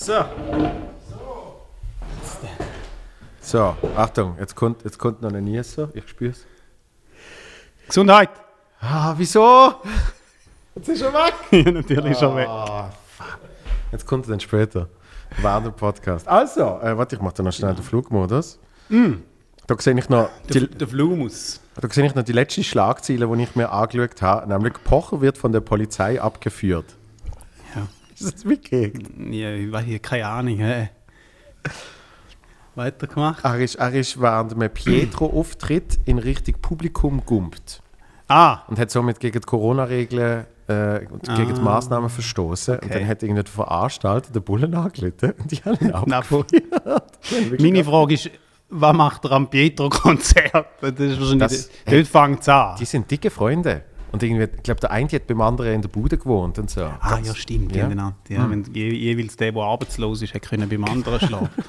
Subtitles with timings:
[0.00, 0.24] So.
[3.40, 5.88] So, Achtung, jetzt kommt, jetzt kommt noch ein Nieser.
[5.92, 6.46] Ich spür's.
[7.88, 8.30] Gesundheit!
[8.80, 9.74] Ah, wieso?
[10.76, 11.34] Jetzt ist er weg.
[11.50, 12.46] ja, natürlich schon weg.
[12.48, 13.38] Ah, fuck.
[13.90, 14.88] Jetzt kommt er dann später.
[15.42, 16.28] War der Podcast.
[16.28, 18.60] Also, äh, warte, ich mach da noch schnell den Flugmodus.
[19.66, 21.60] Da sehe ich noch Der, die, der Flumus.
[21.74, 24.46] da sehe ich noch die letzte Schlagzeile, die ich mir angeschaut habe.
[24.48, 26.94] Nämlich Pocher wird von der Polizei abgeführt.
[28.20, 28.26] Ja.
[28.28, 28.92] Ist das wirklich?
[29.30, 30.58] Ja, ich weiß hier keine Ahnung.
[30.58, 30.90] Hä?
[32.74, 33.44] Weitergemacht.
[33.44, 37.82] Er ist, er ist während einem Pietro-Auftritt in Richtung Publikum gumpt
[38.28, 41.64] Ah, und hat somit gegen die Corona-Regeln äh, und gegen die Ah.
[41.64, 42.74] Massnahmen verstoßen.
[42.74, 42.98] Und Okay.
[43.00, 45.92] dann hat irgendwie der Veranstalter den Bullen angelitten und die haben ihn
[47.50, 48.30] wirklich meine Frage ist,
[48.70, 50.66] was macht er am Pietro-Konzert?
[50.82, 51.38] Das ist wahrscheinlich.
[51.38, 52.76] Das- dort fängt es an.
[52.78, 53.82] Die sind dicke Freunde.
[54.12, 56.82] Und irgendwie, ich glaube, der eine hat beim anderen in der Bude gewohnt und so.
[56.82, 57.82] Ah, Ganz- ja, stimmt, ja.
[57.82, 57.88] ja.
[57.88, 58.12] genau.
[58.28, 61.50] Ja, wenn je, jeweils der, der arbeitslos ist, hat können beim anderen schlafen.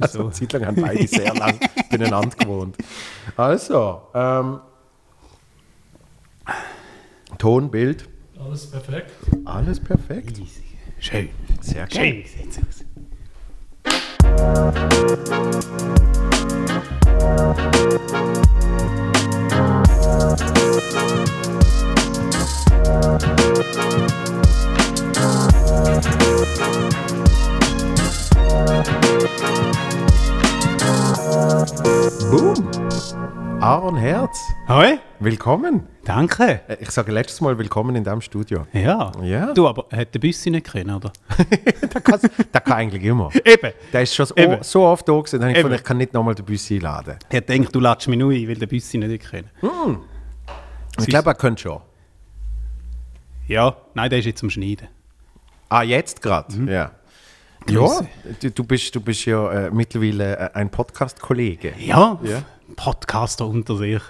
[0.00, 1.60] Also, eine Zeit lang haben beide sehr lang
[1.90, 2.76] beieinander gewohnt.
[3.36, 4.58] Also, ähm,
[7.38, 9.12] Ton, Bild, Alles perfekt.
[9.44, 10.40] alles perfekt.
[10.98, 11.28] Schön.
[11.60, 12.84] Sehr Schön sieht's aus.
[32.30, 32.54] Boom!
[33.60, 35.86] Aaron Herz, Hoi, willkommen.
[36.04, 36.60] danke.
[36.68, 38.66] Äh, Ich sage letztes Mal willkommen in diesem Studio.
[38.72, 39.10] Ja.
[39.22, 39.52] Ja.
[39.52, 41.12] Du, aber hat der Büssi nicht können, oder?
[41.92, 42.20] Der kann,
[42.52, 43.30] der kann eigentlich immer.
[43.44, 43.72] Eben.
[43.92, 46.12] Der ist schon so, so oft da gewesen, dann habe ich gefunden, ich kann nicht
[46.12, 47.16] nochmal den Bus einladen.
[47.30, 49.50] Er gedacht, du latsch mich nur ein, weil der Büssi nicht können.
[50.98, 51.80] Ich glaube, er könnte schon.
[53.46, 54.88] Ja, nein, der ist jetzt am Schneiden.
[55.68, 56.54] Ah, jetzt gerade?
[56.56, 56.68] Mhm.
[56.68, 56.92] Ja.
[57.68, 58.00] Ja,
[58.54, 61.74] du, bist, du bist ja äh, mittlerweile äh, ein Podcast-Kollege.
[61.78, 62.42] Ja, Ja.
[62.76, 64.02] Podcaster unter sich.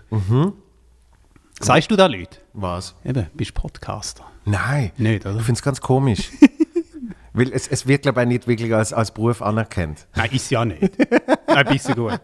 [1.60, 2.38] Sagst du da Leute?
[2.55, 2.94] Was?
[3.05, 4.25] Eben, bist Podcaster.
[4.44, 4.93] Nein.
[4.97, 5.37] Nicht, oder?
[5.37, 6.31] Ich finde es ganz komisch.
[7.33, 10.06] Weil es, es wird, glaube ich, nicht wirklich als, als Beruf anerkannt.
[10.15, 10.91] Nein, ist ja nicht.
[11.47, 12.21] Nein, bist du gut.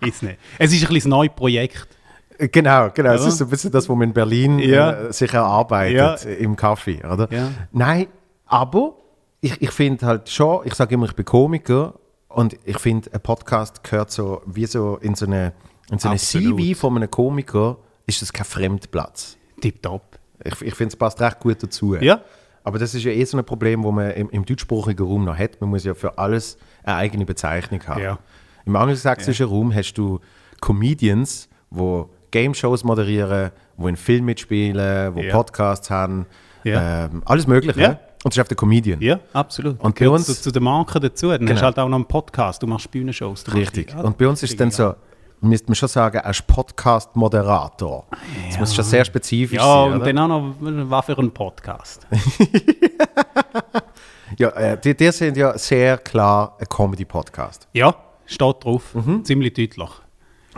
[0.00, 0.38] Ist nicht.
[0.58, 1.86] Es ist ein bisschen ein neues Projekt.
[2.50, 3.12] Genau, genau.
[3.12, 3.28] Es Ja.
[3.28, 4.92] ist so ein bisschen das, was man in Berlin Ja.
[4.92, 6.30] äh, sich erarbeitet, Ja.
[6.30, 7.28] im Kaffee, oder?
[7.30, 7.50] Ja.
[7.70, 8.06] Nein,
[8.46, 8.94] aber
[9.40, 11.94] ich, ich finde halt schon, ich sage immer, ich bin Komiker
[12.28, 15.52] und ich finde, ein Podcast gehört so wie so in so eine,
[15.90, 16.58] in so eine Absolut.
[16.58, 17.76] CV von einem Komiker,
[18.06, 19.36] ist das kein Fremdplatz.
[19.60, 20.18] Tipptopp.
[20.44, 21.94] Ich, ich finde, es passt recht gut dazu.
[21.94, 22.20] Ja.
[22.64, 25.36] Aber das ist ja eh so ein Problem, das man im, im deutschsprachigen Raum noch
[25.36, 25.60] hat.
[25.60, 28.02] Man muss ja für alles eine eigene Bezeichnung haben.
[28.02, 28.18] Ja.
[28.64, 30.20] Im angelsächsischen Raum hast du
[30.60, 35.32] Comedians, die Game-Shows moderieren, die in Film mitspielen, die Ja.
[35.32, 36.26] Podcasts haben,
[36.64, 37.04] Ja.
[37.06, 37.80] ähm, alles Mögliche.
[37.80, 37.88] Ja.
[38.24, 39.00] Und das ist einfach der Comedian.
[39.00, 39.80] Ja, absolut.
[39.80, 41.28] Und bei uns- zu, zu den Marken dazu.
[41.28, 41.60] Dann hast Genau.
[41.60, 42.62] du halt auch noch einen Podcast.
[42.62, 43.44] Du machst Bühnenshows.
[43.44, 43.90] Du machst- Richtig.
[43.92, 44.94] Ja, Und bei uns ist es dann so,
[45.40, 48.06] müsste man schon sagen, er ist Podcast-Moderator.
[48.48, 49.92] Das muss schon sehr spezifisch Ja, sein.
[49.92, 50.12] und oder?
[50.12, 52.06] dann auch noch, was für ein Podcast.
[54.38, 57.66] ja, äh, die, die sind ja sehr klar ein Comedy-Podcast.
[57.72, 57.92] Ja,
[58.26, 58.94] steht drauf.
[59.24, 59.90] Ziemlich deutlich.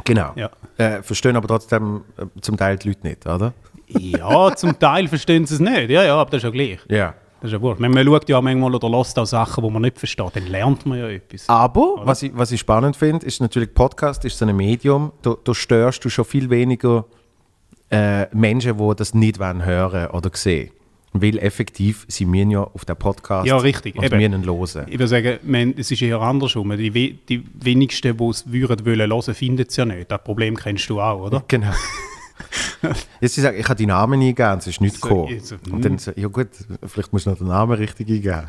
[0.05, 0.33] Genau.
[0.35, 0.51] Ja.
[0.77, 3.53] Äh, verstehen aber trotzdem äh, zum Teil die Leute nicht, oder?
[3.87, 5.91] Ja, zum Teil verstehen sie es nicht.
[5.91, 6.81] Ja, ja, aber das ist ja gleich.
[6.89, 7.15] Ja.
[7.41, 7.81] Das ist ja wurscht.
[7.81, 10.35] Man, man schaut ja manchmal oder lässt auch Sachen, die man nicht versteht.
[10.35, 11.49] Dann lernt man ja etwas.
[11.49, 15.35] Aber was ich, was ich spannend finde, ist natürlich, Podcast ist so ein Medium, da,
[15.45, 17.05] da störst du schon viel weniger
[17.91, 20.71] äh, Menschen, die das nicht wollen hören oder sehen.
[21.17, 24.17] Weil effektiv, sie müssen ja auf den Podcast Ja, richtig, und eben.
[24.17, 24.87] müssen ihn hören.
[24.89, 26.77] Ich würde sagen, man, es ist eher andersrum.
[26.77, 30.11] Die, we- die wenigsten, die es würden wollen hören, finden es ja nicht.
[30.11, 31.45] Das Problem kennst du auch, oder?
[31.47, 31.71] Genau.
[33.21, 35.41] Jetzt sie sagen, ich habe die Namen eingegeben, es ist nichts So, gekommen.
[35.41, 36.49] so, und dann so, ja gut,
[36.85, 38.43] vielleicht musst du noch den Namen richtig eingeben.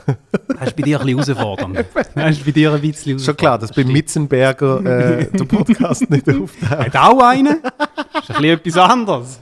[0.47, 1.85] Das ist bei dir ein bisschen herausfordernd.
[2.15, 4.79] Das ist bei dir ein bisschen Schon klar, dass bei Mitzenberger
[5.19, 6.69] äh, der Podcast nicht auftaucht.
[6.69, 7.61] Hat auch einen?
[7.61, 9.39] Das ist ein bisschen etwas anderes.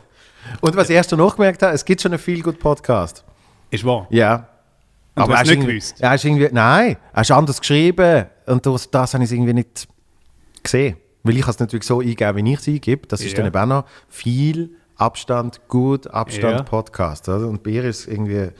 [0.62, 3.24] Und was ich erst noch gemerkt habe, es gibt schon einen viel gut Podcast.
[3.70, 4.08] Ist wahr.
[4.10, 4.48] Ja.
[5.16, 5.96] Und du er hast ist nicht gewusst?
[6.02, 8.26] Er ist irgendwie, nein, er ist anders geschrieben.
[8.48, 9.88] Und das, das habe ich irgendwie nicht
[10.64, 10.98] gesehen.
[11.24, 13.08] Weil ich es natürlich so eingeben, wie ich es eingebe.
[13.08, 13.38] Das ist Ja.
[13.38, 16.64] dann eben auch noch viel Abstand, gut Abstand Ja.
[16.64, 17.28] Podcast.
[17.30, 17.48] Oder?
[17.48, 18.52] Und bei ihr ist irgendwie, äh,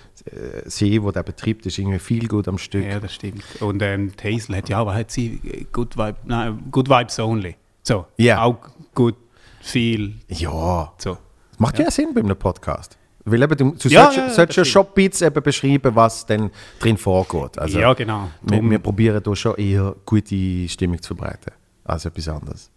[0.66, 2.86] sie, die der betreibt, ist irgendwie viel gut am Stück.
[2.86, 3.44] Ja, das stimmt.
[3.60, 5.68] Und ähm, Hazel hat ja auch, hat sie?
[5.72, 7.56] Good, Vibe, nein, good Vibes Only.
[7.84, 8.06] So.
[8.18, 8.42] Ja.
[8.44, 8.58] Auch
[8.96, 9.16] gut
[9.62, 10.16] viel.
[10.30, 11.18] Ja, So.
[11.54, 12.98] Das macht ja, Sinn bei einem Podcast.
[13.26, 16.52] Weil eben, du, du Ja, solltest, ja, ja, ja ein bisschen eben beschreiben, was denn
[16.80, 17.58] drin vorgeht.
[17.58, 18.30] Also, ja, genau.
[18.42, 21.54] wir, wir probieren da schon eher gute Stimmung zu verbreiten,
[21.86, 22.70] als etwas anderes.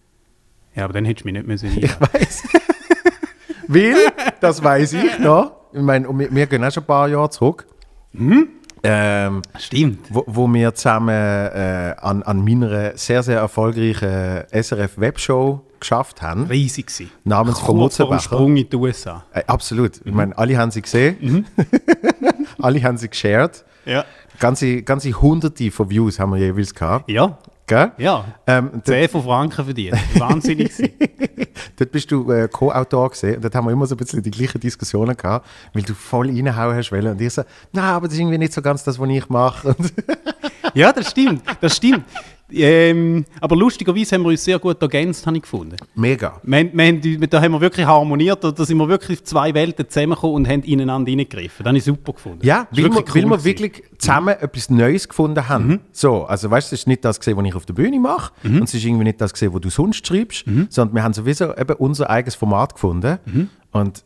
[0.75, 2.43] ja, aber dann hättest du mich nicht müssen Ich weiß.
[3.69, 3.97] Weil,
[4.41, 5.53] das weiß ich noch.
[5.73, 7.67] Ich meine, wir, wir gehen auch schon ein paar Jahre zurück.
[8.85, 10.07] ähm, Stimmt.
[10.11, 16.47] wo, wo wir zusammen äh, an, an meiner sehr, sehr erfolgreichen SRF-Webshow geschafft haben.
[16.47, 17.11] Riesig gewesen.
[17.25, 18.37] Namens von Kurz vor dem Mutzenbecher.
[18.37, 19.25] Sprung in die USA.
[19.33, 20.01] Äh, absolut.
[20.05, 21.47] Ich meine, alle haben sie gesehen.
[22.59, 23.65] alle haben sie geshared.
[23.85, 24.05] Ja.
[24.41, 27.09] Ganze, ganze hunderte von Views haben wir jeweils gehabt.
[27.09, 27.39] Ja,
[27.69, 27.93] Gell?
[27.99, 28.25] ja.
[28.47, 29.97] Ähm, dort, 10 von Franken verdient.
[30.19, 30.73] Wahnsinnig
[31.77, 34.31] dort bist du äh, Co-Autor gesehen und dort haben wir immer so ein bisschen die
[34.31, 37.13] gleichen Diskussionen gehabt, weil du voll reinhauen hast wollen.
[37.13, 37.43] Und ich so,
[37.73, 39.75] nein, aber das ist irgendwie nicht so ganz das, was ich mache.
[40.77, 41.43] Ja, das stimmt.
[41.63, 42.05] Das stimmt.
[42.53, 45.77] Ähm, aber lustigerweise haben wir uns sehr gut ergänzt, habe ich gefunden.
[45.95, 46.41] Mega.
[46.45, 50.37] Wir, wir, haben da haben wir wirklich harmoniert, da sind wir wirklich zwei Welten zusammengekommen
[50.37, 51.65] und haben ineinander reingegriffen.
[51.65, 52.47] Das habe ich super gefunden.
[52.47, 55.81] Ja, weil wir, wirklich weil cool wir wirklich zusammen etwas Neues gefunden haben.
[55.93, 58.33] So, also weißt du, es ist nicht das gesehen, was ich auf der Bühne mache
[58.45, 61.57] und es ist irgendwie nicht das gesehen, was du sonst schreibst, sondern wir haben sowieso
[61.57, 63.19] eben unser eigenes Format gefunden
[63.73, 64.05] und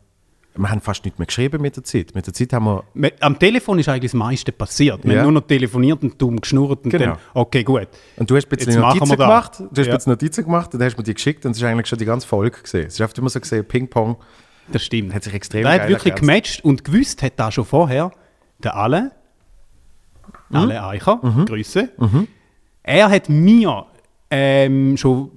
[0.60, 2.14] wir haben fast nicht mehr geschrieben mit der Zeit.
[2.14, 2.64] Mit der Zeit haben
[2.94, 5.02] wir Am Telefon ist eigentlich das meiste passiert.
[5.04, 5.18] Wir Ja.
[5.20, 7.04] haben nur noch telefoniert und dumm geschnurrt und Genau.
[7.04, 7.88] dann, okay, gut.
[8.16, 9.94] und du hast ein bisschen Notizen gemacht, du hast ein Ja.
[9.96, 11.98] bisschen Notizen gemacht und dann hast du mir die geschickt und es ist eigentlich schon
[11.98, 12.86] die ganze Folge gesehen.
[12.86, 14.16] Es ist oft immer so gesehen, Ping-Pong,
[14.72, 15.14] Das stimmt.
[15.14, 16.20] hat sich extrem Der hat wirklich ergänzt.
[16.20, 18.10] gematcht und gewusst hat da schon vorher
[18.62, 19.12] der Alle,
[20.50, 20.56] Mhm.
[20.56, 21.16] Alle Eicher,
[21.46, 21.88] Grüße.
[22.82, 23.86] Er hat mir
[24.30, 25.30] ähm, schon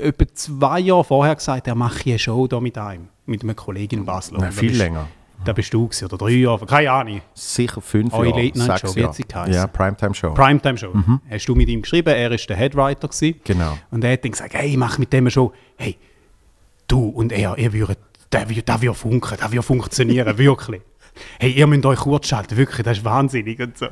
[0.00, 4.00] etwa zwei Jahre vorher gesagt, er mache eine Show da mit einem, mit einem Kollegen
[4.00, 4.38] in Basel.
[4.38, 5.08] Nein, viel bist- länger.
[5.44, 7.20] Da bist du gewesen, oder drei Jahre, keine Ahnung.
[7.34, 9.08] Sicher fünf Eure Jahre, Late-Night-Show, sechs wie Jahre.
[9.10, 9.52] hat sie geheißen?
[9.54, 10.32] Ja, Primetime-Show.
[10.34, 10.92] Primetime-Show.
[11.30, 13.40] Hast du mit ihm geschrieben, er ist der Headwriter gewesen.
[13.44, 13.76] Genau.
[13.90, 15.52] Und er hat dann gesagt, hey, ich mache mit dem Show.
[15.76, 15.98] Hey,
[16.88, 17.98] du und er, ihr würdet,
[18.32, 20.80] der, der wird funken, der wird funktionieren, wirklich.
[21.38, 23.86] Hey, ihr müsst euch kurz schalten, wirklich, das ist wahnsinnig und so.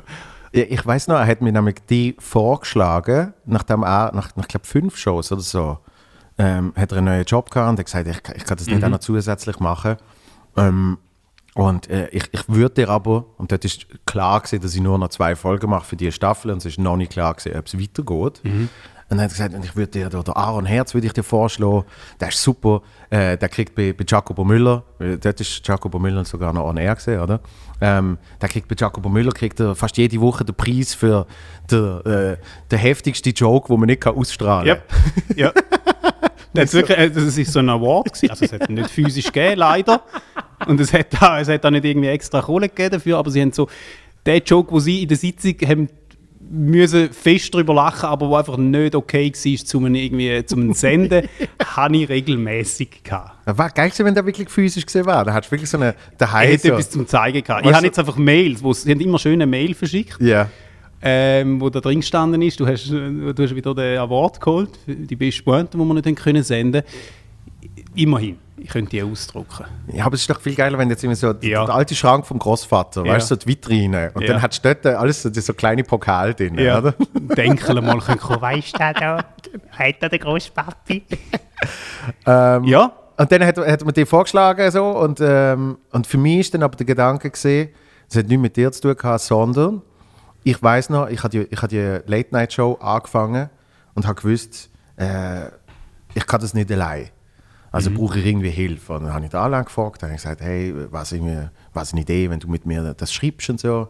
[0.51, 4.65] Ja, ich weiß noch, er hat mir nämlich die vorgeschlagen, nachdem er, nach, nach glaube
[4.65, 5.77] fünf Shows oder so,
[6.37, 8.67] ähm, hat er einen neuen Job gehabt und hat gesagt, ich, kann- ich kann das
[8.67, 9.95] nicht auch noch zusätzlich machen.
[10.57, 10.97] Ähm,
[11.53, 14.97] und äh, ich, ich würde dir aber, und dort ist klar gewesen, dass ich nur
[14.97, 17.65] noch zwei Folgen mache für die Staffel und es ist noch nicht klar gewesen, ob
[17.67, 18.41] es weitergeht.
[19.07, 21.83] Und dann hat er gesagt, ich würde dir, der Aaron Herz würde ich dir vorschlagen,
[22.19, 22.81] der ist super,
[23.11, 26.77] äh, der kriegt bei, bei Jacobo Müller, äh, dort ist Jacobo Müller sogar noch on
[26.77, 27.39] air gesehen, oder?
[27.79, 31.27] Ähm, der kriegt bei Jacobo Müller kriegt er fast jede Woche den Preis für
[31.69, 32.37] den, äh,
[32.71, 35.37] den heftigsten Joke, den man nicht kann ausstrahlen kann.
[35.37, 35.51] Ja.
[36.55, 38.29] Das, wirklich, äh, so ein Award gewesen.
[38.29, 40.01] Also es hat nicht physisch gegeben, leider.
[40.67, 43.41] Und es hat, auch, es hat auch nicht irgendwie extra Kohle gegeben dafür, aber sie
[43.41, 43.67] haben so,
[44.25, 45.89] den Joke, wo sie in der Sitzung haben
[46.49, 51.27] müssen fest drüber lachen, aber wo einfach nicht okay war, zum irgendwie zum Senden,
[51.75, 53.31] habe ich regelmäßig gehabt.
[53.45, 55.25] War geil wenn der wirklich physisch gesehen war.
[55.25, 57.65] Da hast du wirklich so eine daheim hätte so, etwas zum Zeigen gehabt.
[57.65, 60.49] Ich habe jetzt einfach Mails, wo sie haben immer schöne Mail verschickt, Ja.
[61.07, 65.15] Ähm, wo da drin gestanden ist, du hast, du hast wieder den Award geholt, die
[65.15, 66.81] beste Pointe, die wir nicht können senden
[67.95, 69.65] Immerhin, ich könnte die ausdrucken.
[69.93, 71.65] Ja, aber es ist doch viel geiler, wenn jetzt immer so Ja.
[71.65, 73.13] der alte Schrank vom Großvater, Ja.
[73.13, 74.11] weißt du, so die Vitrine.
[74.13, 74.33] Und Ja.
[74.33, 76.93] dann hat dort alles so, so kleine Pokal drin, oder?
[77.37, 78.41] Denken mal, können kommen.
[78.41, 79.23] Weißt du da?
[79.71, 81.03] Hat da der Großpapi?
[82.25, 86.53] Ja, Und dann hat, hat man die vorgeschlagen so und, ähm, und für mich ist
[86.53, 87.69] dann aber der Gedanke gesehen,
[88.09, 89.81] es hat nichts mit dir zu tun gehabt, sondern
[90.45, 93.49] ich weiß noch, ich hatte die, ich hatte die Late Night Show angefangen
[93.95, 95.47] und habe gewusst, äh,
[96.13, 97.09] ich kann das nicht allein.
[97.71, 98.93] Also brauche ich irgendwie Hilfe.
[98.93, 101.91] Und dann habe ich den Alain gefragt, dann habe ich gesagt, hey, was, irgendwie, was
[101.91, 103.89] eine Idee, wenn du mit mir das schreibst und so.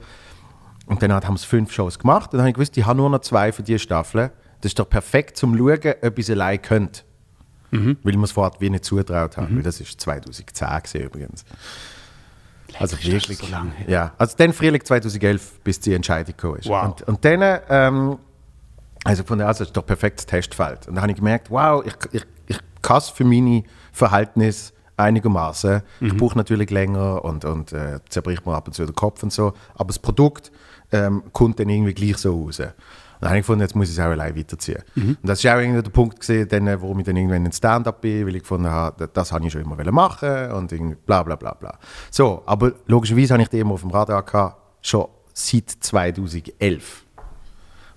[0.87, 3.09] Und dann haben wir fünf Shows gemacht und dann habe ich gewusst, ich habe nur
[3.09, 4.31] noch zwei für diese Staffel.
[4.61, 7.01] Das ist doch perfekt zum Schauen, ob ich es allein könnte.
[8.01, 9.57] Weil wir es vorher wie nicht zutraut haben.
[9.57, 11.45] Weil das ist 2010 gewesen, übrigens.
[12.79, 13.37] Also wirklich.
[13.37, 13.71] so lange.
[13.87, 16.67] Ja, also dann Frühling 2011, bis die Entscheidung gekommen ist.
[16.67, 16.85] Wow.
[16.85, 18.17] Und, und dann, ähm,
[19.03, 20.87] also von der also ist doch perfektes Testfeld.
[20.87, 25.81] Und dann habe ich gemerkt, wow, ich, ich, ich kann es für meine Verhältnisse einigermaßen.
[25.99, 26.07] Mhm.
[26.07, 29.31] Ich brauche natürlich länger und, und äh, zerbricht mir ab und zu den Kopf und
[29.31, 29.53] so.
[29.75, 30.51] Aber das Produkt
[30.91, 32.61] ähm, kommt dann irgendwie gleich so raus.
[33.25, 34.83] Dann habe ich gefunden, jetzt muss ich es auch allein weiterziehen.
[34.93, 35.17] Mhm.
[35.19, 38.27] Und das ist auch irgendwie der Punkt gewesen, dann, ich dann irgendwann in Stand-up bin,
[38.27, 41.79] weil ich gefunden habe, das, habe ich schon immer machen und bla bla bla bla.
[42.11, 47.03] So, aber logischerweise habe ich die immer auf dem Radar gehabt, schon seit 2011.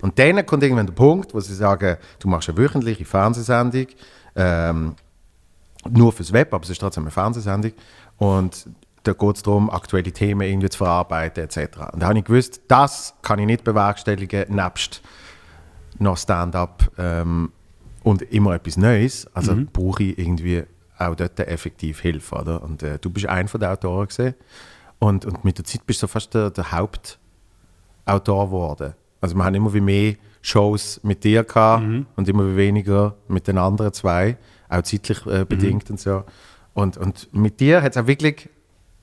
[0.01, 3.85] Und dann kommt irgendwann der Punkt, wo sie sagen, du machst eine wöchentliche Fernsehsendung,
[4.35, 4.95] ähm,
[5.91, 7.73] nur fürs Web, aber es ist trotzdem eine Fernsehsendung.
[8.17, 8.65] Und
[9.03, 11.57] da geht es darum, aktuelle Themen irgendwie zu verarbeiten etc.
[11.93, 15.01] Und da habe ich gewusst, das kann ich nicht bewerkstelligen, nebst
[15.99, 17.51] noch Stand-up ähm,
[18.03, 19.27] und immer etwas Neues.
[19.33, 20.63] Also brauche ich irgendwie
[20.97, 22.35] auch dort effektiv Hilfe.
[22.35, 22.61] Oder?
[22.63, 24.35] Und äh, du bist einer den Autoren gesehen.
[24.99, 28.93] Und, und mit der Zeit bist du fast der, der Hauptautor geworden.
[29.21, 31.83] Also wir haben immer wie mehr Shows mit dir gehabt
[32.15, 34.37] und immer wie weniger mit den anderen zwei,
[34.69, 36.23] auch zeitlich äh, bedingt und so.
[36.73, 38.49] Und, und mit dir hat es auch wirklich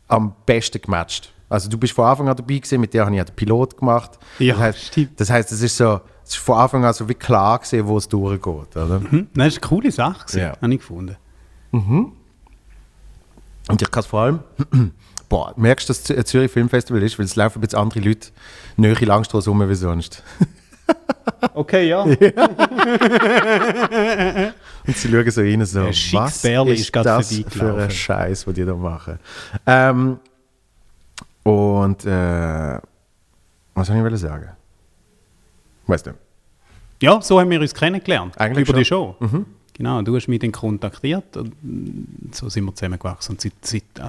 [0.09, 1.33] am besten gematcht.
[1.49, 3.77] Also du bist von Anfang an dabei gewesen, mit dir habe ich ja den Pilot
[3.79, 4.19] gemacht.
[4.41, 5.21] Ja, das heißt, stimmt.
[5.21, 7.97] Das heißt, es ist so, es ist von Anfang an so wie klar gesehen, wo
[7.99, 9.01] es durchgeht, oder?
[9.01, 9.09] Hm?
[9.11, 10.57] Nein, das ist eine coole Sache, gewesen, Ja.
[10.61, 11.17] habe ich gefunden.
[11.73, 12.13] Und
[13.83, 14.41] ich kann es vor allem,
[15.29, 18.29] boah, merkst du, dass es ein Zürich Filmfestival ist, weil es laufen jetzt andere Leute
[18.77, 20.23] näher Langstrasse rum wie sonst.
[21.55, 22.05] Okay, ja.
[24.89, 28.75] Und sie schauen so rein, so, was ist das für ein Scheiß, den die da
[28.75, 29.19] machen.
[29.67, 30.19] Ähm,
[31.43, 32.79] und, äh,
[33.75, 34.51] was soll ich sagen?
[35.87, 36.17] Weiß nicht.
[37.01, 38.39] Ja, so haben wir uns kennengelernt.
[38.39, 39.15] Eigentlich über die schon.
[39.21, 39.29] Mhm.
[39.29, 39.45] Show.
[39.75, 41.53] Genau, du hast mich dann kontaktiert und
[42.33, 43.35] so sind wir zusammengewachsen.
[43.35, 44.09] Und seit, seit, äh,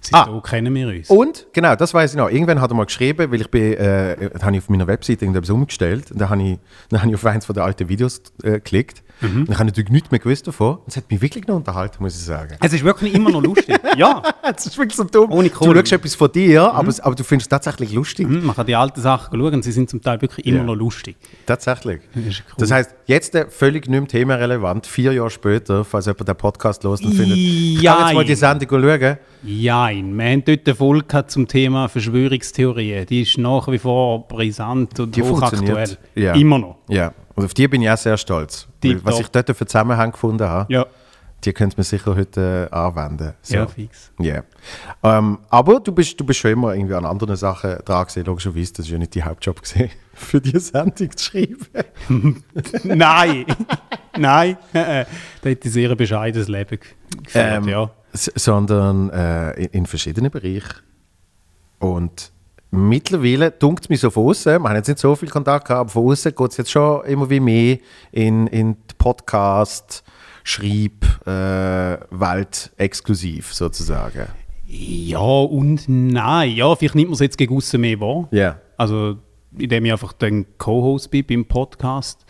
[0.00, 0.24] seit Ah.
[0.26, 1.08] da kennen wir uns.
[1.08, 2.28] Und, genau, das weiß ich noch.
[2.28, 5.50] Irgendwann hat er mal geschrieben, weil ich bin, äh, habe ich auf meiner Webseite irgendetwas
[5.50, 6.10] umgestellt.
[6.10, 9.03] Und dann habe ich, dann habe ich auf eins von den alten Videos äh, geklickt.
[9.20, 9.40] Mhm.
[9.42, 10.76] Und ich habe natürlich nichts mehr gewusst davon.
[10.76, 12.56] Und es hat mich wirklich noch unterhalten, muss ich sagen.
[12.60, 13.78] Es ist wirklich immer noch lustig.
[13.96, 15.30] ja, Das ist wirklich so dumm.
[15.30, 18.26] Ohne du schaust etwas von dir, aber, es- aber du findest es tatsächlich lustig.
[18.26, 20.64] hm, man kann die alten Sachen schauen, sie sind zum Teil wirklich immer Ja.
[20.64, 21.16] noch lustig.
[21.46, 22.00] Tatsächlich.
[22.14, 22.54] ist cool.
[22.58, 26.82] Das heißt, jetzt äh, völlig nicht mehr themenrelevant, vier Jahre später, falls jemand den Podcast
[26.84, 29.16] los und findet, ich kann jetzt mal die Sendung schauen.
[29.42, 33.06] Nein, wir haben dort eine Folge zum Thema Verschwörungstheorien.
[33.06, 35.96] Die ist nach wie vor brisant und Die hochaktuell.
[36.14, 36.34] Ja.
[36.34, 36.76] Immer noch.
[36.88, 38.66] Ja, und auf die bin ich auch sehr stolz.
[39.02, 40.86] Was ich dort für Zusammenhang gefunden habe, Ja,
[41.44, 43.34] die könnte man sicher heute äh, anwenden.
[43.42, 43.54] So.
[43.56, 44.10] ja fix.
[44.18, 44.42] Ja.
[45.02, 48.72] Ähm, aber du bist, du bist schon immer irgendwie an anderen Sachen dran gewesen, logischerweise.
[48.72, 51.66] Das ist ja nicht dein Hauptjob gewesen, für die Sendung zu schreiben.
[52.84, 53.44] Nein,
[54.16, 54.56] nein.
[54.72, 55.06] äh, äh,
[55.42, 56.78] Da hätte ich sehr ein bescheidenes Leben ge-
[57.24, 57.90] geführt, Ähm, ja.
[58.12, 60.80] Sondern äh, in, in verschiedenen Bereichen.
[61.80, 62.30] Und
[62.74, 65.80] mittlerweile dunkt es mich so von außen, wir haben jetzt nicht so viel Kontakt gehabt,
[65.80, 67.78] aber von außen geht es jetzt schon immer wie mehr
[68.12, 70.04] in, in die Podcast,
[70.42, 74.26] Schreib, äh, Welt exklusiv sozusagen.
[74.66, 76.52] Ja und nein.
[76.52, 78.28] Ja, vielleicht nimmt man es jetzt gegen aussen mehr wahr.
[78.30, 78.58] Ja.
[78.76, 79.16] Also,
[79.56, 82.26] indem ich einfach dann Co-Host bin beim Podcast,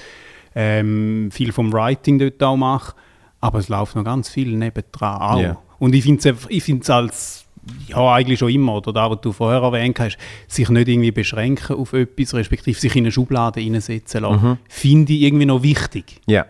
[0.54, 2.94] ähm, viel vom Writing dort auch mache,
[3.40, 5.40] aber es läuft noch ganz viel nebendran auch.
[5.40, 5.58] Ja.
[5.78, 6.36] Und ich finde
[6.80, 7.43] es als,
[7.88, 10.18] ja eigentlich schon immer, oder da, was du vorher erwähnt hast,
[10.48, 14.58] sich nicht irgendwie beschränken auf etwas, respektive sich in eine Schublade reinsetzen lassen, Mhm.
[14.68, 16.20] finde ich irgendwie noch wichtig.
[16.26, 16.46] Ja.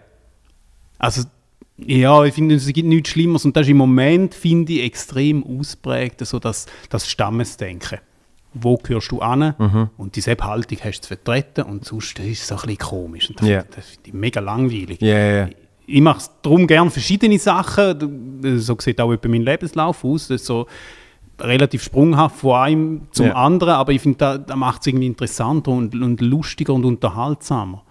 [0.99, 1.23] Also,
[1.79, 5.45] ja, ich finde, es gibt nichts Schlimmeres und das ist im Moment, finde ich, extrem
[5.45, 7.99] ausprägt, so das, das Stammesdenken.
[8.57, 9.91] Wo gehörst du an Mhm.
[9.97, 13.29] und diese Haltung hast du zu vertreten und sonst ist es so ein bisschen komisch.
[13.29, 13.63] Und das, Ja.
[13.75, 15.01] das finde ich mega langweilig.
[15.01, 15.49] Ja, ja.
[15.87, 18.59] Ich mache darum gerne verschiedene Sachen.
[18.61, 20.29] So sieht auch etwa mein Lebenslauf aus.
[20.29, 20.67] Das so
[21.41, 23.33] relativ sprunghaft von einem zum Ja.
[23.35, 27.83] anderen, aber ich finde, da, da macht es irgendwie interessanter und, und lustiger und unterhaltsamer.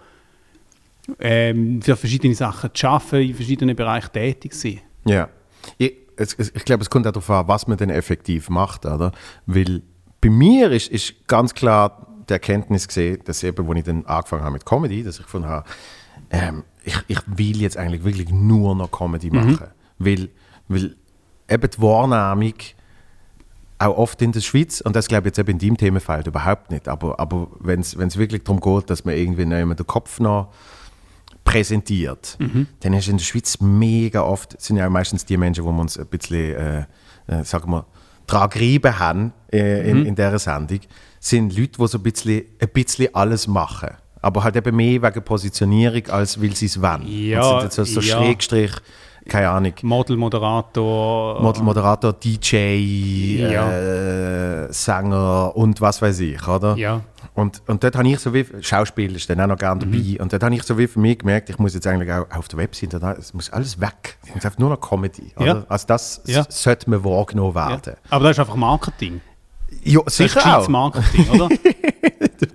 [1.20, 4.80] Ähm, für verschiedene Sachen zu arbeiten, in verschiedenen Bereichen tätig zu sein.
[5.06, 5.28] Ja.
[5.76, 9.12] Ich, ich glaube, es kommt auch darauf an, was man denn effektiv macht, oder?
[9.46, 9.82] Weil
[10.20, 14.42] bei mir ist, ist ganz klar die Erkenntnis gesehen, dass eben, als ich dann angefangen
[14.44, 15.68] habe mit Comedy, dass ich gefunden habe,
[16.30, 19.58] ähm, ich, ich will jetzt eigentlich wirklich nur noch Comedy machen.
[19.98, 20.30] Weil,
[20.68, 20.96] weil
[21.50, 22.54] eben die Wahrnehmung
[23.84, 26.70] auch oft in der Schweiz, und das glaube ich jetzt eben in deinem Themenfeld überhaupt
[26.70, 30.20] nicht, aber, aber wenn es wirklich darum geht, dass man irgendwie noch immer den Kopf
[30.20, 30.52] noch
[31.44, 32.38] präsentiert,
[32.80, 35.98] dann ist in der Schweiz mega oft, sind ja meistens die Menschen, wo wir uns
[35.98, 36.86] ein bisschen, äh,
[37.26, 37.86] äh, sagen wir,
[38.26, 40.80] dran gerieben haben äh, in, in dieser Sendung,
[41.20, 43.90] sind Leute, die so ein bisschen, ein bisschen alles machen.
[44.22, 47.06] Aber halt eben mehr wegen Positionierung, als weil sie es wollen.
[47.06, 48.16] Ja, Und sind jetzt so, so ja.
[48.16, 48.72] Schrägstrich,
[49.28, 51.40] keine Ahnung, Model, Moderator.
[51.40, 53.70] Model, Moderator, DJ, Ja.
[53.70, 56.76] äh, Sänger und was weiß ich, oder?
[56.76, 57.00] Ja.
[57.34, 60.16] Und, und dort habe ich so wie, Schauspiel ist dann auch noch gerne dabei, Mhm.
[60.20, 62.46] und dort habe ich so wie für mich gemerkt, ich muss jetzt eigentlich auch auf
[62.48, 64.16] der Webseite, es muss alles weg.
[64.26, 65.32] Es muss einfach nur noch Comedy?
[65.40, 65.64] Ja.
[65.68, 66.44] Also das Ja.
[66.48, 67.94] sollte man wahrgenommen werden.
[68.10, 69.20] Aber das ist einfach Marketing.
[69.82, 70.68] Ja, Das ist sicher auch.
[70.68, 71.48] Marketing, oder?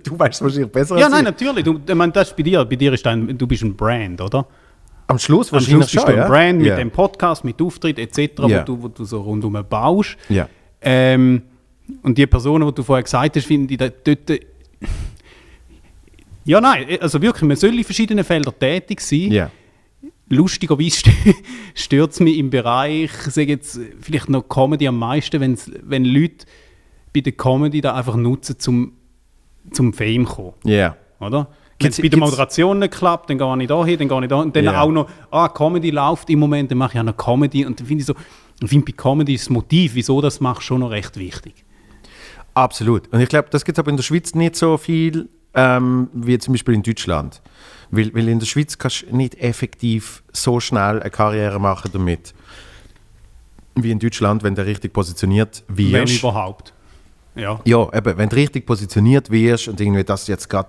[0.04, 1.30] Du weißt es wahrscheinlich besser ja, als nein, ich.
[1.30, 1.64] natürlich.
[1.64, 2.64] Du, ich meine, das ist bei dir.
[2.64, 4.46] Bei dir ist ein, du bist ein Brand, oder?
[5.10, 6.28] Am Schluss Am wahrscheinlich Schluss bist schon, du ein ja?
[6.28, 6.76] Brand mit ja.
[6.76, 8.60] dem Podcast, mit Auftritt etc., Ja.
[8.60, 10.16] wo, du, wo du so rundum baust.
[10.28, 10.48] Ja.
[10.80, 11.42] Ähm,
[12.02, 14.40] und die Personen, die du vorher gesagt hast, finde ich da- dort.
[16.44, 19.30] Ja, nein, also wirklich, man soll in verschiedenen Feldern tätig sein.
[19.32, 19.50] Ja.
[20.28, 21.34] Lustigerweise st-
[21.74, 26.04] stört es mich im Bereich, ich sage jetzt vielleicht noch Comedy am meisten, wenn's, wenn
[26.04, 26.46] Leute
[27.12, 28.92] bei der Comedy da einfach nutzen, zum,
[29.72, 30.52] zum Fame zu kommen.
[30.64, 30.96] Ja.
[31.18, 31.48] Oder?
[31.80, 34.28] Wenn es bei der Moderation nicht klappt, dann gehe ich da hin, dann gehe ich
[34.28, 34.80] da und dann Ja.
[34.82, 37.86] auch noch, ah, Comedy läuft im Moment, dann mache ich auch noch Comedy und dann
[37.86, 38.14] finde ich so,
[38.62, 41.64] ich finde bei Comedy das Motiv, wieso das machst, schon noch recht wichtig.
[42.54, 43.08] Absolut.
[43.12, 46.38] Und ich glaube, das gibt es aber in der Schweiz nicht so viel ähm, wie
[46.38, 47.40] zum Beispiel in Deutschland.
[47.90, 52.34] Weil, weil in der Schweiz kannst du nicht effektiv so schnell eine Karriere machen damit,
[53.74, 56.18] wie in Deutschland, wenn du richtig positioniert Wenn wirst.
[56.18, 56.72] überhaupt.
[57.34, 57.60] Ja.
[57.64, 60.68] Ja, eben, wenn du richtig positioniert wirst und irgendwie das jetzt gerade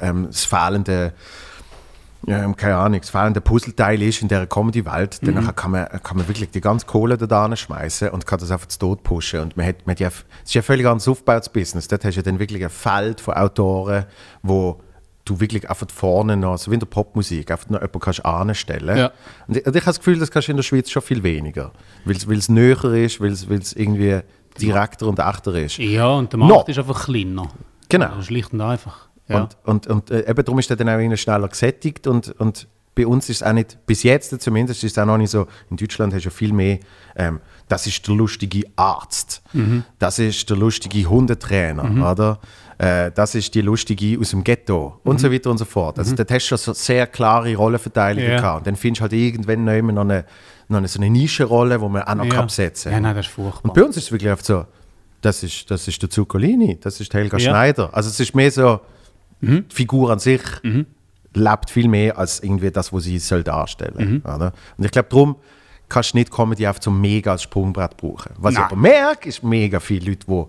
[0.00, 1.12] äh, ähm, das fehlende,
[2.26, 6.16] ähm, keine Ahnung, das fehlende Puzzleteil ist in dieser Comedy-Welt, dann nachher kann man, kann
[6.16, 9.40] man wirklich die ganze Kohle da schmeißen und kann das einfach zu Tod pushen.
[9.40, 11.88] Und man hat, man hat ja, es ist ja völlig anders aufgebautes Business.
[11.88, 14.06] Dort hast du ja dann wirklich ein Feld von Autoren,
[14.42, 14.80] wo
[15.24, 18.96] du wirklich einfach vorne noch, so wie in der Popmusik, einfach noch jemanden kannst anstellen.
[18.96, 19.12] Ja.
[19.46, 21.22] Und ich, und ich habe das Gefühl, das kannst du in der Schweiz schon viel
[21.22, 21.72] weniger.
[22.04, 24.20] Weil es näher ist, weil es irgendwie
[24.60, 25.78] direkter und echter ist.
[25.78, 26.70] Ja, und der Markt No.
[26.72, 27.48] ist einfach kleiner.
[27.88, 28.06] Genau.
[28.06, 29.08] Also schlicht und einfach.
[29.28, 29.42] Ja.
[29.42, 32.66] Und, und, und äh, eben darum ist er dann auch schneller gesättigt und, und
[32.96, 35.46] bei uns ist es auch nicht, bis jetzt zumindest, ist es auch noch nicht so,
[35.70, 36.80] in Deutschland hast du ja viel mehr,
[37.16, 39.42] ähm, das ist der lustige Arzt,
[40.00, 42.40] das ist der lustige Hundetrainer, oder?
[42.78, 45.98] Äh, das ist die lustige aus dem Ghetto und so weiter und so fort.
[45.98, 48.36] Also dort hast du schon so sehr klare Rollenverteilungen Ja.
[48.40, 48.58] gehabt.
[48.58, 50.24] Und dann findest du halt irgendwann noch, immer noch, eine,
[50.78, 52.30] eine, so eine Nischenrolle, wo man auch noch ja.
[52.34, 53.02] kann besetzen Ja, kann.
[53.04, 53.64] nein, das ist furchtbar.
[53.64, 54.64] Und bei uns ist es wirklich oft so,
[55.20, 57.50] das ist, das ist der Zuccolini, das ist Helga Ja.
[57.50, 57.90] Schneider.
[57.92, 58.80] Also es ist mehr so,
[59.42, 60.42] die Figur an sich
[61.34, 64.52] lebt viel mehr als irgendwie das, was sie soll darstellen oder?
[64.76, 65.36] Und ich glaube, darum
[65.88, 68.32] kannst du nicht Comedy einfach so mega als Sprungbrett brauchen.
[68.38, 68.64] Was Nein.
[68.66, 70.44] ich aber merke, ist mega viele Leute, die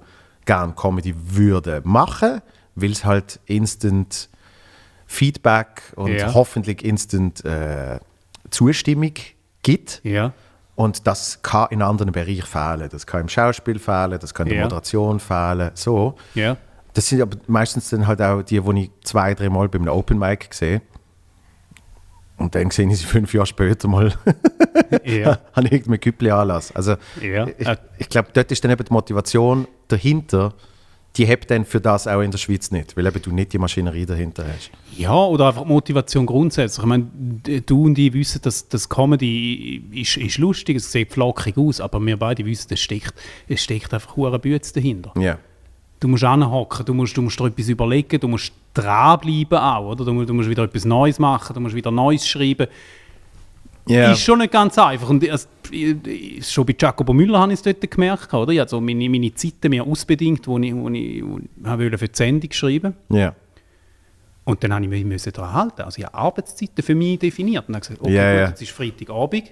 [0.45, 2.41] gerne Comedy würden machen,
[2.75, 4.29] weil es halt instant
[5.07, 6.33] Feedback und Ja.
[6.33, 7.99] hoffentlich instant äh,
[8.49, 9.13] Zustimmung
[9.63, 10.01] gibt.
[10.03, 10.33] Ja.
[10.75, 12.89] Und das kann in anderen Bereichen fehlen.
[12.91, 14.65] Das kann im Schauspiel fehlen, das kann in der Ja.
[14.65, 15.71] Moderation fehlen.
[15.75, 16.15] So.
[16.33, 16.57] Ja.
[16.93, 20.17] Das sind aber meistens dann halt auch die, die ich zwei, drei Mal beim Open
[20.19, 20.81] Mic sehe.
[22.37, 24.11] Und dann sehe ich sie fünf Jahre später mal
[25.03, 25.37] Ja.
[25.53, 26.71] an irgendeinem Küppli-Anlass.
[26.75, 27.47] Also Ja.
[27.57, 27.67] ich,
[27.99, 30.53] ich glaube, dort ist dann eben die Motivation dahinter,
[31.17, 33.57] die hebt dann für das auch in der Schweiz nicht, weil eben du nicht die
[33.57, 34.71] Maschinerie dahinter hast.
[34.97, 36.83] Ja, oder einfach Motivation grundsätzlich.
[36.83, 37.07] Ich meine,
[37.65, 41.99] du und ich wissen, dass das Comedy ist, ist lustig, es sieht flockig aus, aber
[42.05, 43.13] wir beide wissen, es steckt,
[43.47, 45.11] es steckt einfach hure Bütze dahinter.
[45.19, 45.37] Ja.
[45.99, 50.05] Du musst anhocken, du musst, du musst dir etwas überlegen, du musst dranbleiben auch, oder?
[50.05, 52.67] Du, du musst wieder etwas Neues machen, du musst wieder Neues schreiben.
[53.91, 54.11] Ja.
[54.11, 55.09] Ist schon nicht ganz einfach.
[55.09, 58.33] Und also, ich- schon bei Jacobo Müller habe ich es dort gemerkt.
[58.33, 58.51] Oder?
[58.53, 61.97] Ich habe so meine, meine Zeiten mir ausbedingt, wo ich, wo ich, wo ich habe
[61.97, 63.35] für die Sendung schreiben ja.
[64.43, 65.81] Und dann habe ich mich müssen daran halten.
[65.83, 67.67] Also ich habe Arbeitszeiten für mich definiert.
[67.69, 69.51] Und habe gesagt, okay, Ja, gut, jetzt ist Freitagabend,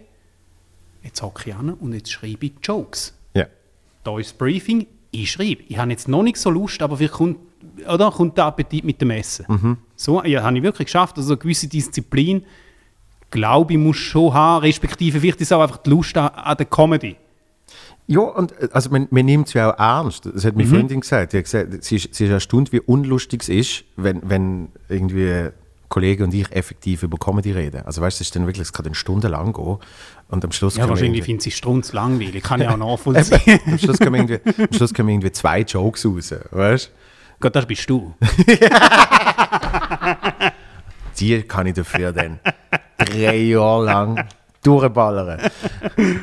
[1.03, 3.13] jetzt hocke ich an und jetzt schreibe ich Jokes.
[3.35, 3.45] Ja.
[4.03, 5.61] Da ist das Briefing, ich schreibe.
[5.67, 7.37] Ich habe jetzt noch nicht so Lust, aber vielleicht kommt,
[7.87, 9.45] oder, kommt der Appetit mit dem Essen.
[9.47, 9.77] Mhm.
[9.95, 11.17] So ja, habe ich wirklich geschafft.
[11.17, 12.43] Also eine gewisse Disziplin,
[13.31, 16.65] glaube ich, muss schon haben, respektive vielleicht ist auch einfach die Lust an, an der
[16.65, 17.15] Comedy.
[18.07, 20.25] Ja, und äh, also man, man nimmt es ja auch ernst.
[20.25, 21.33] Das hat meine Freundin gesagt.
[21.33, 25.49] Die hat gesagt, sie ist, sie ist erstaunt, wie unlustig es ist, wenn, wenn irgendwie
[25.89, 27.83] Kollegen und ich effektiv über Comedy reden.
[27.85, 29.77] Also weißt du, es ist dann wirklich, es kann dann stundenlang gehen
[30.29, 32.43] und am Schluss Ja, wahrscheinlich findet sie strunz langweilig.
[32.43, 33.59] Kann ich auch nachvollziehen.
[33.65, 36.91] am Schluss kommen irgendwie, am Schluss kommen irgendwie zwei Jokes raus, weißt
[37.39, 38.13] Gott, das bist du.
[41.19, 42.39] Die kann ich dafür dann
[42.97, 44.25] drei Jahre lang
[44.63, 45.39] durchballern.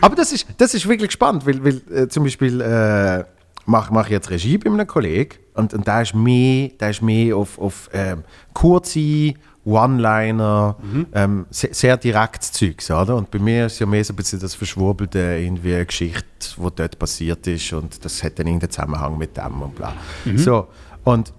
[0.01, 3.25] Aber das ist, das ist wirklich spannend, weil, weil äh, zum Beispiel äh,
[3.67, 7.03] mache mach ich jetzt Regie bei einem Kollegen und, und da ist mehr, da ist
[7.03, 10.77] mehr auf, auf ähm, kurze One-Liner,
[11.13, 13.17] ähm, sehr, sehr direktes Zeugs, oder?
[13.17, 16.25] Und bei mir ist ja mehr so ein bisschen das verschwurbelte irgendwie eine Geschichte,
[16.57, 19.93] die dort passiert ist und das hat dann irgendeinen Zusammenhang mit dem und bla.
[20.37, 20.69] So,
[21.03, 21.33] und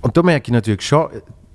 [0.00, 1.08] und da merke ich natürlich schon,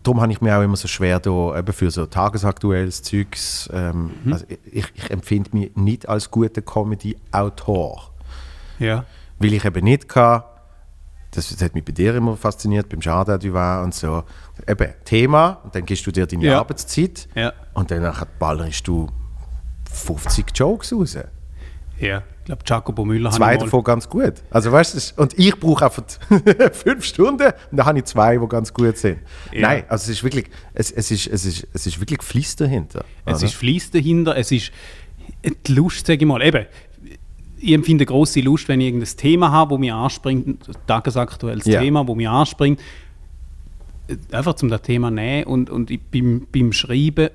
[0.09, 4.09] darum habe ich mir auch immer so schwer, da eben für so tagesaktuelles Zeugs, ähm,
[4.31, 8.11] also ich, ich empfinde mich nicht als guter Comedy-Autor,
[8.79, 9.05] Ja.
[9.37, 10.43] weil ich eben nicht kann,
[11.31, 14.23] das, das hat mich bei dir immer fasziniert, beim Jardin du war und so,
[14.67, 16.59] eben Thema, und dann gibst du dir deine Ja.
[16.59, 17.53] Arbeitszeit Ja.
[17.75, 19.07] und dann ballerst du
[19.91, 21.17] 50 Jokes raus.
[21.99, 22.23] Ja.
[22.39, 24.33] Ich glaube, Jacobo Müller Zwei habe ich mal- davon ganz gut.
[24.49, 26.03] Also weißt du, und ich brauche einfach
[26.73, 29.19] fünf Stunden und dann habe ich zwei, die ganz gut sind.
[29.53, 29.61] Ja.
[29.61, 33.05] Nein, also es ist wirklich, es, es, ist, es, ist, es ist wirklich Fleiss dahinter.
[33.25, 33.45] Es oder?
[33.45, 34.71] ist Fleiss dahinter, es ist
[35.67, 36.41] die Lust, sage ich mal.
[36.41, 36.65] Eben,
[37.59, 40.57] ich empfinde große Lust, wenn ich irgendein Thema habe, das mich anspringt, ein
[40.87, 41.81] tagesaktuelles Ja.
[41.81, 42.79] Thema, das mich anspringt,
[44.31, 47.29] einfach zum das Thema nehmen und, und ich beim, beim Schreiben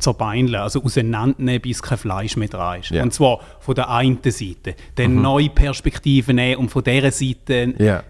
[0.00, 2.90] zerbeineln, also auseinandernehmen, bis kein Fleisch mehr dran ist.
[2.90, 3.02] Ja.
[3.02, 8.02] Und zwar von der einen Seite, dann neue Perspektiven nehmen und von dieser Seite ja.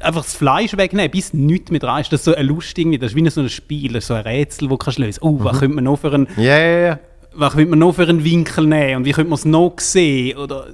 [0.00, 2.12] einfach das Fleisch wegnehmen, bis nichts mehr dran ist.
[2.12, 4.14] Das ist so eine Lust irgendwie, das ist wie so ein Spiel, das ist so
[4.14, 5.20] ein Rätsel, das kannst du lösen.
[5.22, 6.98] Oh, was könnte man noch für einen, ja.
[7.34, 10.36] was könnte man noch für einen Winkel nehmen und wie könnte man es noch sehen
[10.36, 10.68] oder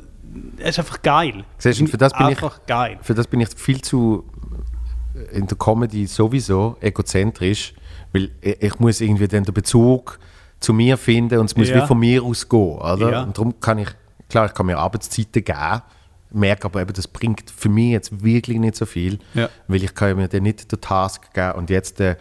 [0.58, 1.44] es ist einfach geil.
[1.58, 2.98] Siehst du, für das bin ich- einfach geil.
[3.02, 4.24] Für das bin ich viel zu
[5.32, 7.74] in der Comedy sowieso egozentrisch,
[8.12, 10.18] weil ich, muss irgendwie dann den Bezug
[10.61, 11.83] zu mir finden und es muss Ja.
[11.83, 13.11] wie von mir ausgehen, oder?
[13.11, 13.22] Ja.
[13.22, 13.88] Und darum kann ich,
[14.29, 15.83] klar, ich kann mir Arbeitszeiten geben,
[16.31, 19.48] merke aber eben, das bringt für mich jetzt wirklich nicht so viel, Ja.
[19.68, 22.16] weil ich kann mir dann nicht den Task geben und jetzt äh,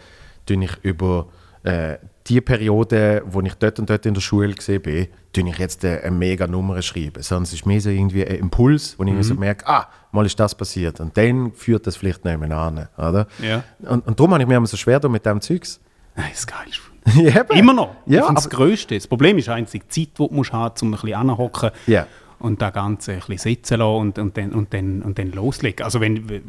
[0.46, 1.28] tue ich über
[1.64, 1.98] äh,
[2.32, 5.84] die Periode, wo ich dort und dort in der Schule gesehen bin, tue ich jetzt
[5.84, 7.22] eine mega Nummer schreiben.
[7.22, 9.24] Sondern es ist mehr so irgendwie ein Impuls, wo ich Mhm.
[9.24, 11.00] so merke, ah, mal ist das passiert.
[11.00, 13.28] Und dann führt das vielleicht nebenan, oder?
[13.42, 13.64] Ja.
[13.80, 15.80] Und, und darum habe ich mir immer so schwer mit dem Zeugs.
[16.16, 17.46] Nein, das ist geil.
[17.58, 17.96] Immer noch.
[18.06, 18.96] Ja, das aber- Größte.
[18.96, 22.06] Das Problem ist einzig die Zeit, die du musst haben, um ein bisschen anhocken Ja.
[22.40, 25.84] und das Ganze ein bisschen sitzen lassen und, und, dann, und, dann, und dann loslegen.
[25.84, 26.44] Also wenn, wenn-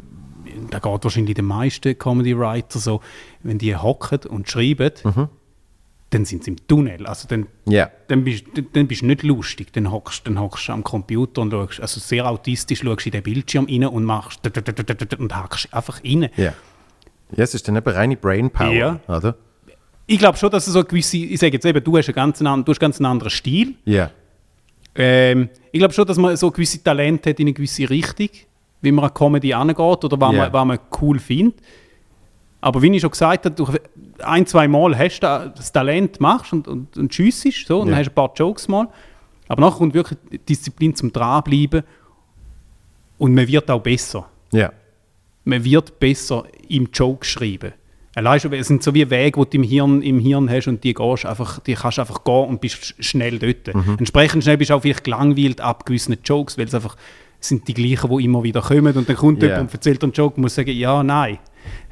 [0.69, 3.01] da geht wahrscheinlich den meisten Comedy-Writer so,
[3.41, 5.27] wenn die hocken und schreiben, Mhm.
[6.13, 7.05] Dann sind sie im Tunnel.
[7.07, 7.89] Also dann, Ja.
[8.07, 9.73] dann, bist, dann, dann bist du nicht lustig.
[9.73, 13.23] Dann hockst, dann hockst du am Computer und schaust, also sehr autistisch schaust in den
[13.23, 16.29] Bildschirm rein und machst und hackst einfach rein.
[16.37, 16.53] Ja.
[17.35, 18.99] Ja, es ist dann eben reine Brainpower, Ja.
[19.07, 19.35] oder?
[20.05, 22.41] Ich glaube schon, dass es so gewisse, ich sage jetzt eben, du hast, einen ganz,
[22.41, 23.75] an- du hast ganz einen anderen Stil.
[23.85, 24.11] Ja.
[24.95, 28.29] Ähm, ich glaube schon, dass man so gewisse Talente hat in eine gewisse Richtung,
[28.81, 31.55] wie man an Comedy angeht oder was, man, was man cool findet.
[32.63, 33.67] Aber wie ich schon gesagt habe, du
[34.23, 37.91] ein, zwei Mal hast du das Talent, machst und, und, und schiessest, so, und Ja.
[37.91, 38.87] dann hast du ein paar Jokes mal.
[39.49, 41.83] Aber nachher kommt wirklich Disziplin zum Dranbleiben
[43.17, 44.27] und man wird auch besser.
[44.51, 44.71] Ja.
[45.43, 47.73] Man wird besser im Joke schreiben.
[48.15, 50.83] Allein schon, es sind so wie Wege, die du im Hirn, im Hirn hast und
[50.83, 53.73] die gehst einfach, die kannst einfach gehen und bist sch- schnell dort.
[53.75, 53.95] Mhm.
[53.99, 56.95] Entsprechend schnell bist du auch vielleicht gelangweilt ab gewissen Jokes, weil es einfach
[57.39, 59.49] sind die gleichen, die immer wieder kommen und dann kommt Ja.
[59.49, 61.39] jemand und erzählt einen Joke und muss sagen, ja, nein.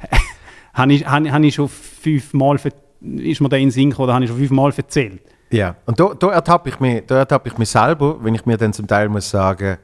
[0.74, 2.58] habe ich, habe, habe ich schon fünfmal,
[3.00, 5.20] ist mir der in den Sinn gekommen, oder habe ich schon fünfmal erzählt?
[5.50, 8.56] Ja, und da, da ertappe ich, mich- da ertappe ich mich selber, wenn ich mir
[8.56, 9.76] dann zum Teil muss sagen,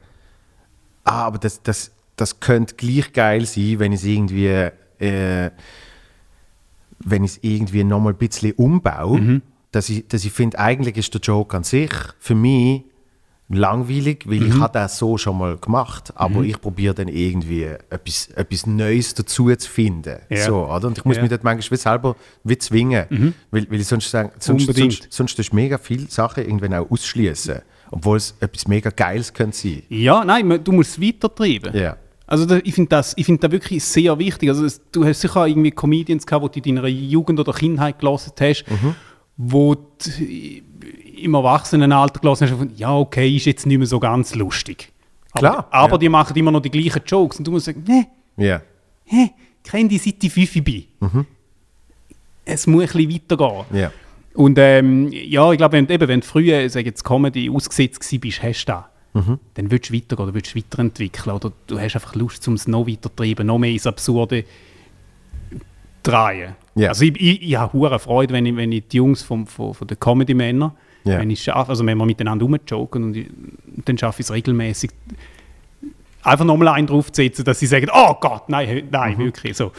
[1.03, 4.47] ah, aber das, das, das könnte gleich geil sein, wenn ich es irgendwie,
[4.99, 5.51] äh,
[6.99, 11.13] wenn ich es irgendwie nochmal ein bisschen umbaue, dass ich, dass ich finde, eigentlich ist
[11.13, 12.83] der Joke an sich für mich
[13.49, 18.27] langweilig, weil ich habe das so schon mal gemacht, aber ich probiere dann irgendwie etwas,
[18.35, 20.17] etwas Neues dazu zu finden.
[20.29, 20.45] Ja.
[20.45, 20.87] So, oder?
[20.87, 21.23] Und ich muss Ja.
[21.23, 24.93] mich dort manchmal wie selber wie zwingen, weil, weil ich sonst sagen, sonst, Unbedingt.
[24.93, 29.57] sonst, sonst tust mega viele Sachen irgendwann auch ausschließen, obwohl es etwas mega Geiles könnte
[29.57, 29.81] sein.
[29.89, 31.75] Ja, nein, du musst es weitertreiben.
[31.75, 31.97] Ja.
[32.27, 34.49] Also da, ich finde das, ich find das wirklich sehr wichtig.
[34.49, 37.51] Also es, du hast sicher auch irgendwie Comedians gehabt, die du in deiner Jugend oder
[37.53, 38.65] Kindheit gelesen hast,
[39.35, 39.81] wo du
[41.23, 44.91] im Erwachsenenalter gelesen hast, und ja okay, ist jetzt nicht mehr so ganz lustig.
[45.33, 45.97] Klar, Aber, aber ja.
[45.99, 49.29] die machen immer noch die gleichen Jokes und du musst sagen, ne, hä,
[49.63, 50.85] ich kenne die seit ich 5 bin.
[52.45, 53.65] Es muss ein bisschen weitergehen.
[53.73, 53.91] Ja.
[54.33, 57.99] Und ähm, ja, ich glaube, wenn, du- eben, wenn du früher, sag jetzt Comedy ausgesetzt
[58.21, 58.83] bist, hast du das.
[59.25, 59.39] Mhm.
[59.55, 62.87] Dann willst du weitergehen, du willst weiterentwickeln oder du hast einfach Lust, um es noch
[62.87, 64.45] weiter zu treiben, noch mehr ins Absurde
[66.03, 66.55] drehen.
[66.75, 66.89] Ja.
[66.89, 69.73] Also ich, ich, ich habe hure Freude, wenn ich, wenn ich die Jungs vom, von,
[69.73, 70.71] von den Comedy-Männern,
[71.05, 71.19] Ja.
[71.19, 73.27] wenn ich schaffe, also wenn wir miteinander rumjoken und ich,
[73.85, 74.91] dann schaffe ich es regelmäßig
[76.21, 79.19] einfach nochmal einen draufzusetzen, dass sie sagen, oh Gott, nein, nein, Mhm.
[79.23, 79.71] wirklich, so.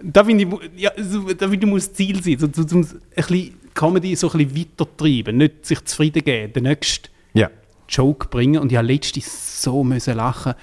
[0.00, 2.76] Da finde ich, ja, so, da finde ich, muss das Ziel sein, so, so, so
[2.78, 2.86] ein
[3.16, 7.50] bisschen Comedy so ein bisschen weitertreiben, nicht sich zufrieden geben, den nächsten Ja.
[7.88, 10.54] Joke bringen und ich habe letztens so müssen lachen.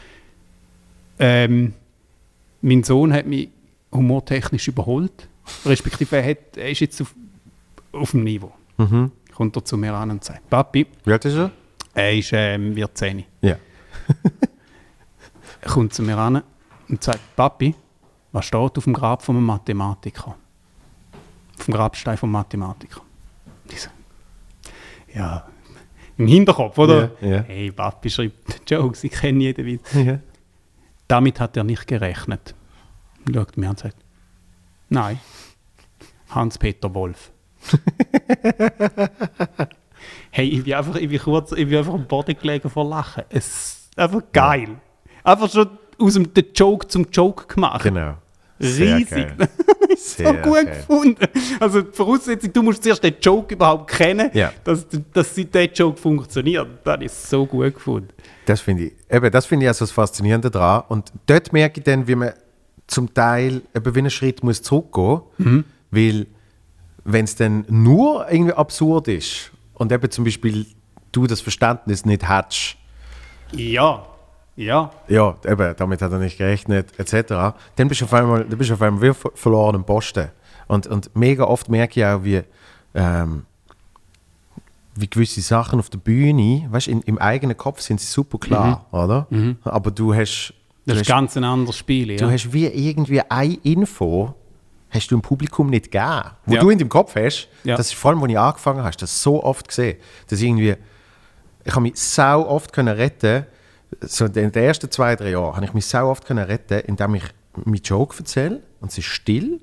[1.19, 1.73] Ähm,
[2.61, 3.49] mein Sohn hat mich
[3.91, 5.27] humortechnisch überholt,
[5.65, 7.13] respektive er, hat, er ist jetzt auf,
[7.91, 8.51] auf dem Niveau.
[8.77, 9.11] Mhm.
[9.35, 11.51] Kommt er zu mir an und sagt, Papi, Wie alt ist er?
[11.93, 13.23] er ist, ähm, wird 10.
[13.41, 13.55] Ja.
[15.63, 16.41] Er kommt zu mir an
[16.89, 17.75] und sagt, Papi,
[18.31, 20.35] was steht auf dem Grab von einem Mathematiker?
[21.59, 23.01] Auf dem Grabstein vom Mathematiker.
[23.69, 23.89] Ich so,
[25.13, 25.45] ja,
[26.17, 27.11] im Hinterkopf, oder?
[27.21, 27.41] Ja, ja.
[27.43, 29.93] Hey, Papi schreibt Jokes, ich kenne jeden Witz.
[29.93, 30.19] ja.
[31.07, 32.55] Damit hat er nicht gerechnet.
[33.27, 33.97] Und schaut mir an und sagt,
[34.89, 35.19] nein,
[36.29, 37.31] Hans-Peter Wolf.
[40.31, 43.23] hey, ich bin einfach, ich bin kurz, ich bin einfach am Boden gelegen vor Lachen.
[43.29, 43.47] Es
[43.87, 44.69] ist einfach geil.
[45.23, 45.69] Einfach schon
[45.99, 47.83] aus dem den Joke zum Joke gemacht.
[47.83, 48.15] Genau.
[48.59, 49.09] Sehr Riesig.
[49.37, 49.49] geil.
[49.97, 50.65] so gut geil.
[50.65, 51.25] gefunden.
[51.59, 54.51] Also die Voraussetzung, du musst zuerst den Joke überhaupt kennen, Ja.
[54.63, 56.67] dass, dass der Joke funktioniert.
[56.83, 58.09] Das ist so gut gefunden.
[58.45, 60.83] Das finde ich, eben, das finde ich also das Faszinierende daran.
[60.89, 62.33] Und dort merke ich dann, wie man
[62.85, 65.63] zum Teil eben wie einen Schritt muss zurückgehen muss.
[65.89, 66.27] Weil,
[67.03, 70.65] wenn es dann nur irgendwie absurd ist und eben zum Beispiel
[71.11, 72.75] du das Verständnis nicht hättest,
[73.53, 74.05] Ja,
[74.55, 74.91] ja.
[75.07, 78.69] ja, eben, damit hat er nicht gerechnet, etc., dann bist du auf einmal, dann bist
[78.69, 80.29] du auf einmal wie ver- verloren im Posten.
[80.67, 82.41] Und, und mega oft merke ich auch, wie,
[82.93, 83.45] ähm,
[84.95, 88.37] wie gewisse Sachen auf der Bühne, weißt du, in- im eigenen Kopf sind sie super
[88.37, 89.27] klar, oder?
[89.63, 90.53] Aber du hast,
[90.85, 92.15] du Das ist hast, ganz ein anderes Spiel.
[92.17, 92.31] du Ja.
[92.31, 94.33] hast wie irgendwie eine Info,
[94.91, 96.31] hast du im Publikum nicht gegeben.
[96.45, 96.61] Wo Ja.
[96.61, 97.75] du in deinem Kopf hast, Ja.
[97.77, 100.75] das ist vor allem, als ich angefangen habe, das so oft gesehen, dass irgendwie,
[101.63, 103.45] ich habe mich sau oft können retten
[104.01, 107.15] so in den ersten zwei, drei Jahren habe ich mich so oft können retten, indem
[107.15, 107.23] ich
[107.65, 109.59] meinen Joke erzähle und es ist still.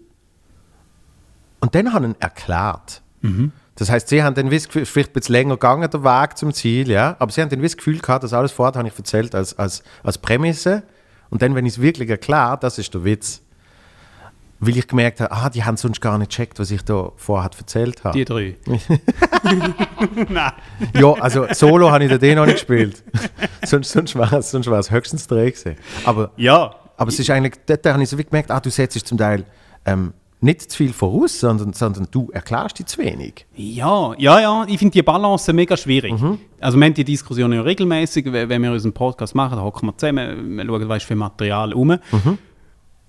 [1.61, 3.03] Und dann habe ich ihn erklärt.
[3.75, 6.53] Das heißt, sie haben dann wiss, Gefühl- vielleicht ein bisschen länger gegangen, der Weg zum
[6.53, 9.35] Ziel, ja, aber sie haben dann wiss Gefühl gehabt, dass alles vorher habe ich erzählt
[9.35, 10.83] als, als, als Prämisse.
[11.31, 13.41] Und dann, wenn ich es wirklich erkläre, das ist der Witz.
[14.61, 17.49] Weil ich gemerkt habe, ah, die haben sonst gar nicht gecheckt, was ich da vorher
[17.57, 18.18] erzählt habe.
[18.18, 18.57] Die drei.
[20.29, 20.53] Nein.
[20.94, 23.03] Ja, also Solo habe ich den noch nicht gespielt.
[23.64, 25.77] sonst sonst war es sonst war's höchstens drei gewesen.
[26.05, 26.75] Aber, Ja.
[26.97, 29.44] aber es ist eigentlich, dort habe ich so wie gemerkt, ah, du setzt zum Teil
[29.85, 33.44] ähm, nicht zu viel voraus, sondern, sondern du erklärst dich zu wenig.
[33.57, 34.64] Ja, ja, ja.
[34.68, 36.14] Ich finde die Balance mega schwierig.
[36.61, 39.88] Also wir haben die Diskussion ja regelmäßig, we- wenn wir unseren Podcast machen, da hocken
[39.88, 41.99] wir zusammen, wir schauen, was für Material um.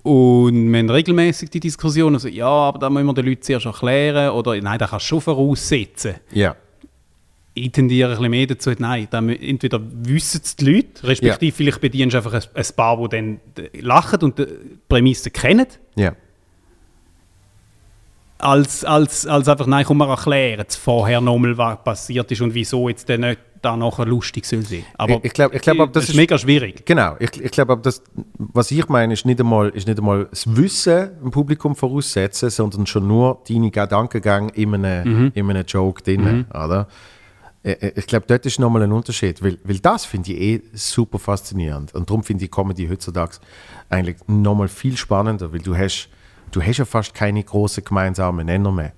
[0.04, 3.66] Und wir haben regelmäßig die Diskussion, also ja, aber da müssen wir den Leuten zuerst
[3.66, 6.16] erklären oder nein, da kannst du schon voraussetzen.
[6.32, 6.56] Ja.
[7.54, 11.82] Ich tendiere ein bisschen mehr dazu, nein, da entweder wissen es die Leute, respektive vielleicht
[11.82, 13.40] bedienst du einfach ein, ein paar, die dann
[13.82, 14.46] lachen und die
[14.88, 16.14] Prämisse kennen, Ja.
[18.38, 22.88] als, als, als einfach, nein, komm mal erklären, vorher nochmal, was passiert ist und wieso
[22.88, 24.86] jetzt dann nicht da nachher lustig soll sein.
[24.98, 26.86] Aber Ich- ich glaub- ich glaub, das das ist mega schwierig.
[26.86, 28.02] Genau, ich, ich glaube, das,
[28.38, 32.86] was ich meine, ist nicht, einmal, ist nicht einmal das Wissen im Publikum voraussetzen, sondern
[32.88, 36.46] schon nur deine Gedankengang in einem, in einem Joke drin.
[36.50, 36.88] Oder?
[37.64, 40.62] Äh, äh, Ich glaube, dort ist nochmal ein Unterschied, weil, weil das finde ich eh
[40.74, 41.94] super faszinierend.
[41.94, 43.38] Und darum finde ich Comedy heutzutage
[43.90, 46.08] eigentlich nochmal viel spannender, weil du hast,
[46.52, 48.94] du hast ja fast keine großen gemeinsamen Nenner mehr.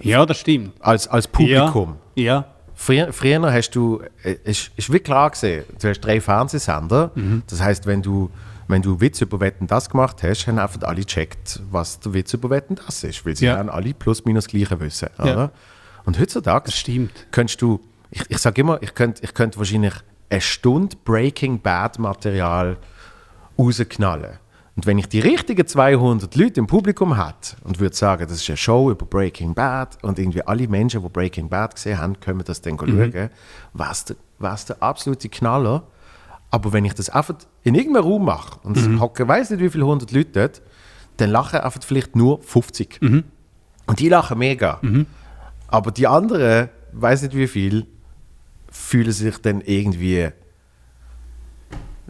[0.00, 0.72] Ja, das stimmt.
[0.80, 1.96] Als, als Publikum.
[2.14, 2.46] Ja, ja.
[2.74, 7.10] Früher, früher hast du, äh, ist, ist wie klar gesehen, du hast drei Fernsehsender.
[7.48, 8.30] Das heißt, wenn du,
[8.68, 12.32] wenn du Witz über Wetten das gemacht hast, haben einfach alle gecheckt, was der Witz
[12.34, 13.24] über Wetten das ist.
[13.24, 13.58] Weil sie Ja.
[13.58, 15.08] haben alle plus minus gleiche wissen.
[15.22, 15.50] Ja.
[16.04, 17.12] Und heutzutage Das stimmt.
[17.30, 19.94] könntest du, ich, ich sage immer, ich könnte ich könnt wahrscheinlich
[20.30, 22.76] eine Stunde Breaking Bad Material
[23.58, 24.38] rausknallen.
[24.76, 28.48] Und wenn ich die richtigen 200 Leute im Publikum hätte und würde sagen, das ist
[28.48, 32.42] eine Show über Breaking Bad und irgendwie alle Menschen, die Breaking Bad gesehen haben, können
[32.44, 33.30] das dann schauen, wäre
[33.90, 35.86] es der, wär's der absolute Knaller.
[36.50, 39.70] Aber wenn ich das einfach in irgendeinem Raum mache und es hocken weiß nicht wie
[39.70, 40.62] viele hundert Leute dort,
[41.18, 43.00] dann lachen einfach vielleicht nur 50.
[43.86, 44.80] Und die lachen mega.
[45.68, 47.86] Aber die anderen, weiß nicht wie viel,
[48.70, 50.30] fühlen sich dann irgendwie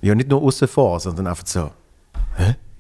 [0.01, 1.71] ja nicht nur außen vor, sondern einfach so,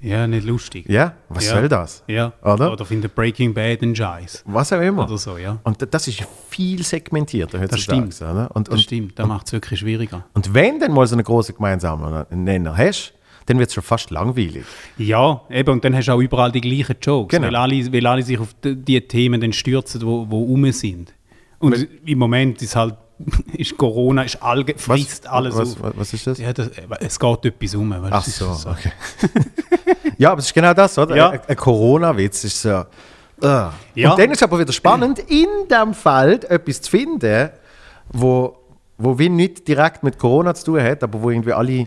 [0.00, 0.86] Ja, nicht lustig.
[0.86, 1.54] ja, was Ja.
[1.54, 2.04] soll das?
[2.06, 2.34] Ja.
[2.42, 2.72] Oder?
[2.72, 4.42] Oder finde Breaking Bad ein Scheiß.
[4.46, 5.04] Was auch immer.
[5.04, 5.58] Oder so, ja.
[5.64, 8.12] Und das ist viel segmentierter heutzutage.
[8.12, 8.16] stimmt.
[8.20, 8.50] Oder?
[8.54, 10.26] Und, Das und, stimmt, das macht es wirklich schwieriger.
[10.34, 13.14] und wenn du dann mal so einen großen gemeinsamen Nenner hast,
[13.46, 14.64] dann wird es schon fast langweilig.
[14.98, 17.46] Ja, eben, und dann hast du auch überall die gleichen Jokes, Genau.
[17.48, 20.70] weil, alle, weil alle sich auf die, die Themen dann stürzen, die wo, wo rum
[20.72, 21.14] sind.
[21.60, 22.94] Und im Moment ist halt,
[23.56, 26.38] ist Corona, ist allge frisst alles was, was, was ist das?
[26.38, 27.90] Ja, das, es geht etwas um.
[27.90, 28.92] weißt Ach ist so, okay.
[30.18, 31.16] ja, aber es ist genau das, oder?
[31.16, 31.30] Ja.
[31.30, 32.84] Ein, ein Corona-Witz ist so.
[33.42, 33.70] Uh.
[33.94, 34.10] Ja.
[34.10, 37.50] Und dann ist aber wieder spannend, in dem Fall etwas zu finden,
[38.12, 38.56] wo,
[38.98, 41.86] wo wie nicht direkt mit Corona zu tun hat, aber wo irgendwie alle.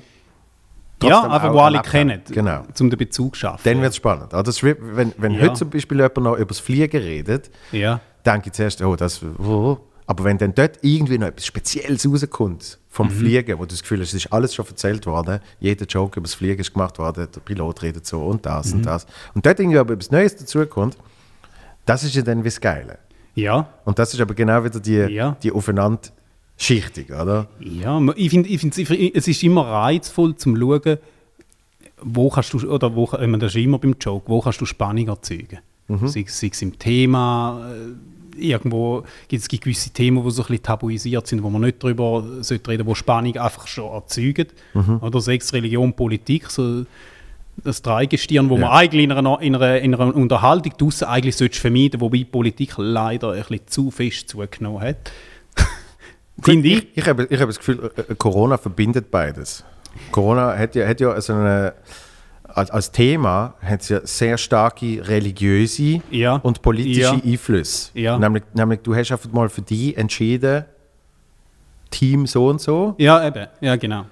[1.04, 2.22] Ja, einfach wo alle kennen.
[2.28, 2.64] Genau.
[2.80, 3.62] um den Bezug zu schaffen.
[3.64, 4.34] Dann wird es spannend.
[4.34, 5.42] Also wenn wenn Ja.
[5.42, 8.00] heute zum Beispiel jemand noch über das Fliegen redet, ja.
[8.26, 9.22] denke ich zuerst, oh, das.
[9.24, 9.78] Oh.
[10.08, 12.86] Aber wenn dann dort irgendwie noch etwas Spezielles rauskommt Mhm.
[12.90, 16.20] vom Fliegen, wo du das Gefühl hast, es ist alles schon erzählt worden, jeder Joke
[16.20, 18.78] über das Fliegen ist gemacht worden, der Pilot redet so und das Mhm.
[18.80, 19.06] und das.
[19.36, 20.98] Und dort irgendwie aber etwas Neues dazukommt,
[21.86, 22.98] das ist ja dann wie das Geile.
[23.36, 25.38] Ja, Und das ist aber genau wieder die, Ja.
[25.44, 27.48] die Aufeinanderschichtung, oder?
[27.60, 28.02] ja.
[28.16, 30.98] Ich finde, ich find's- es ist immer reizvoll zum schauen,
[32.02, 34.66] wo kannst du, oder wo, ich meine, das ist immer beim Joke, wo kannst du
[34.66, 35.60] Spannung erzeugen.
[35.88, 36.08] Mhm.
[36.08, 37.70] Sei, sei es im Thema,
[38.38, 42.24] irgendwo gibt es gewisse Themen, die so ein bisschen tabuisiert sind, wo man nicht darüber
[42.42, 44.48] sollte reden, wo Spannung einfach schon erzeugen.
[44.74, 45.00] Mhm.
[45.02, 46.86] Oder Sex, Religion, Politik, so
[47.64, 48.62] das Dreigestirn, wo Ja.
[48.62, 52.26] man eigentlich in einer, in einer, in einer Unterhaltung draussen eigentlich sollte vermeiden, wobei die
[52.26, 55.12] Politik leider ein bisschen zu fest zugenommen hat.
[56.44, 56.78] Finde ich.
[56.92, 59.64] Ich, ich, habe, ich habe das Gefühl, äh, äh, Corona verbindet beides.
[60.12, 61.74] Corona hat ja, hat ja so eine,
[62.58, 66.36] als, als Thema hat es ja sehr starke religiöse Ja.
[66.38, 67.12] und politische Ja.
[67.24, 67.92] Einflüsse.
[67.94, 68.18] Ja.
[68.18, 70.66] Nämlich, nämlich, du hast einfach mal für die entschieden,
[71.92, 73.48] Team so und so, Ja, eben.
[73.62, 74.06] Ja, genau.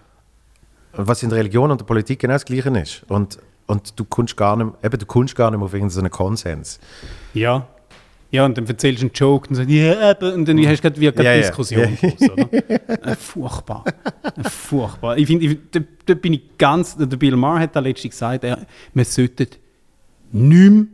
[0.93, 3.03] was in der Religion und der Politik genau das Gleiche ist.
[3.10, 6.79] Und, und du kommst gar nicht, eben, du kommst gar nicht auf irgendeinen Konsens.
[7.34, 7.67] Ja.
[8.35, 10.81] Ja, und dann erzählst du einen Joke und sagst, ja, eben, und dann hast du
[10.81, 11.47] gerade wieder Ja, eine ja.
[11.47, 11.97] Diskussion.
[12.01, 12.53] draus, oder?
[13.07, 13.83] Äh, furchtbar.
[14.23, 15.17] Äh, furchtbar.
[15.17, 18.65] Ich finde, da, da bin ich ganz, der Bill Maher hat da letztens gesagt, er,
[18.93, 19.47] wir sollten
[20.31, 20.85] nicht mehr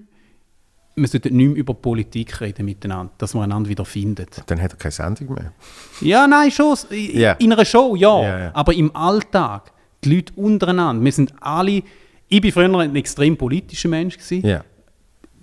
[0.96, 4.26] wir sollten nicht mehr über Politik reden miteinander, dass wir einander wieder finden.
[4.46, 5.54] Dann hat er keine Sendung mehr.
[6.02, 6.76] Ja, nein, schon.
[6.92, 7.34] Ja.
[7.34, 8.22] In einer Show, ja.
[8.22, 8.52] Ja, ja.
[8.54, 9.72] Aber im Alltag,
[10.04, 11.84] die Leute untereinander, wir sind alle.
[12.28, 14.18] Ich war früher ein extrem politischer Mensch.
[14.18, 14.62] Gewesen.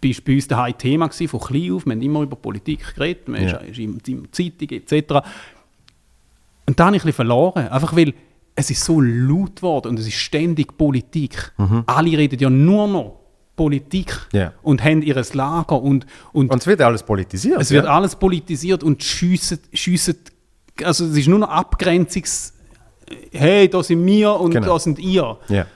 [0.02, 1.84] War bei uns daheim Thema gewesen, von klein auf.
[1.86, 3.56] Wir haben immer über Politik geredet, man Ja.
[3.58, 5.26] ist, in, in Zeitung etc.
[6.66, 8.14] Und da habe ich ein bisschen verloren, einfach weil
[8.54, 11.52] es ist so laut geworden und es ist ständig Politik.
[11.86, 13.14] Alle reden ja nur noch
[13.56, 14.38] Politik Mhm.
[14.38, 14.52] Ja.
[14.62, 17.60] und haben ihr Lager und, und, Und es wird alles politisiert.
[17.60, 17.90] es wird ja?
[17.96, 20.16] alles politisiert und schiessen, schiessen,
[20.84, 22.54] also es ist nur noch Abgrenzungs...
[23.32, 24.66] Hey, da sind wir und Genau.
[24.74, 25.38] da sind ihr.
[25.48, 25.66] Ja.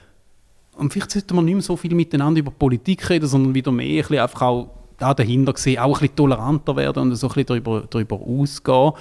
[0.77, 3.87] Und vielleicht sollten wir nicht mehr so viel miteinander über Politik reden, sondern wieder mehr
[3.87, 7.35] ein bisschen einfach auch da dahinter sehen, auch ein bisschen toleranter werden und so ein
[7.35, 8.93] bisschen darüber, darüber ausgehen.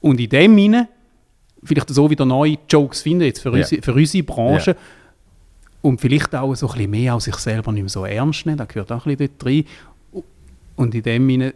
[0.00, 0.88] Und in dem Sinne
[1.62, 3.58] vielleicht so wieder neue Jokes finden, jetzt für, Ja.
[3.58, 4.70] unsere, für unsere Branche.
[4.72, 4.76] Ja.
[5.82, 8.58] Und vielleicht auch so ein bisschen mehr auch sich selber nicht mehr so ernst nehmen,
[8.58, 9.64] das gehört auch ein bisschen dort rein.
[10.76, 11.54] Und in dem Sinne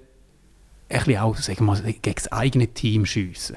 [0.89, 3.57] ein bisschen auch, sagen wir mal, gegen das eigene Team schiessen.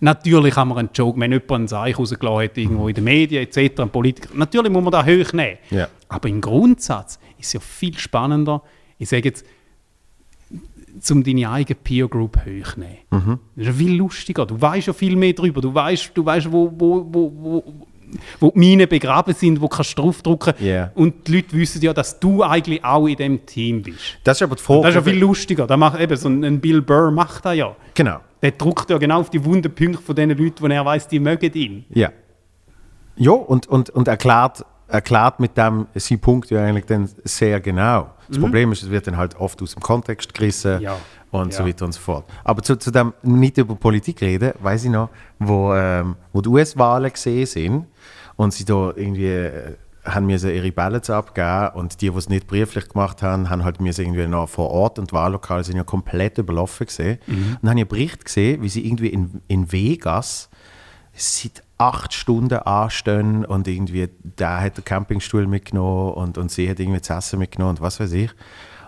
[0.00, 3.42] Natürlich kann man einen Joke, wenn jemand einen Seich rausgelassen hat, irgendwo in den Medien
[3.42, 5.58] etc., ein Politiker, natürlich muss man da hoch nehmen.
[5.70, 5.88] Ja.
[6.08, 8.62] Aber im Grundsatz ist es ja viel spannender,
[8.98, 9.44] ich sage jetzt,
[11.10, 12.98] um deine eigene Peer Group hochzunehmen.
[13.10, 13.38] Mhm.
[13.56, 14.46] Das ist ja viel lustiger.
[14.46, 15.60] Du weißt ja viel mehr darüber.
[15.60, 17.74] Du weißt, du weißt wo, wo, wo, wo,
[18.40, 20.54] wo die Minen begraben sind, wo kannst du draufdrücken.
[20.58, 20.90] Ja.
[20.94, 24.18] Und die Leute wissen ja, dass du eigentlich auch in dem Team bist.
[24.24, 24.82] Das ist aber die Frage.
[24.82, 25.66] Das ist ja viel lustiger.
[25.66, 27.74] Da macht eben so ein Bill Burr macht das ja.
[27.94, 28.20] Genau.
[28.42, 31.20] Der druckt ja genau auf die wunden Punkte von den Leuten, wo er weiß, die
[31.20, 31.84] mögen ihn.
[31.90, 32.10] Ja.
[33.16, 38.10] Ja, und, und, und erklärt, erklärt mit dem seinen Punkt ja eigentlich dann sehr genau.
[38.28, 40.82] Das Problem ist, es wird dann halt oft aus dem Kontext gerissen Mhm.
[40.82, 40.96] Ja.
[41.32, 41.68] und so Ja.
[41.68, 42.24] weiter und so fort.
[42.44, 46.48] Aber zu, zu dem nicht über Politik reden, weiß ich noch, wo, ähm, wo die
[46.48, 47.86] US-Wahlen gesehen sind
[48.36, 49.74] und sie da irgendwie äh,
[50.04, 53.80] haben mir ihre Ballots abgegeben und die, die es nicht brieflich gemacht haben, haben halt
[53.80, 57.18] mir irgendwie noch vor Ort und Wahllokale sind ja komplett überlaufen gesehen.
[57.26, 57.34] Mhm.
[57.34, 60.48] Und dann habe ich einen Bericht gesehen, wie sie irgendwie in, in Vegas
[61.12, 66.78] seit acht Stunden anstehen und irgendwie der hat den Campingstuhl mitgenommen und, und sie hat
[66.78, 68.30] irgendwie das Essen mitgenommen und was weiß ich.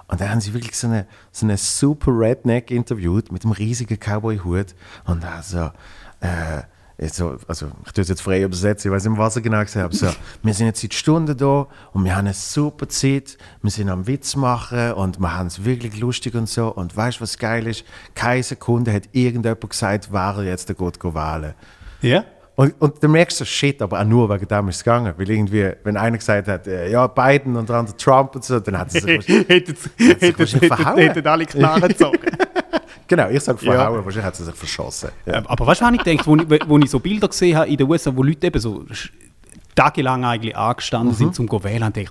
[0.09, 3.98] Und dann haben sie wirklich so eine, so eine super Redneck interviewt mit einem riesigen
[3.98, 4.75] Cowboy-Hut
[5.07, 5.70] und also
[6.20, 6.62] äh,
[7.02, 9.42] jetzt so, also ich tue es jetzt frei übersetzen, ich weiß nicht mehr, was er
[9.42, 10.08] genau gesagt hat, so,
[10.42, 14.06] wir sind jetzt seit Stunden da und wir haben eine super Zeit, wir sind am
[14.06, 17.66] Witz machen und wir haben es wirklich lustig und so und weißt du, was geil
[17.66, 17.84] ist?
[18.14, 21.54] Keine Sekunde hat irgendjemand gesagt, wer er jetzt der Gott wählen
[22.00, 22.24] Ja?
[22.54, 25.14] und, und dann merkst du, shit, aber auch nur wegen dem ist es gegangen.
[25.16, 28.60] Weil irgendwie, wenn einer gesagt hat, äh, ja, Biden und der andere Trump und so,
[28.60, 29.04] dann hat es sich.
[30.38, 30.98] wahrscheinlich verhauen.
[30.98, 32.18] hätten alle Knarren gezogen.
[33.08, 33.72] genau, ich sage Ja.
[33.72, 35.10] verhauen, wahrscheinlich hat sie sich verschossen.
[35.26, 35.38] Ja.
[35.38, 37.68] Ähm, Aber weißt du, was ich gedacht, wo ich, wo ich so Bilder gesehen habe
[37.68, 38.84] in den USA, wo Leute eben so
[39.74, 41.16] tagelang eigentlich angestanden Mhm.
[41.18, 42.10] sind zum go wählen, und dachte,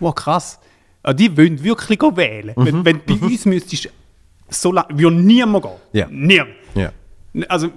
[0.00, 0.58] wow krass,
[1.02, 2.54] ah, die wollen wirklich wählen.
[2.56, 2.64] Mhm.
[2.66, 3.88] Wenn, wenn bei uns müsstest
[4.48, 5.72] so lange, würde niemand gehen.
[5.92, 6.06] Ja.
[6.10, 6.50] Niemand.
[6.74, 6.92] Ja.
[7.48, 7.68] Also,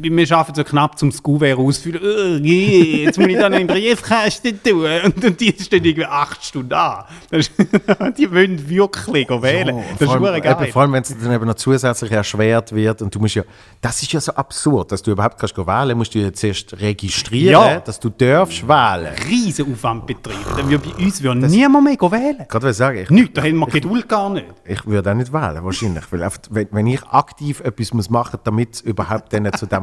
[0.00, 2.00] wir schaffen so knapp zum Skuvert ausfüllen.
[2.02, 4.86] Oh, je, jetzt muss ich dann einen Briefkasten tun.
[5.04, 7.04] Und, und die stehen irgendwie acht Stunden an.
[7.30, 7.52] Ist,
[8.18, 9.76] die wollen wirklich wählen.
[9.76, 10.56] Ja, das ist vor, allem, geil.
[10.62, 13.42] eben, vor allem, wenn es dann eben noch zusätzlich erschwert wird und du musst ja,
[13.80, 17.52] das ist ja so absurd, dass du überhaupt kannst wählen, musst du ja zuerst registrieren,
[17.52, 17.80] Ja.
[17.80, 19.14] dass du darfst wählen.
[19.28, 20.38] riesen Aufwand betreiben.
[20.70, 22.46] Würde bei uns würde niemand mehr wählen.
[22.48, 24.46] Gerade ich sagen, ich, Nichts, da haben wir Geduld gar nicht.
[24.64, 26.04] ich würde auch nicht wählen, wahrscheinlich.
[26.10, 29.81] Weil wenn, wenn ich aktiv etwas muss machen muss, damit es überhaupt dann zu dem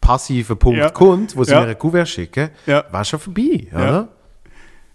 [0.00, 0.90] passiven Punkt Ja.
[0.90, 1.60] kommt, wo sie Ja.
[1.62, 2.84] mir ein Kuvert schicken, Ja.
[2.90, 4.08] war schon vorbei, oder?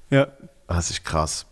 [0.10, 0.28] Ja.
[0.68, 1.46] Das ist krass.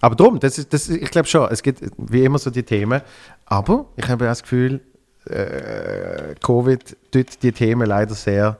[0.00, 3.00] Aber darum, das ist, das ich glaube schon, es gibt wie immer so die Themen.
[3.46, 4.80] Aber ich habe auch das Gefühl,
[5.26, 8.58] äh, Covid tut die Themen leider sehr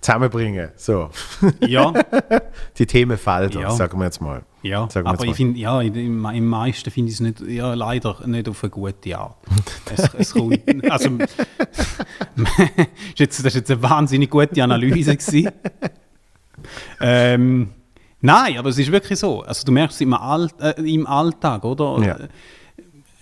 [0.00, 0.70] zusammenbringen.
[0.76, 1.10] So.
[1.66, 1.92] Ja,
[2.78, 3.70] die Themenfelder, Ja.
[3.70, 4.42] sagen wir jetzt mal.
[4.62, 4.88] ja.
[5.04, 8.62] Aber ich finde, ja, im, im meisten finde ich es nicht, ja, leider nicht auf
[8.62, 9.36] eine gute Art.
[9.94, 10.58] Es, es kommt,
[10.90, 15.16] also, ist jetzt, das war jetzt eine wahnsinnig gute Analyse.
[15.16, 15.50] gewesen.
[17.00, 17.70] ähm,
[18.20, 19.42] nein, aber es ist wirklich so.
[19.42, 22.06] Also du merkst es im, All, äh, im Alltag, oder?
[22.06, 22.18] Ja.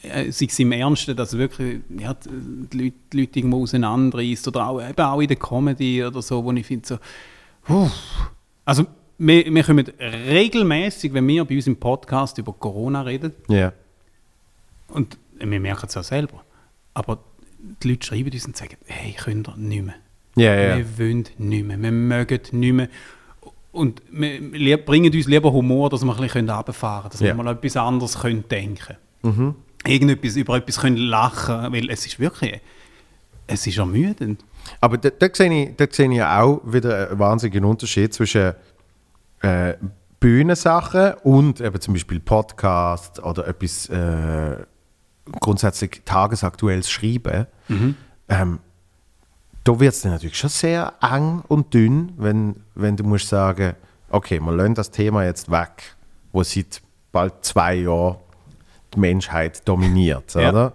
[0.02, 4.66] Äh, sei es im Ernsten, dass wirklich ja, die, Leute, die Leute irgendwo auseinanderreißt oder
[4.68, 6.98] auch, eben auch in der Comedy oder so, wo ich finde so,
[7.64, 7.88] puh.
[8.64, 8.86] also
[9.18, 13.72] wir, wir kommen regelmäßig, wenn wir bei uns im Podcast über Corona reden, Ja.
[14.88, 16.44] und wir merken es auch selber,
[16.94, 17.18] aber
[17.82, 19.94] die Leute schreiben uns und sagen, hey, könnt ihr nicht mehr.
[20.36, 20.76] Ja, ja.
[20.78, 22.88] Wir wollen nicht mehr, wir mögen nicht mehr.
[23.72, 27.26] Und wir bringen uns lieber Humor, dass wir ein bisschen runterfahren können, dass Ja.
[27.36, 29.54] wir mal etwas anderes können denken können.
[29.86, 32.60] Irgendetwas, über etwas können lachen weil es ist wirklich,
[33.46, 34.44] es ist ermüdend.
[34.80, 38.54] Aber da, da, sehe ich, da sehe ich auch wieder einen wahnsinnigen Unterschied zwischen
[39.40, 39.74] äh,
[40.20, 44.56] Bühnensachen und eben zum Beispiel Podcast oder etwas äh,
[45.40, 47.46] grundsätzlich tagesaktuelles Schreiben,
[48.28, 48.58] ähm,
[49.64, 53.74] da wird es natürlich schon sehr eng und dünn, wenn, wenn du musst sagen,
[54.10, 55.96] okay, wir lassen das Thema jetzt weg,
[56.32, 56.80] wo seit
[57.12, 58.16] bald zwei Jahren
[58.98, 60.50] die Menschheit dominiert, Ja.
[60.50, 60.72] oder?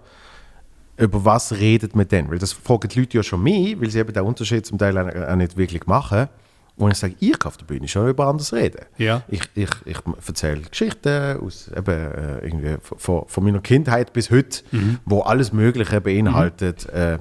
[0.96, 2.30] Über was redet man denn?
[2.30, 4.96] Weil das fragen die Leute ja schon mich, weil sie eben den Unterschied zum Teil
[4.96, 6.28] auch nicht wirklich machen.
[6.76, 8.84] Und ich sage, ich kann auf der Bühne schon über anderes reden.
[8.98, 9.22] Ja.
[9.28, 14.62] Ich, ich, ich erzähle Geschichten aus, eben, äh, irgendwie von, von meiner Kindheit bis heute,
[15.04, 17.18] wo alles Mögliche beinhaltet äh,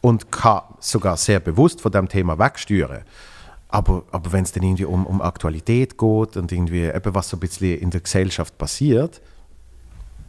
[0.00, 3.02] und kann sogar sehr bewusst von dem Thema wegsteuern.
[3.68, 7.36] Aber, aber wenn es dann irgendwie um, um Aktualität geht und irgendwie eben was so
[7.36, 9.20] ein bisschen in der Gesellschaft passiert,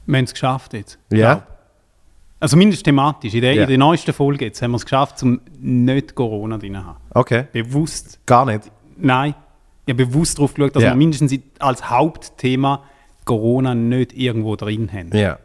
[0.06, 1.00] Wir haben es geschafft jetzt.
[1.12, 1.44] ja,
[2.40, 3.34] Also mindestens thematisch.
[3.34, 3.64] In der, Ja.
[3.64, 6.98] in der neuesten Folge jetzt haben wir es geschafft, um nicht Corona drin zu haben.
[7.14, 8.72] okay, Bewusst, gar nicht.
[8.98, 9.34] nein,
[9.86, 10.90] ich habe bewusst darauf geschaut, dass Ja.
[10.90, 12.84] wir mindestens als Hauptthema
[13.24, 15.16] Corona nicht irgendwo drin haben.
[15.18, 15.40] Ja.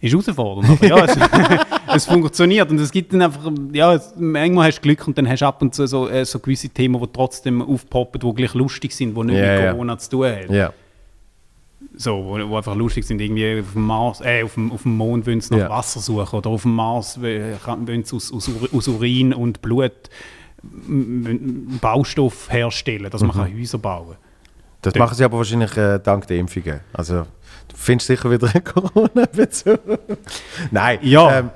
[0.00, 1.16] Ist herausfordernd, aber ja, es,
[1.96, 5.28] es funktioniert und es gibt dann einfach, ja, es, manchmal hast du Glück und dann
[5.28, 8.54] hast du ab und zu so, äh, so gewisse Themen, die trotzdem aufpoppen, die gleich
[8.54, 9.72] lustig sind, die nicht Ja, mit ja.
[9.72, 10.70] Corona zu tun haben.
[11.96, 14.96] So, wo, wo einfach lustig sind, irgendwie auf dem Mars, äh, auf dem, auf dem
[14.96, 15.70] Mond wollen sie nach Ja.
[15.70, 19.32] Wasser suchen oder auf dem Mars äh, kann- wollen sie aus, aus, Ur- aus Urin
[19.32, 19.92] und Blut
[20.62, 23.40] m- m- Baustoff herstellen, dass man Mhm.
[23.40, 24.16] kann Häuser bauen
[24.82, 24.98] Das Ja.
[25.00, 26.80] machen sie aber wahrscheinlich äh, dank der Impfungen.
[26.92, 27.22] Also,
[27.68, 29.80] du findest sicher wieder einen Corona-Bezug.
[30.70, 30.98] Nein.
[31.02, 31.38] Ja.
[31.40, 31.50] Ähm,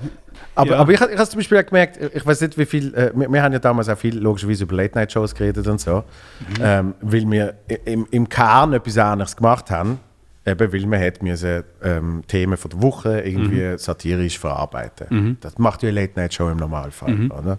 [0.55, 0.77] aber, Ja.
[0.79, 2.95] aber ich, ich habe zum Beispiel auch gemerkt, ich weiß nicht, wie viel.
[2.95, 6.05] Äh, wir, wir haben ja damals auch viel logischerweise über Late-Night-Shows geredet und so.
[6.61, 7.55] Ähm, weil wir
[7.85, 9.99] im, im Kern etwas anderes gemacht haben.
[10.45, 15.07] Eben, weil wir hätten müssen, ähm, Themen von der Woche irgendwie satirisch verarbeiten.
[15.40, 17.14] Das macht ja eine Late-Night-Show im Normalfall.
[17.30, 17.59] Oder?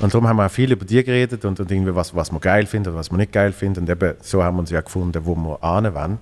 [0.00, 2.40] Und darum haben wir auch viel über die geredet und, und irgendwie was, was wir
[2.40, 3.80] geil finden und was wir nicht geil finden.
[3.80, 6.18] Und eben so haben wir uns ja gefunden, wo wir wollen.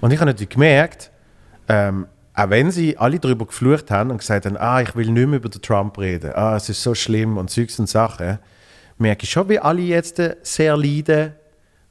[0.00, 1.10] Und ich habe natürlich gemerkt,
[1.68, 5.26] ähm, auch wenn sie alle darüber geflucht haben und gesagt haben, ah, ich will nicht
[5.26, 8.38] mehr über den Trump reden, ah, es ist so schlimm und Zeugs und Sachen,
[8.96, 11.34] merke ich schon, wie alle jetzt sehr leiden,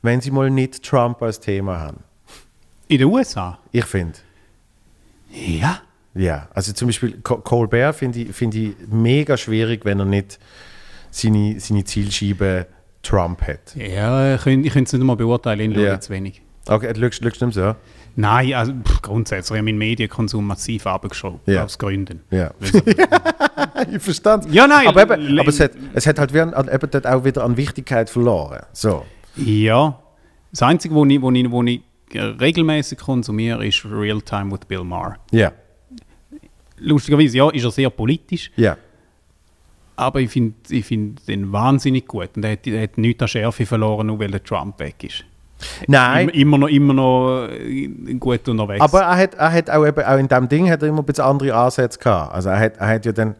[0.02, 2.07] wenn sie mal nicht Trump als Thema haben.
[2.88, 3.60] In den USA?
[3.72, 4.14] Ich finde.
[5.32, 5.82] Ja.
[6.16, 10.40] Ja, also zum Beispiel Co- Colbert finde ich, find ich mega schwierig, wenn er nicht
[11.12, 12.66] seine, seine Zielscheibe
[13.04, 13.76] Trump hat.
[13.76, 15.94] Ja, ich könnte ich könnte es nicht mal beurteilen, ich Ja.
[15.94, 16.42] jetzt wenig.
[16.68, 17.76] Okay, du schaust, schaust nicht so?
[18.16, 21.66] Nein, also pff, grundsätzlich habe ich meinen Medienkonsum massiv abgeschraubt, Ja.
[21.66, 22.22] aus Gründen.
[22.32, 22.52] Ja.
[23.92, 26.68] Ich verstand Ja, nein, Aber, eben, aber es, hat, es hat halt wie an, an-
[26.68, 28.64] eben dort auch wieder an Wichtigkeit verloren.
[28.74, 29.06] So.
[29.36, 30.00] ja,
[30.52, 31.82] das Einzige, wo ich, wo ich, wo ich
[32.14, 35.18] regelmäßig konsumiere, ist Real Time with Bill Maher.
[35.32, 35.52] Ja.
[36.80, 38.78] Lustigerweise, ja, ist er sehr politisch, Ja.
[39.96, 42.30] aber ich finde ich find den wahnsinnig gut.
[42.38, 45.26] Und er hat, er hat nichts an Schärfe verloren, nur weil der Trump weg ist.
[45.88, 46.30] Nein.
[46.30, 47.88] Immer, noch, immer noch äh,
[48.20, 48.80] gut unterwegs.
[48.80, 51.06] Aber er hat, er hat auch, eben, auch in dem Ding hat er immer ein
[51.06, 52.32] bisschen andere Ansätze gehabt.
[52.36, 53.36] Also er hat, er hat ja dann,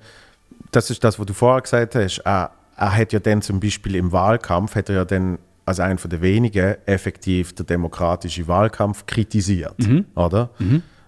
[0.72, 3.96] das ist das, was du vorher gesagt hast, er, er hat ja dann zum Beispiel
[3.96, 5.38] im Wahlkampf, hat er ja dann
[5.68, 9.76] als einer der wenigen effektiv den demokratischen Wahlkampf kritisiert,
[10.16, 10.50] oder?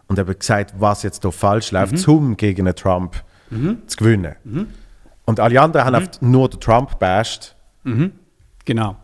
[0.07, 3.23] Und eben gesagt, was jetzt da falsch läuft, um gegen einen Trump
[3.87, 4.35] zu gewinnen.
[5.25, 7.55] Und alle anderen haben oft nur den Trump bashed.
[8.65, 8.97] Genau,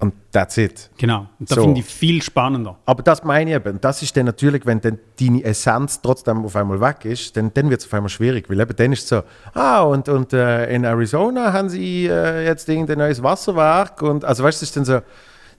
[0.00, 0.90] und that's it.
[0.96, 1.26] genau.
[1.40, 1.62] Und das So.
[1.64, 2.76] finde ich viel spannender.
[2.86, 3.80] Aber das meine ich eben.
[3.80, 7.68] Das ist dann natürlich, wenn dann deine Essenz trotzdem auf einmal weg ist, dann, dann
[7.68, 8.48] wird es auf einmal schwierig.
[8.48, 9.22] Weil eben dann ist es so,
[9.54, 14.00] ah, und, und äh, in Arizona haben sie äh, jetzt irgendein neues Wasserwerk.
[14.02, 15.00] Und, also weißt du, es ist dann so,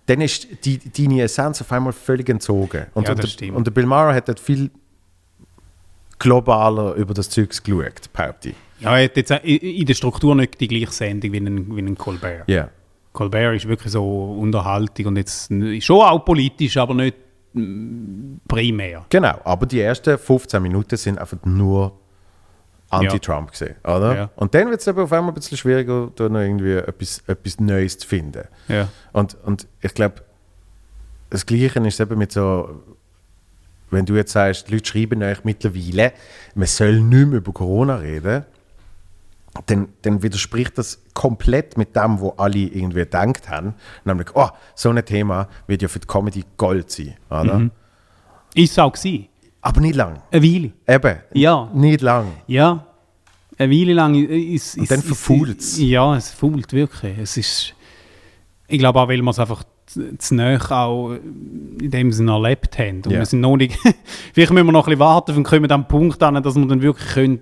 [0.06, 2.86] dann ist die, deine Essenz auf einmal völlig entzogen.
[2.94, 3.58] Und, Ja, und, das der, stimmt.
[3.58, 4.72] und der Bill Maher hat dort viel
[6.18, 8.56] globaler über das Zeugs geschaut, behaupte ich.
[8.80, 11.98] Ja, er hat jetzt in der Struktur nicht die gleiche Sendung wie ein, wie ein
[11.98, 12.48] Colbert.
[12.48, 12.70] Ja.
[13.14, 15.52] Colbert ist wirklich so Unterhaltung und jetzt
[15.84, 17.16] schon auch politisch, aber nicht
[18.48, 19.06] primär.
[19.10, 21.94] Genau, aber die ersten 15 Minuten sind einfach nur
[22.90, 24.16] anti-Trump gesehen, oder?
[24.16, 24.30] Ja.
[24.36, 27.60] Und dann wird es aber auf einmal ein bisschen schwieriger, da noch irgendwie etwas, etwas
[27.60, 28.48] Neues zu finden.
[28.68, 28.88] Ja.
[29.14, 30.24] Und, und ich glaube,
[31.30, 32.84] das Gleiche ist eben mit so,
[33.92, 36.14] wenn du jetzt sagst, die Leute schreiben euch mittlerweile,
[36.56, 38.46] man soll nicht mehr über Corona reden,
[39.66, 43.74] dann, dann widerspricht das komplett mit dem, was alle irgendwie gedacht haben.
[44.06, 47.60] Nämlich, oh, so ein Thema wird ja für die Comedy Gold sein, oder?
[47.60, 47.72] Mhm.
[48.56, 49.28] Ist es auch gewesen.
[49.62, 50.22] Aber nicht lang.
[50.32, 50.72] Eine Weile.
[50.88, 51.20] Eben.
[51.34, 51.70] Ja.
[51.74, 52.28] Nicht lang.
[52.48, 52.86] Ja.
[53.58, 55.78] Eine Weile lang ist Und ist- dann ist- verfault's.
[55.80, 57.18] Ja, es fault wirklich.
[57.18, 57.74] Es ist,
[58.68, 59.64] ich glaube auch, weil wir es einfach
[60.20, 62.98] zu nahe auch in dem Sinne erlebt haben.
[62.98, 63.20] Und Ja.
[63.20, 63.76] wir sind noch nicht,
[64.34, 66.66] vielleicht müssen wir noch ein bisschen warten und kommen an den Punkt an, dass wir
[66.68, 67.42] dann wirklich können,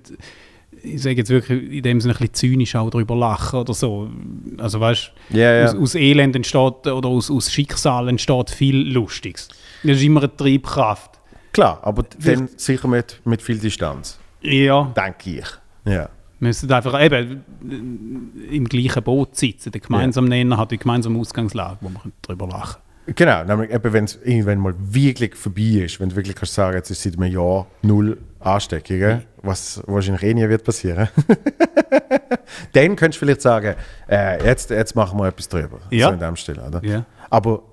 [0.96, 4.10] ich sage jetzt wirklich in dem Sinne ein bisschen zynisch auch darüber lachen oder so.
[4.58, 5.66] Also weißt Ja, ja.
[5.66, 9.50] aus, aus Elend entsteht oder aus, aus Schicksal entsteht viel Lustiges.
[9.84, 11.12] Das ist immer eine Triebkraft.
[11.54, 15.48] Klar, aber dann sicher mit, mit viel Distanz, Ja, denke ich.
[15.86, 16.10] Ja.
[16.40, 17.44] wir müssen einfach eben
[18.52, 19.72] äh, im gleichen Boot sitzen.
[19.72, 22.82] Der gemeinsame Nenner hat die gemeinsame Ausgangslage, wo man darüber lachen
[23.16, 26.76] Genau, nämlich eben, wenn es irgendwann mal wirklich vorbei ist, wenn du wirklich kannst sagen,
[26.76, 31.10] jetzt ist seit einem Jahr null Ansteckungen, was wahrscheinlich eh nie wird passieren,
[32.74, 33.76] dann könntest du vielleicht sagen,
[34.10, 35.80] äh, jetzt, jetzt machen wir etwas drüber.
[35.90, 36.08] Ja.
[36.08, 36.84] So in dem Stil, oder?
[36.84, 37.06] Ja.
[37.30, 37.64] Aber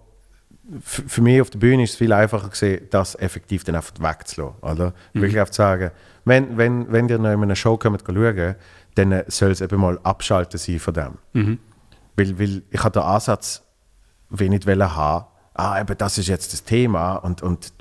[0.81, 4.59] für mich auf der Bühne ist es viel einfacher gesehen, das effektiv dann einfach wegzulassen.
[4.63, 4.95] Oder?
[5.13, 5.91] Wirklich einfach zu sagen,
[6.25, 8.55] wenn, wenn, wenn ihr noch in einer Show kommt schauen,
[8.95, 11.19] dann soll es eben mal abschalten sein von dem.
[12.17, 13.63] Weil, weil ich habe den Ansatz
[14.31, 17.73] wenig wollen haben, ah, eben das ist jetzt das Thema und, und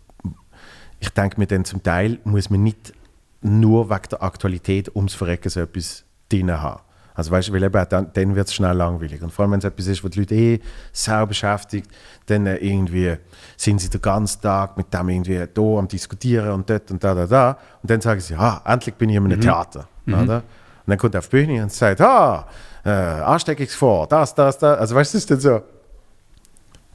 [1.04, 2.94] ich denke mir dann zum Teil muss man nicht
[3.42, 6.82] nur wegen der Aktualität ums Verrecken so etwas drin haben.
[7.14, 9.22] Also weißt du, weil eben dann, dann wird es schnell langweilig.
[9.22, 10.60] Und vor allem, wenn es etwas ist, was die Leute eh
[10.94, 11.92] sau beschäftigt,
[12.28, 13.18] dann äh, irgendwie
[13.58, 17.14] sind sie den ganzen Tag mit dem irgendwie da am diskutieren und dort und da,
[17.14, 17.58] da, da.
[17.82, 19.88] Und dann sagen sie, ah, endlich bin ich in einem Theater.
[20.24, 20.38] Oder?
[20.38, 20.44] Und
[20.88, 22.48] dann kommt er auf die Bühne und sagt, ah,
[22.86, 24.80] äh, Ansteckungsgefahr, das, das, das.
[24.80, 25.62] Also weißt du, das ist dann so,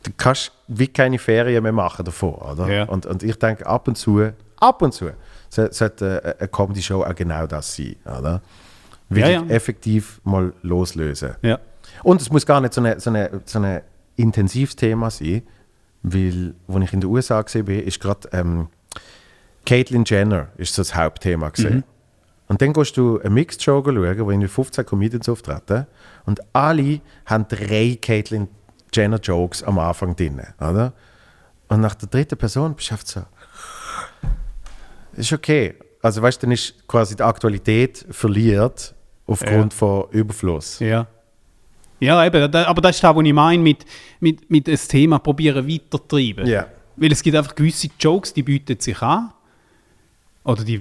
[0.09, 2.69] du kannst wie keine Ferien mehr machen davon, oder?
[2.69, 2.85] Ja.
[2.85, 5.11] Und, und ich denke, ab und zu, ab und zu,
[5.49, 8.41] so- sollte äh, eine Comedy-Show auch genau das sein, oder?
[9.09, 9.49] Wirklich Ja, ja.
[9.49, 11.35] effektiv mal loslösen.
[11.43, 11.59] Ja.
[12.03, 13.83] Und es muss gar nicht so ein so eine, so eine
[14.17, 15.43] intensives Thema sein,
[16.03, 18.69] weil, als ich in den USA gesehen bin, ist gerade ähm,
[19.67, 21.85] Caitlyn Jenner ist so das Hauptthema gesehen.
[22.47, 25.87] Und dann gehst du eine Mixed Show schauen, wo irgendwie 15 Comedians auftreten
[26.25, 28.49] und alle haben drei Caitlyn
[28.93, 30.93] Jenner Jokes am Anfang drin, oder?
[31.69, 33.23] Und nach der dritten Person bist du einfach so,
[35.15, 35.75] ist okay.
[36.01, 38.95] Also weißt du, dann ist quasi die Aktualität verliert
[39.27, 40.79] aufgrund von Überfluss.
[40.79, 41.07] Ja.
[42.01, 43.85] Ja, eben, aber das ist das, was ich meine mit,
[44.21, 46.47] mit, mit das Thema probieren weiterzutreiben.
[46.47, 46.69] Ja.
[46.97, 49.33] Weil es gibt einfach gewisse Jokes, die bieten sich an.
[50.45, 50.81] Oder die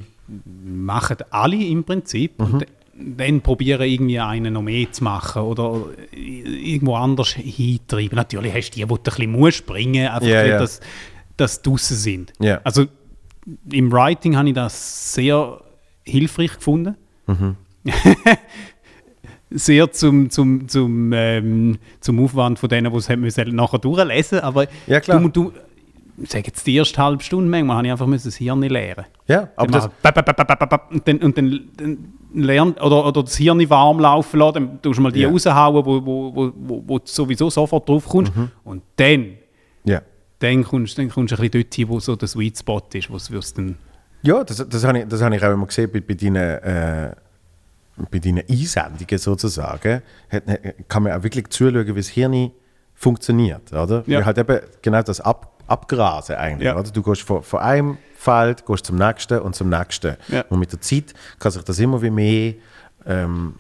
[0.64, 2.40] machen alle im Prinzip.
[2.40, 2.66] Und
[3.00, 8.16] dann probieren irgendwie einen noch mehr zu machen oder irgendwo anders hintreiben.
[8.16, 10.60] Natürlich hast du die, die du ein bisschen musst bringen, einfach Ja, weil ja.
[10.60, 10.80] das,
[11.38, 12.34] das draussen sind.
[12.40, 12.60] Ja.
[12.64, 12.86] Also
[13.72, 15.62] im Writing habe ich das sehr
[16.04, 16.96] hilfreich gefunden.
[19.50, 24.68] sehr zum, zum, zum, ähm, zum Aufwand von denen, die es müssen nachher durchlesen Aber
[24.88, 25.54] Ja, du, du
[26.20, 29.06] ich sage jetzt die erste halbe Stunde, manchmal habe ich einfach das Hirn lernen.
[29.28, 33.24] Ja, aber Dann das, bap, bap, bap, und dann, und dann, dann lernt, oder, oder
[33.24, 35.30] das Hirn warm laufen lassen, dann tust du mal die Ja.
[35.30, 38.36] raushauen, wo, wo, wo, wo, wo du sowieso sofort drauf kommst.
[38.36, 38.50] Mhm.
[38.64, 39.38] Und dann,
[39.84, 40.02] ja.
[40.40, 43.12] dann kommst, dann kommst du ein bisschen dort hin, wo so der Sweet Spot ist,
[43.12, 43.78] wo es dann...
[44.24, 47.12] Ja, das, das habe ich, das habe ich auch immer gesehen bei, bei deinen, äh,
[48.10, 50.02] bei deinen Einsendungen sozusagen.
[50.30, 50.44] Hat,
[50.88, 52.52] kann man auch wirklich zuschauen, wie das Hirn
[52.96, 54.04] funktioniert, oder?
[54.08, 54.20] Ja.
[54.20, 56.78] Weil halt eben genau das Ab, Abgrasen eigentlich, Ja.
[56.78, 56.90] oder?
[56.92, 60.16] Du gehst von, von einem Feld gehst zum nächsten und zum nächsten.
[60.30, 60.42] Ja.
[60.50, 62.54] Und mit der Zeit kann sich das immer wie mehr
[63.06, 63.56] ähm,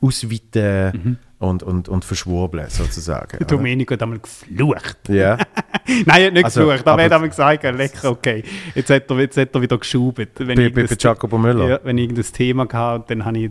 [0.00, 1.16] ausweiten Mhm.
[1.38, 3.38] und, und, und verschwurbeln sozusagen.
[3.38, 3.46] Der?
[3.46, 4.96] Domenico hat einmal geflucht.
[5.08, 5.36] Ja.
[5.86, 8.42] Nein, er hat nicht Also, geflucht, aber, aber- er hat einmal gesagt, lecker, okay.
[8.74, 10.18] Jetzt hat er, jetzt hat er wieder geschubt.
[10.18, 11.68] Wenn Bei, bei, bei Jacopo Müller.
[11.68, 13.50] Ja, wenn ich irgendein Thema hatte, dann habe ich,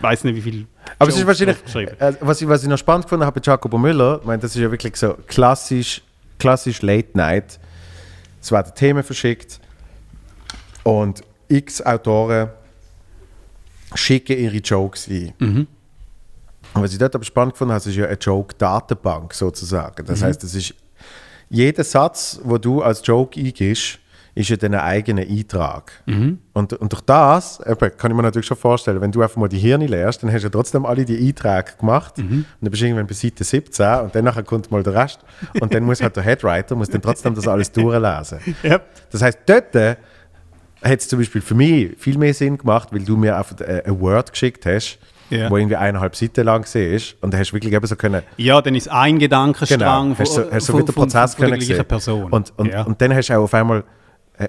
[0.00, 0.66] weiß nicht wie viel.
[0.98, 1.56] Aber es ist wahrscheinlich,
[2.00, 4.54] äh, was, ich, was ich noch spannend gefunden habe bei Jacopo Müller, ich meine, das
[4.54, 6.02] ist ja wirklich so klassisch,
[6.44, 7.58] klassisch Late Night.
[8.42, 9.60] Es werden Themen verschickt
[10.82, 12.50] und x Autoren
[13.94, 15.32] schicken ihre Jokes ein.
[16.74, 20.04] Und was ich dort aber spannend gefunden habe, ist ja eine Joke-Datenbank sozusagen.
[20.04, 20.74] Das heißt, es ist
[21.48, 23.98] jeder Satz, wo du als Joke eingibst,
[24.36, 25.92] ist ja dein eigener Eintrag.
[26.54, 29.48] Und, und durch das eben, kann ich mir natürlich schon vorstellen, wenn du einfach mal
[29.48, 32.18] die Hirne leerst, dann hast du ja trotzdem alle die Einträge gemacht.
[32.18, 35.20] Und dann bist du irgendwann bei Seite 17 und dann nachher kommt mal der Rest.
[35.60, 38.38] Und dann muss halt der Headwriter muss dann trotzdem das alles durchlesen.
[38.62, 38.80] Ja.
[39.10, 39.96] Das heißt, dort äh,
[40.82, 43.82] hat es zum Beispiel für mich viel mehr Sinn gemacht, weil du mir einfach äh,
[43.86, 44.98] ein Word geschickt hast,
[45.30, 45.48] Ja.
[45.50, 47.00] wo irgendwie eineinhalb Seiten lang war.
[47.20, 50.18] Und dann hast du wirklich eben so können, Ja, dann ist ein Gedankenstrang Genau.
[50.18, 51.84] Hast du, hast du von, wieder von, Prozess von der gleichen.
[51.84, 52.30] Person.
[52.32, 52.82] Und, und, ja.
[52.82, 53.84] und dann hast du auch auf einmal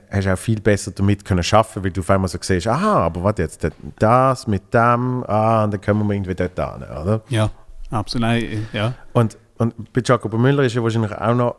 [0.10, 3.06] hast du auch viel besser damit können schaffen, weil du auf einmal so siehst, aha,
[3.06, 3.68] aber warte jetzt,
[4.00, 7.22] das- mit dem, ah, und dann kommen wir irgendwie dort an, oder?
[7.30, 7.50] ja,
[7.92, 8.44] absolut.
[8.74, 8.94] Ja.
[9.14, 11.56] Und, und bei Jacopo Müller ist ja wahrscheinlich auch noch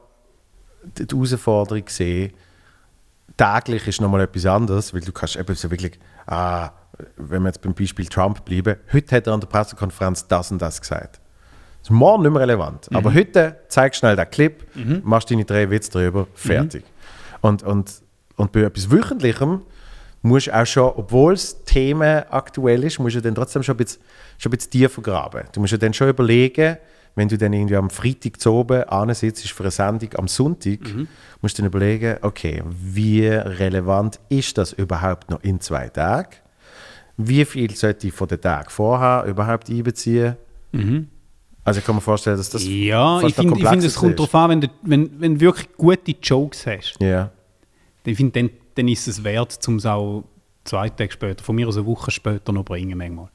[0.82, 2.32] die, Herausforderung gesehen,
[3.36, 6.70] täglich ist nochmal etwas anderes, weil du kannst eben so wirklich, ah,
[7.16, 10.60] wenn wir jetzt beim Beispiel Trump bleiben, heute hat er an der Pressekonferenz das und
[10.62, 11.20] das gesagt.
[11.80, 12.88] Das ist morgen nicht mehr relevant.
[12.94, 14.64] Aber heute zeigst schnell den Clip,
[15.04, 16.84] machst deine drei Witze drüber, fertig.
[17.42, 17.92] Und, und,
[18.36, 19.62] und bei etwas Wöchentlichem
[20.22, 24.02] musst auch schon, obwohl das Thema aktuell ist, musst du dann trotzdem schon ein bisschen,
[24.38, 25.44] schon ein bisschen tiefer graben.
[25.52, 26.76] Du musst ja dann schon überlegen,
[27.14, 30.80] wenn du dann irgendwie am Freitag zu oben ansitzt für eine Sendung am Sonntag,
[31.40, 36.36] musst du dann überlegen, okay, wie relevant ist das überhaupt noch in zwei Tagen?
[37.16, 40.36] Wie viel sollte ich von den Tagen vorher überhaupt einbeziehen?
[41.64, 44.50] Also ich kann mir vorstellen, dass das Ja, ich finde, find, es kommt darauf an,
[44.50, 47.30] wenn du, wenn, wenn du wirklich gute Jokes hast, Ja,
[48.06, 50.24] dann, find, dann, dann ist es wert, um es auch
[50.64, 53.28] zwei Tage später, von mir aus eine Woche später noch bringen manchmal.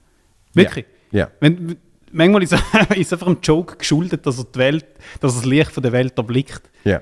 [0.53, 0.85] Wirklich.
[1.11, 1.29] Ja.
[1.39, 1.75] Wenn,
[2.11, 2.53] manchmal ist,
[2.95, 4.85] ist einfach ein Joke geschuldet, dass er, die Welt,
[5.19, 6.63] dass er das Licht von der Welt erblickt.
[6.83, 7.01] ja.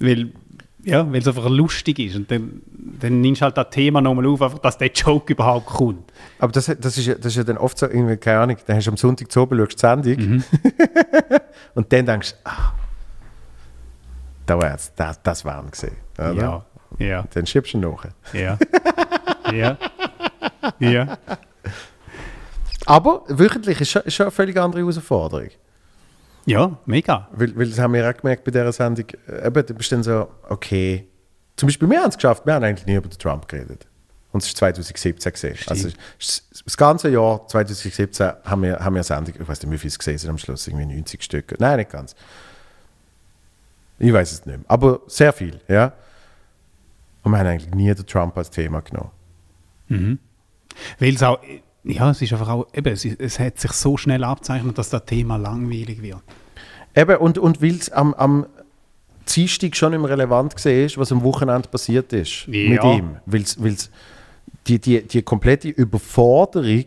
[0.00, 0.30] Weil,
[0.84, 2.14] ja, weil es einfach lustig ist.
[2.14, 2.62] Und dann,
[3.00, 6.12] dann nimmst du halt das Thema nochmal auf, einfach, dass der Joke überhaupt kommt.
[6.38, 8.76] Aber das, das, ist, ja- das ist ja dann oft so, irgendwie, keine Ahnung, dann
[8.76, 9.80] hast du am Sonntag zu oben, schaust die
[10.14, 10.44] Sendung Mhm.
[11.74, 12.72] und dann denkst du, ah,
[14.48, 15.96] da wär's, das, das wären gesehen.
[16.18, 16.64] Ja,
[16.98, 18.04] ja, Dann schiebst du ihn nach.
[18.32, 18.58] ja.
[19.52, 19.76] ja.
[20.78, 21.18] Ja.
[22.86, 25.50] Aber wöchentlich ist schon, ist schon eine völlig andere Herausforderung.
[26.46, 27.28] Ja, mega.
[27.32, 29.04] Weil, weil das haben wir auch gemerkt bei dieser Sendung,
[29.44, 31.06] eben, du bist dann so, okay.
[31.56, 33.86] Zum Beispiel, wir haben es geschafft, wir haben eigentlich nie über den Trump geredet.
[34.32, 35.56] Und es ist 2017 gesehen.
[35.66, 35.88] Also
[36.18, 39.88] das ganze Jahr 2017 haben wir, haben wir eine Sendung, ich weiß nicht, wie viel
[39.88, 41.54] es gesehen sind am Schluss, irgendwie 90 Stück.
[41.58, 42.14] Nein, nicht ganz.
[43.98, 44.64] Ich weiß es nicht mehr.
[44.68, 45.92] Aber sehr viel, ja.
[47.22, 50.18] Und wir haben eigentlich nie den Trump als Thema genommen.
[50.98, 51.40] Weil es auch,
[51.84, 54.90] ja, es ist einfach auch, eben, es, ist- es hat sich so schnell abzeichnet, dass
[54.90, 56.20] das Thema langweilig wird.
[56.94, 58.46] Eben, und, und weil es am, am
[59.28, 62.70] Dienstag schon mehr relevant war, was am Wochenende passiert ist Ja.
[62.70, 63.16] mit ihm.
[63.26, 63.90] Weil's, weil's
[64.66, 66.84] die, die, die komplette Überforderung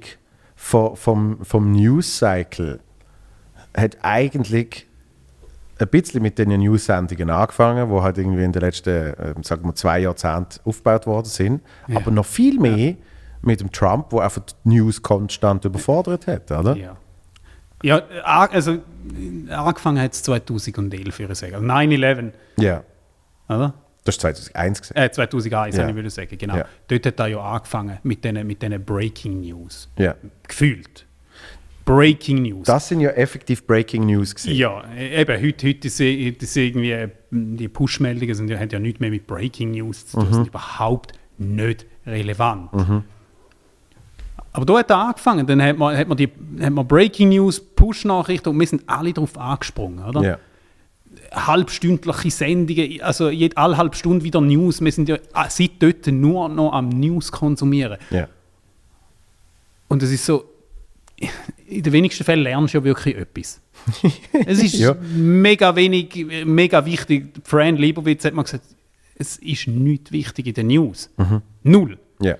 [0.56, 2.80] vom, vom News-Cycle
[3.76, 4.86] hat eigentlich
[5.82, 9.76] ein bisschen mit den News-Sendungen angefangen, die halt irgendwie in den letzten, äh, sagen wir,
[9.76, 11.62] zwei Jahrzehnten aufgebaut worden sind.
[11.94, 12.96] Aber noch viel mehr
[13.42, 16.76] mit dem Trump, wo einfach die News konstant überfordert hat, oder?
[16.76, 16.98] Ja.
[17.84, 18.78] Ja, äh, also
[19.50, 21.56] angefangen hat es 2011, würde ich sagen.
[21.56, 22.84] Also 9-11, Ja.
[23.50, 23.74] oder?
[24.04, 24.98] Das war 2001 gesehen.
[24.98, 25.84] Äh, 2001, Ja.
[25.84, 25.90] ja.
[25.90, 26.58] ich würde sagen, genau.
[26.58, 26.66] Ja.
[26.88, 29.90] Dort hat er ja angefangen mit diesen mit Breaking News.
[29.98, 30.16] Ja.
[30.48, 31.06] Gefühlt.
[31.96, 32.66] Breaking News.
[32.68, 34.56] Das sind ja effektiv Breaking News gewesen.
[34.56, 38.80] ja, eben, heute, heute ist, heute ist irgendwie, äh, die Push-Meldungen sind, ja- haben ja
[38.80, 40.34] nichts mehr mit Breaking News zu tun, Mhm.
[40.34, 42.70] sind überhaupt nicht relevant.
[44.54, 46.30] Aber da hat er angefangen, dann hat man, hat man, die,
[46.60, 50.22] hat man Breaking News, Push-Nachrichten und wir sind alle darauf angesprungen, oder?
[50.22, 50.38] Ja.
[51.34, 54.82] halbstündliche Sendungen, also jede, alle halbe Stunde wieder News.
[54.82, 57.98] Wir sind ja äh, seit dort nur noch am News konsumieren.
[58.10, 58.28] Ja.
[59.88, 60.44] Und es ist so,
[61.72, 63.62] in den wenigsten Fällen lernst du ja wirklich etwas.
[64.46, 64.96] es ist Ja.
[65.16, 67.28] mega wenig, mega wichtig.
[67.44, 68.66] Fran Leibowitz hat mal gesagt,
[69.16, 71.10] es ist nicht wichtig in den News.
[71.18, 71.42] Mhm.
[71.64, 71.98] Null.
[72.22, 72.36] Ja.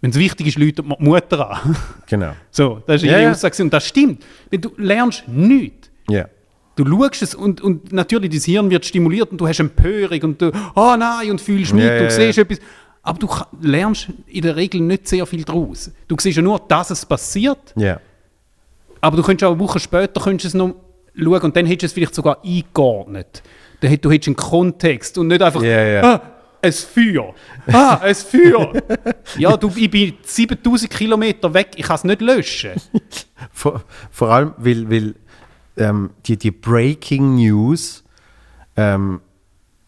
[0.00, 1.76] Wenn es wichtig ist, läutet man die Mutter an.
[2.08, 2.32] Genau.
[2.50, 3.30] so, das ist Ja, ihre ja.
[3.30, 3.62] Aussage.
[3.62, 4.24] Und das stimmt.
[4.50, 5.90] Weil du lernst nichts.
[6.08, 6.28] Ja.
[6.74, 10.42] Du schaust es und, und natürlich, dein Hirn wird stimuliert und du hast Empörung und
[10.42, 12.42] du, oh nein, und fühlst mit ja, und siehst ja.
[12.42, 12.58] etwas.
[13.02, 13.28] Aber du
[13.60, 15.90] lernst in der Regel nicht sehr viel daraus.
[16.08, 18.00] Du siehst ja nur, dass es passiert, Ja.
[19.02, 20.74] Aber du könntest auch eine Woche später könntest es noch
[21.14, 23.42] schauen und dann hättest du es vielleicht sogar eingeordnet.
[23.80, 26.14] Dann hätt- Du hättest einen Kontext und nicht einfach, Ja, ja.
[26.14, 26.22] ah,
[26.62, 27.34] ein Feuer.
[27.66, 28.72] Ah, ein Feuer.
[29.38, 32.72] ja, du, ich bin 7000 Kilometer weg, ich kann es nicht löschen.
[33.52, 35.14] Vor, vor allem, weil, weil
[35.76, 38.04] ähm, die, die Breaking News,
[38.76, 39.20] ähm,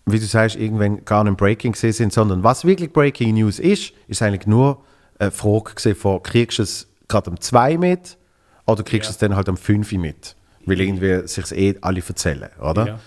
[0.07, 3.93] wie du sagst, irgendwann gar nicht Breaking gesehen sind, sondern was wirklich Breaking News ist,
[4.09, 4.83] ist eigentlich nur
[5.19, 8.19] eine Frage gesehen von, kriegst du es gerade um 2 mit
[8.67, 10.37] oder kriegst du es dann halt um 5 mit?
[10.67, 12.87] Weil irgendwie sich eh alle erzählen, oder?
[12.87, 12.99] Ja.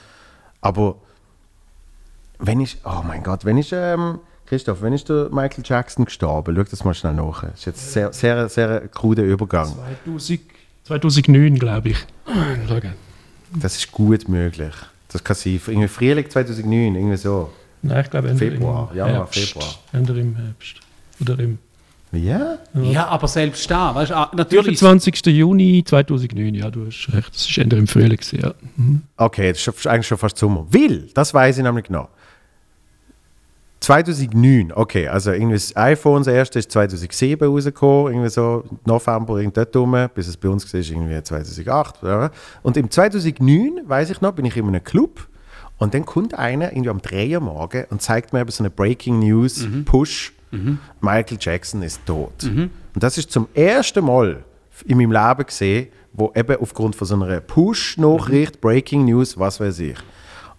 [0.62, 0.98] Aber
[2.40, 6.56] wenn ich, oh mein Gott, wenn ich, ähm, Christoph, wenn ist der Michael Jackson gestorben?
[6.56, 7.42] Schau das mal schnell nach.
[7.42, 9.74] Das ist jetzt sehr, sehr, sehr kruder Übergang.
[10.06, 10.40] 2000,
[10.86, 11.98] 2009, glaube ich.
[13.54, 14.74] Das ist gut möglich.
[15.10, 15.60] Das kann sein.
[15.68, 17.52] Irgendwie Frühling 2009, irgendwie so.
[17.82, 19.40] Nein, ich glaube Ende Februar, im Januar, Herbst.
[19.40, 19.76] Februar.
[19.92, 20.76] Ende im Herbst.
[21.20, 21.60] Oder im
[22.24, 22.58] Ja?
[22.74, 24.80] ja, aber selbst da, weißt du, ah, natürlich.
[24.80, 25.26] 25.
[25.28, 27.34] Juni 2009, ja, du hast recht.
[27.34, 28.20] Das ist Ende im Frühling.
[28.32, 28.54] Ja.
[29.18, 30.66] Okay, das ist eigentlich schon fast Sommer.
[30.70, 32.10] Will, das weiß ich nämlich noch.
[33.80, 39.56] 2009, okay, also irgendwie das iPhone, das erste ist 2007 rausgekommen, irgendwie so November, irgend
[39.56, 42.04] dort rum, bis es bei uns war, irgendwie 2008.
[42.04, 42.32] oder?
[42.64, 45.28] Und im 2009, weiß ich noch, bin ich in einem Club
[45.78, 48.72] und dann kommt einer irgendwie am 3 Uhr morgen und zeigt mir eben so eine
[48.72, 50.34] Breaking News, Push,
[51.02, 52.44] Michael Jackson ist tot.
[52.44, 52.72] Und
[53.04, 54.44] das ist zum ersten Mal
[54.86, 59.80] in meinem Leben gesehen, wo eben aufgrund von so einer Push-Nachricht, Breaking News, was weiß
[59.80, 59.98] ich.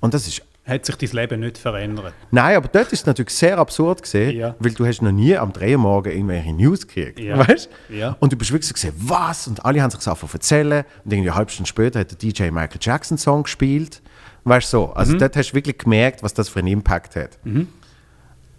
[0.00, 2.12] Und das ist hat sich dein Leben nicht verändert.
[2.30, 4.54] Nein, aber dort ist es natürlich sehr absurd gesehen, Ja.
[4.58, 7.38] weil du hast noch nie am 3 Uhr morgen irgendwelche News gekriegt, Ja.
[7.48, 7.70] weißt?
[7.88, 8.16] Ja.
[8.20, 9.48] Und du bist wirklich so gesehen, was?
[9.48, 12.18] Und alle haben sich das angefangen erzählen und irgendwie eine halbe Stunde später hat der
[12.18, 14.02] DJ Michael Jackson Song gespielt,
[14.44, 14.92] weißt du so.
[14.92, 15.20] Also Mhm.
[15.20, 17.38] dort hast du wirklich gemerkt, was das für einen Impact hat.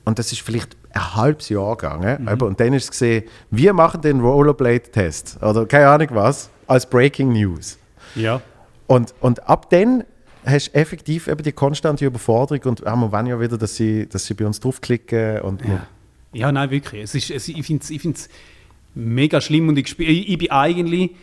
[0.03, 2.23] Und das ist vielleicht ein halbes Jahr gegangen.
[2.23, 2.41] Mhm.
[2.41, 7.31] Und dann ist es gesehen, wir machen den Rollerblade-Test oder keine Ahnung was, als Breaking
[7.33, 7.77] News.
[8.15, 8.41] Ja.
[8.87, 10.03] Und, und ab dann
[10.45, 14.07] hast du effektiv eben die konstante Überforderung und ah, wir wollen ja wieder, dass sie,
[14.07, 15.87] dass sie bei uns draufklicken und Ja.
[16.31, 17.03] Ja, nein, wirklich.
[17.03, 18.29] Es ist, es, ich finde es ich find's
[18.93, 21.15] mega schlimm und ich, ich bin eigentlich,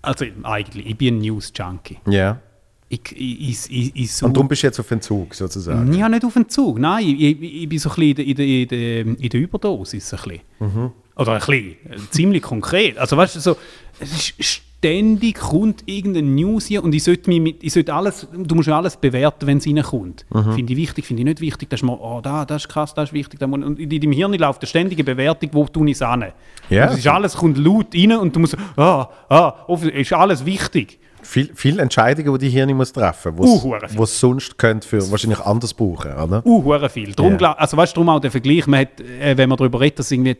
[0.00, 1.98] also eigentlich, ich bin ein News-Junkie.
[2.06, 2.40] ja.
[2.88, 5.92] Ich, ich, ich, ich, ich Und darum bist du jetzt auf Entzug sozusagen.
[5.94, 6.78] Ja, nicht auf den Zug.
[6.78, 10.12] Nein, ich, ich, ich bin so ein bisschen in der, in der, in der Überdosis.
[10.12, 10.40] Ein bisschen.
[10.60, 10.90] Mhm.
[11.16, 12.98] Oder ein bisschen, äh, ziemlich konkret.
[12.98, 13.56] Also weißt du, so,
[14.00, 18.26] es ist ständig kommt irgendeine News hier und ich sollte, mich mit, ich sollte alles,
[18.36, 20.26] du musst alles bewerten, wenn es reinkommt.
[20.32, 20.52] Mhm.
[20.52, 21.70] Finde ich wichtig, finde ich nicht wichtig.
[21.70, 23.40] Das ist mal, oh, da, das ist krass, das ist wichtig.
[23.40, 26.26] da muss- Und in deinem Hirn läuft eine ständige Bewertung, wo tue ich es an.
[26.68, 26.90] Ja.
[26.90, 30.98] Und ist alles kommt laut rein und du musst, ah, ah, ist alles wichtig.
[31.24, 33.98] Viel, viele Entscheidungen, die die Hirn muss treffen Uh, muss, viel.
[33.98, 36.42] wo es sonst könnte für wahrscheinlich anders brauchen, oder?
[36.46, 37.12] Uh, viel.
[37.12, 39.80] Drum, glaub- also weißt du, darum auch der Vergleich, man hat, äh, wenn man darüber
[39.80, 40.36] redet, dass irgendwie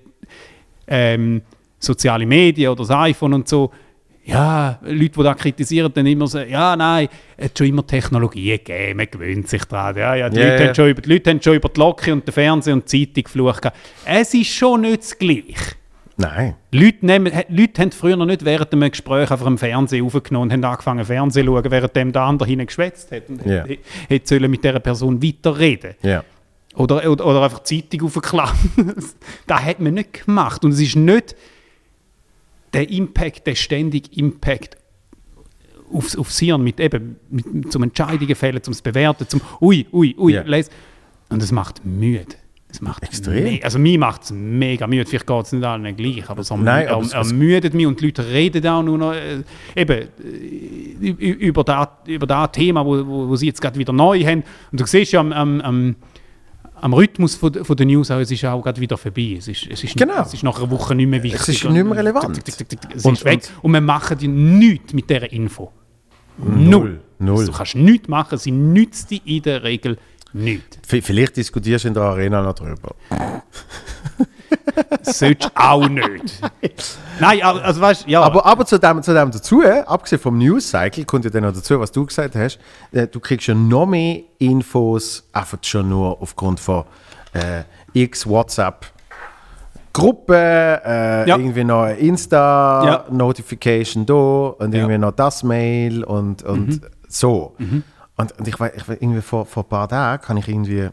[0.86, 1.42] ähm,
[1.78, 3.70] soziale Medien oder das iPhone und so,
[4.26, 8.52] ja, Leute, die das kritisieren, dann immer so, ja, nein, es hat schon immer Technologie
[8.52, 9.96] gegeben, man gewöhnt sich daran.
[9.96, 10.68] Ja, ja, die, Ja, Leute ja.
[10.68, 13.06] Haben schon über, die Leute haben schon über die Locke und den Fernseher und die
[13.06, 13.68] Zeitung geflucht.
[14.06, 15.74] Es ist schon nicht das Gleiche.
[16.16, 16.54] Nein.
[16.70, 20.52] Leute, nehmen, Leute haben früher noch nicht während einem Gespräch einfach im Fernsehen aufgenommen und
[20.52, 23.64] haben angefangen Fernsehen zu schauen, während dem der andere hinten geschwätzt hat und Ja.
[24.08, 26.22] hätte sollen mit dieser Person weiterreden Ja.
[26.76, 28.94] oder, oder, oder einfach die Zeitung aufklappen.
[29.48, 30.64] das hat man nicht gemacht.
[30.64, 31.34] Und es ist nicht
[32.72, 34.76] der Impact, der ständige Impact
[35.92, 40.32] aufs, aufs Hirn, mit eben, mit, zum Entscheidungen fällen, zum Bewerten, zum Ui, Ui, Ui,
[40.34, 40.42] Ja.
[40.42, 40.70] les.
[41.28, 42.36] Und es macht müde.
[42.74, 43.44] Es macht Extrem.
[43.44, 45.06] me- also mir macht es mega müde.
[45.06, 47.72] Vielleicht geht es nicht allen gleich, aber es erm- Nein, aber erm- es- es- ermüdet
[47.72, 49.44] mich und die Leute reden auch nur noch äh,
[49.76, 54.20] eben, äh, über das über das Thema, wo, wo, wo sie jetzt gerade wieder neu
[54.24, 54.42] haben.
[54.72, 55.96] Und du siehst ja am, am, am,
[56.80, 59.36] am Rhythmus von, der- von der News auch, es ist auch gerade wieder vorbei.
[59.38, 60.22] Es ist, es ist, Genau.
[60.22, 61.40] es ist nach einer Woche nicht mehr wichtig.
[61.42, 62.44] Es ist nicht mehr relevant.
[62.44, 63.40] Tick, tick, tick, Es Und- ist weg.
[63.62, 65.70] Und, wir machen nichts mit dieser Info.
[66.38, 67.00] Null.
[67.20, 67.38] Null.
[67.38, 69.96] Also, du kannst nichts machen, sie nützt dir in der Regel
[70.34, 70.76] nichts.
[70.86, 72.94] V vielleicht diskutierst du in der Arena noch drüber.
[75.20, 76.40] Du auch nicht.
[77.20, 78.22] Nein, aber- also weißt ja.
[78.22, 81.52] Aber, aber zu, dem, zu dem dazu, äh, abgesehen vom News-Cycle, kommt ja dann noch
[81.52, 82.58] dazu, was du gesagt hast,
[82.92, 86.84] äh, du kriegst ja noch mehr Infos, einfach schon nur aufgrund von
[87.34, 87.62] äh,
[87.92, 88.86] x WhatsApp.
[89.92, 90.34] Gruppe,
[90.84, 91.36] äh, Ja.
[91.36, 97.54] irgendwie noch eine Insta-Notification da und irgendwie noch das Mail und, und so.
[98.16, 100.90] Und, und ich ich irgendwie vor, vor ein paar Tagen kann ich irgendwie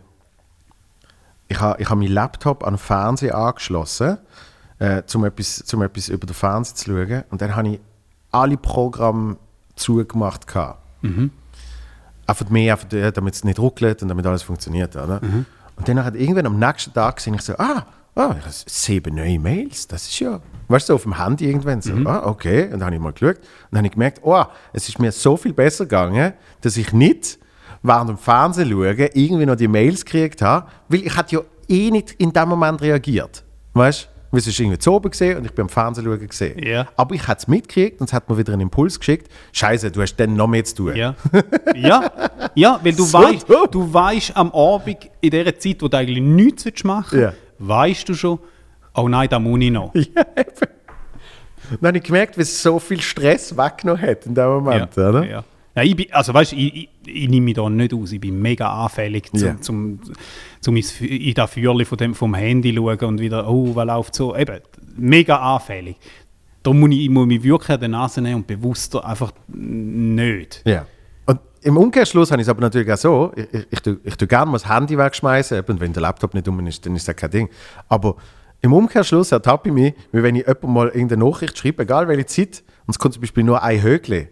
[1.48, 4.18] ich habe ich ha meinen Laptop an den Fernseher angeschlossen,
[4.80, 7.24] äh, um, etwas, zum etwas über den Fernseher zu schauen.
[7.30, 7.80] Und dann habe ich
[8.32, 9.38] alle Programme
[9.76, 10.48] zugemacht.
[10.48, 10.80] gehabt.
[12.26, 14.96] Einfach mehr, einfach, äh, damit es nicht ruckelt und damit alles funktioniert.
[14.96, 15.20] Oder?
[15.76, 17.86] Und dann hat irgendwann am nächsten Tag gesehen, ich so, ah,
[18.16, 21.82] ah, ich habe sieben neue Mails, das ist ja, weißt du, auf dem Handy irgendwann
[21.82, 22.66] so, ah, okay.
[22.66, 24.44] Und dann habe ich mal geschaut und dann habe ich gemerkt, oh,
[24.74, 27.40] es ist mir so viel besser gegangen, dass ich nicht
[27.84, 31.90] während dem Fernsehen schauen irgendwie noch die Mails gekriegt habe, weil ich hatte ja eh
[31.90, 33.44] nicht in dem Moment reagiert.
[33.74, 34.12] Weißt du?
[34.34, 36.64] Weil es ist irgendwie zu oben gesehen und ich bin am Fernsehen schauen gesehen.
[36.64, 36.88] Ja.
[36.96, 39.30] Aber ich hatte es mitgekriegt und es hat mir wieder einen Impuls geschickt.
[39.52, 40.96] Scheiße, du hast dann noch mehr zu tun.
[40.96, 41.16] Ja.
[41.76, 42.10] ja,
[42.56, 46.22] ja, weil du So weißt, du weißt am Abend in dieser Zeit, wo du eigentlich
[46.22, 47.26] nichts machen Ja.
[47.28, 47.38] willst,
[47.68, 48.40] weißt du schon,
[48.96, 49.94] oh nein, da muss ich noch.
[51.80, 54.96] Dann habe ich gemerkt, wie es so viel Stress weggenommen hat in dem Moment.
[54.96, 55.10] ja.
[55.10, 55.26] Oder?
[55.26, 55.44] Ja.
[55.74, 58.12] Ja, ich bin, also weißt, ich, ich, ich nehme mich da nicht aus.
[58.12, 59.62] Ich bin mega anfällig, zum, Ja.
[59.62, 60.00] zum,
[60.60, 64.36] zum in das Feuerchen von dem, vom Handy schauen und wieder, oh, was läuft so.
[64.36, 64.60] Eben,
[64.98, 65.96] mega anfällig.
[66.62, 70.62] Darum muss ich, ich muss mich wirklich an die Nase nehmen und bewusster einfach nicht.
[70.66, 70.86] Ja.
[71.64, 74.28] Im Umkehrschluss habe ich es aber natürlich auch so, ich, ich, ich, tue- ich tue
[74.28, 77.16] gerne mal das Handy wegschmeißen, eben, wenn der Laptop nicht um ist, dann ist das
[77.16, 77.50] kein Ding.
[77.88, 78.16] Aber
[78.62, 82.26] im Umkehrschluss ertappe ich mich, wie wenn ich jemandem mal irgendeine Nachricht schreibe, egal welche
[82.26, 84.22] Zeit, und es kommt zum Beispiel nur ein Högli.
[84.22, 84.30] Dann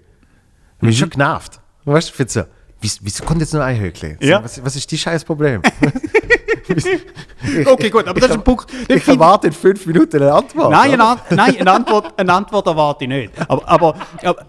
[0.81, 1.59] bin ich schon genervt.
[1.85, 2.43] Weißt du, ich so,
[2.81, 4.17] wieso, kommt jetzt nur ein Högli?
[4.19, 4.43] So, Ja.
[4.43, 5.61] was, was ist das scheiß Problem?
[7.65, 8.71] Okay, gut, aber das ist ein Punkt.
[8.87, 10.69] ich finde- erwarte in fünf Minuten eine Antwort.
[10.71, 13.33] Nein, eine, nein eine, Antwort, eine Antwort erwarte ich nicht.
[13.49, 14.45] Aber, aber, aber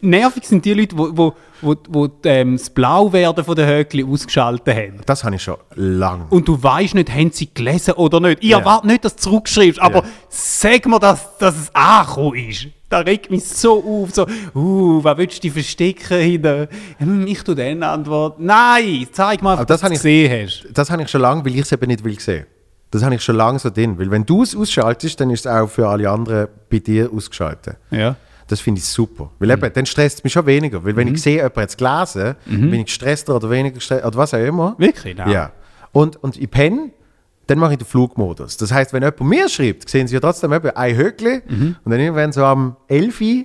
[0.00, 5.00] nervig sind die Leute, wo, wo, wo, ähm, das Blauwerden von den Höckli ausgeschaltet haben.
[5.06, 6.26] Das habe ich schon lange.
[6.28, 8.42] Und du weißt nicht, haben sie gelesen oder nicht.
[8.42, 8.58] Ich Ja.
[8.58, 10.04] erwarte nicht, dass du zurückschreibst, aber Ja.
[10.28, 12.66] sag mir, dass, dass es angekommen ist.
[12.88, 14.14] Das regt mich so auf.
[14.14, 16.68] So, uh, was willst du dich verstecken hinter?
[16.98, 18.38] Hm, Ich tue dann Antwort.
[18.38, 20.66] Nein, zeig mal, das du gesehen hast.
[20.74, 22.44] Das habe ich schon lange, weil ich es eben nicht will sehen.
[22.90, 23.98] Das habe ich schon lange so drin.
[23.98, 27.76] Weil wenn du es ausschaltest, dann ist es auch für alle anderen bei dir ausgeschaltet.
[27.90, 28.16] Ja.
[28.52, 29.30] Das finde ich super.
[29.38, 30.84] Weil eben, dann stresst es mich schon weniger.
[30.84, 34.18] Weil wenn ich sehe, jemand hat es gelesen, bin ich gestresster oder weniger gestresst oder
[34.18, 34.74] was auch immer.
[34.76, 35.16] Wirklich?
[35.16, 35.30] Nein.
[35.30, 35.52] Ja.
[35.90, 36.90] Und, und ich penne,
[37.46, 38.58] dann mache ich den Flugmodus.
[38.58, 41.98] Das heißt, wenn jemand mir schreibt, sehen sie ja trotzdem eben ein Höckli und dann
[41.98, 43.44] irgendwann so am 11 Uhr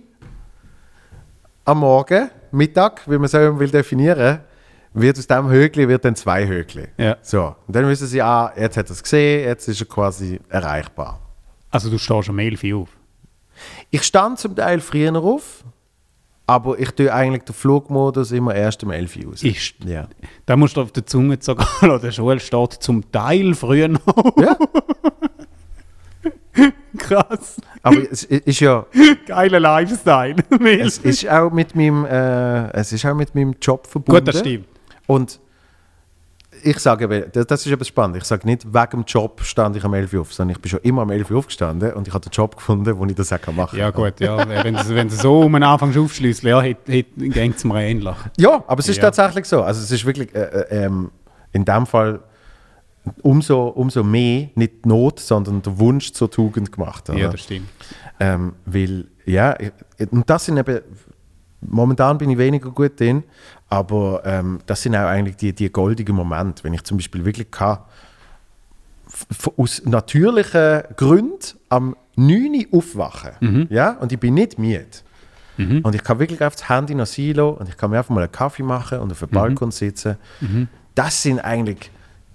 [1.63, 4.39] am Morgen, Mittag, wie man so will definieren,
[4.93, 6.89] wird aus dem Höckli wird dann zwei Höckli.
[6.97, 7.15] Ja.
[7.21, 7.55] So.
[7.65, 11.21] Und dann wissen sie, ah, jetzt hat er es gesehen, jetzt ist er quasi erreichbar.
[11.71, 12.89] Also du stehst um 11 Uhr auf.
[13.89, 15.63] Ich stand zum Teil früher auf,
[16.45, 19.43] aber ich tue eigentlich den Flugmodus immer erst um 11 Uhr aus.
[19.43, 20.07] Ist, Ja.
[20.45, 21.37] Da musst du auf der Zunge
[21.81, 24.37] oder der Schule steht zum Teil früher noch.
[24.37, 24.57] ja.
[26.97, 27.61] Krass.
[27.83, 28.85] Aber es ist ja,
[29.25, 30.35] Geiler Lifestyle.
[30.79, 34.19] es ist auch mit meinem, äh, es ist auch mit meinem Job verbunden.
[34.19, 34.67] Gut, das stimmt.
[35.05, 35.39] Und
[36.63, 38.17] ich sage, das, das ist etwas spannend.
[38.17, 40.69] Ich sage nicht, wegen dem Job stand ich am 11 Uhr auf, sondern ich bin
[40.69, 43.31] schon immer am 11 Uhr aufgestanden und ich habe den Job gefunden, wo ich das
[43.33, 43.79] auch machen kann.
[43.79, 47.63] Ja gut, ja, wenn du wenn du so um den Anfang aufschlüsseln, ja, geht es
[47.63, 48.15] mir ähnlich.
[48.37, 49.03] Ja, aber es ist Ja.
[49.11, 49.61] tatsächlich so.
[49.63, 51.11] Also es ist wirklich äh, äh, ähm,
[51.53, 52.19] in dem Fall
[53.21, 57.09] umso, umso mehr nicht die Not, sondern der Wunsch zur Tugend gemacht.
[57.09, 57.17] Oder?
[57.19, 57.69] Ja, das stimmt.
[58.19, 59.71] Ähm, weil, ja, ich-
[60.11, 60.81] und das sind eben,
[61.61, 63.23] momentan bin ich weniger gut drin,
[63.69, 67.51] aber ähm, das sind auch eigentlich die, die goldigen Momente, wenn ich zum Beispiel wirklich
[67.51, 67.79] kann,
[69.57, 71.39] aus natürlichen Gründen
[71.69, 74.85] am 9 Uhr aufwachen, ja, und ich bin nicht müde.
[75.57, 78.21] Und ich kann wirklich auf das Handy noch Silo und ich kann mir einfach mal
[78.21, 80.17] einen Kaffee machen und auf dem Balkon sitzen.
[80.93, 81.89] Das sind eigentlich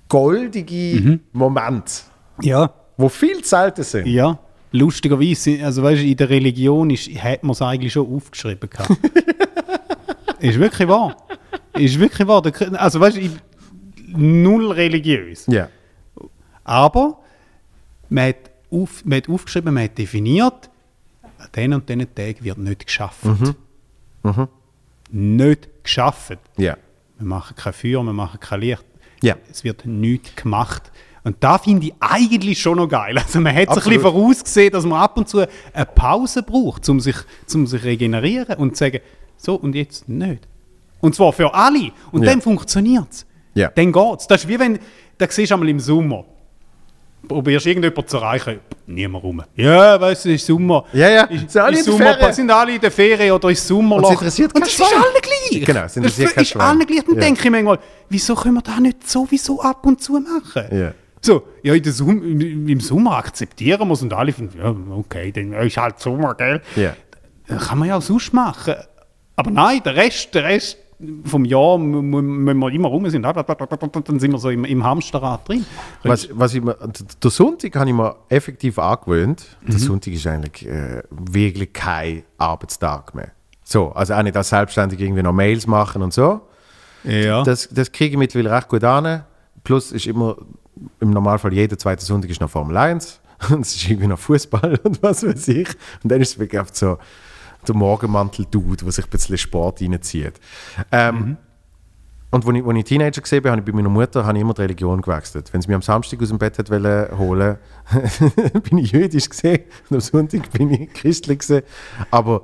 [0.09, 1.93] goldige Momente,
[2.41, 4.07] Ja, wo viel selten sind.
[4.07, 4.39] ja.
[4.75, 8.71] Lustigerweise, also weißt du, in der Religion ist, hat man es eigentlich schon aufgeschrieben.
[8.71, 8.91] gehabt.
[10.43, 11.17] ist wirklich wahr.
[11.75, 12.43] Ist wirklich wahr.
[12.75, 13.31] Also weißt du,
[14.09, 15.47] null religiös.
[15.47, 15.69] Ja.
[16.65, 17.19] Aber
[18.09, 20.71] man hat, auf, man hat aufgeschrieben, man hat definiert,
[21.39, 23.25] an diesen und diesen Tagen wird nicht geschafft.
[25.11, 26.39] Nicht geschafft.
[26.57, 26.77] Ja.
[27.19, 28.85] Wir machen kein Feuer, wir machen kein Licht.
[29.23, 29.37] Ja.
[29.51, 30.91] Es wird nichts gemacht.
[31.25, 33.17] Und da finde ich eigentlich schon noch geil.
[33.17, 36.89] Also man hat sich ein bisschen vorausgesehen, dass man ab und zu eine Pause braucht,
[36.89, 37.17] um sich,
[37.55, 39.01] um sich regenerieren und zu sagen,
[39.43, 40.47] so und jetzt nicht.
[41.01, 41.91] Und zwar für alle.
[42.13, 42.31] Und Ja.
[42.31, 43.27] dann funktioniert es.
[43.55, 43.69] Ja.
[43.75, 44.27] Dann geht es.
[44.27, 44.79] Das ist wie wenn,
[45.19, 46.25] da siehst du einmal im Sommer,
[47.29, 49.43] probierst irgendjemanden zu erreichen, niemand rum.
[49.57, 50.85] Ja, weißt du, es ist Sommer.
[50.93, 51.23] Ja, ja.
[51.25, 52.33] Ist, Sind alle ist in der Sommer, Ferien?
[52.35, 54.09] sind alle in der Ferien oder ist Sommerloch.
[54.09, 55.65] Und es interessiert Und das ist allen gleich.
[55.65, 57.05] Genau, es interessiert das kein ist allen gleich.
[57.05, 57.21] Dann Ja.
[57.21, 57.79] denke ich manchmal,
[58.09, 60.65] wieso können wir das nicht sowieso ab und zu machen?
[60.77, 60.93] Ja.
[61.21, 64.75] So, ja, in der Sum im, im Sommer akzeptieren wir es und alle finden, ja,
[64.97, 66.61] okay, dann ist halt Sommer, gell?
[66.75, 66.97] Ja.
[67.47, 68.75] Das kann man ja auch sonst machen.
[69.37, 70.79] Aber nein, der Rest, der Rest
[71.25, 73.23] vom Jahr müssen wir immer rum sind.
[73.25, 75.67] Dann sind wir so im, im Hamsterrad drin.
[76.05, 76.77] Was, was ich mir,
[77.23, 79.45] der Sonntag habe ich mir effektiv angewöhnt.
[79.67, 83.33] Der Sonntag ist eigentlich äh, wirklich kein Arbeitstag mehr.
[83.65, 86.43] So, also auch nicht als selbstständig irgendwie noch Mails machen und so.
[87.05, 87.43] Ja.
[87.43, 89.25] Das, das kriege ich mittlerweile recht gut an.
[89.65, 90.37] Plus ist immer,
[91.01, 93.21] im Normalfall jeder zweite Sonntag ist noch Formel 1
[93.51, 95.69] und es ist irgendwie noch Fußball und was weiß ich.
[96.03, 96.99] Und dann ist es wirklich oft so
[97.67, 100.35] der Morgenmantel-Dude, der sich ein bisschen Sport reinzieht.
[100.91, 101.37] Ähm,
[102.31, 104.55] Und als ich, als ich Teenager gesehen habe, ich bei meiner Mutter habe ich immer
[104.55, 105.53] die Religion gewechselt.
[105.53, 107.59] Wenn sie mich am Samstag aus dem Bett wollen holen,
[108.71, 111.63] bin ich jüdisch gesehen und am Sonntag bin ich christlich gesehen.
[112.11, 112.43] Aber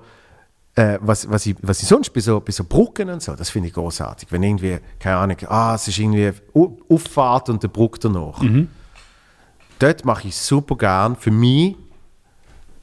[0.75, 3.49] äh, was, was, ich, was ich sonst bei so, bei so Brücken und so, das
[3.49, 4.31] finde ich großartig.
[4.31, 6.33] Wenn irgendwie, keine Ahnung, ah, es ist irgendwie
[6.91, 8.43] Auffahrt und der Bruck danach.
[9.79, 11.77] Dort mache ich super gern für mich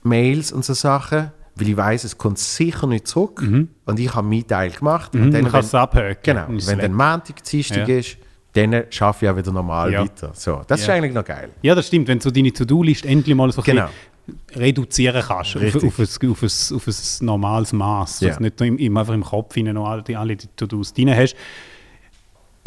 [0.02, 4.28] Mails und so Sachen, weil ich weiß, es kommt sicher nicht zurück und ich habe
[4.28, 5.16] meinen Teil gemacht.
[5.16, 6.20] Und dann kannst du es abhöken.
[6.24, 7.98] Genau, ist wenn dann Montag, Dienstag Ja.
[7.98, 8.18] ist,
[8.54, 10.02] dann schaffe ich auch wieder normal Ja.
[10.02, 10.32] weiter.
[10.34, 10.94] So, das ist Ja.
[10.96, 11.50] eigentlich noch geil.
[11.62, 12.08] Ja, das stimmt.
[12.08, 13.88] Wenn du deine To-Do-List endlich mal so Genau.
[14.56, 15.84] reduzieren kannst auf, Richtig.
[15.84, 18.20] auf, ein, auf, ein, auf ein normales Maß.
[18.20, 21.16] Dass du nicht im, im, einfach im Kopf hinein noch alle, alle die To-Dos drin
[21.16, 21.36] hast.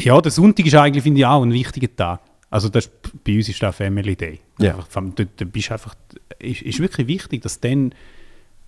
[0.01, 2.21] Ja, der Sonntag ist eigentlich, finde ich, auch ein wichtiger Tag.
[2.49, 4.39] Also das, ist- bei uns ist das Family Day.
[4.59, 4.75] Ja.
[4.75, 5.95] Einfach, du, du bist einfach,
[6.39, 7.93] ist, ist wirklich wichtig, dass dann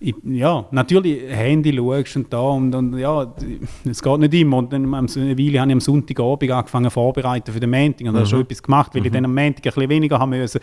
[0.02, 3.34] ich, ja, natürlich Handy schaust und da und, und ja,
[3.88, 4.58] es geht nicht immer.
[4.58, 8.26] Und dann am, Weile habe ich am Sonntagabend angefangen vorzubereiten für den Montag und habe
[8.26, 10.60] schon etwas gemacht, weil ich dann am Montag ein bisschen weniger haben müssen.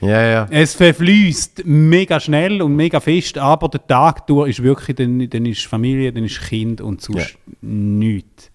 [0.00, 0.46] Ja, ja.
[0.50, 5.46] Es verfließt mega schnell und mega fest, aber der Tag durch ist wirklich, dann, dann
[5.46, 8.50] ist Familie, dann ist Kind und sonst nichts.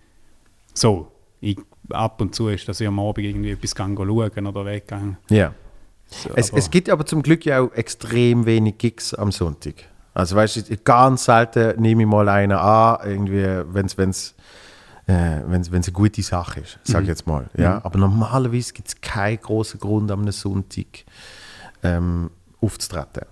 [0.74, 1.58] So, ich,
[1.90, 5.18] ab und zu ist, dass ich am Abend irgendwie etwas schauen oder weggegangen.
[5.30, 5.54] ja.
[6.12, 9.76] So, Es, es gibt aber zum Glück ja auch extrem wenig Gigs am Sonntag.
[10.14, 14.36] Also weißt du, ganz selten nehme ich mal einen an, irgendwie, wenn es wenn's,
[15.08, 17.50] äh, wenn's, wenn's eine gute Sache ist, sage ich jetzt mal.
[17.56, 17.80] Ja?
[17.84, 21.06] Aber normalerweise gibt es keinen großen Grund, am Sonntag
[21.84, 23.26] ähm, aufzutreten.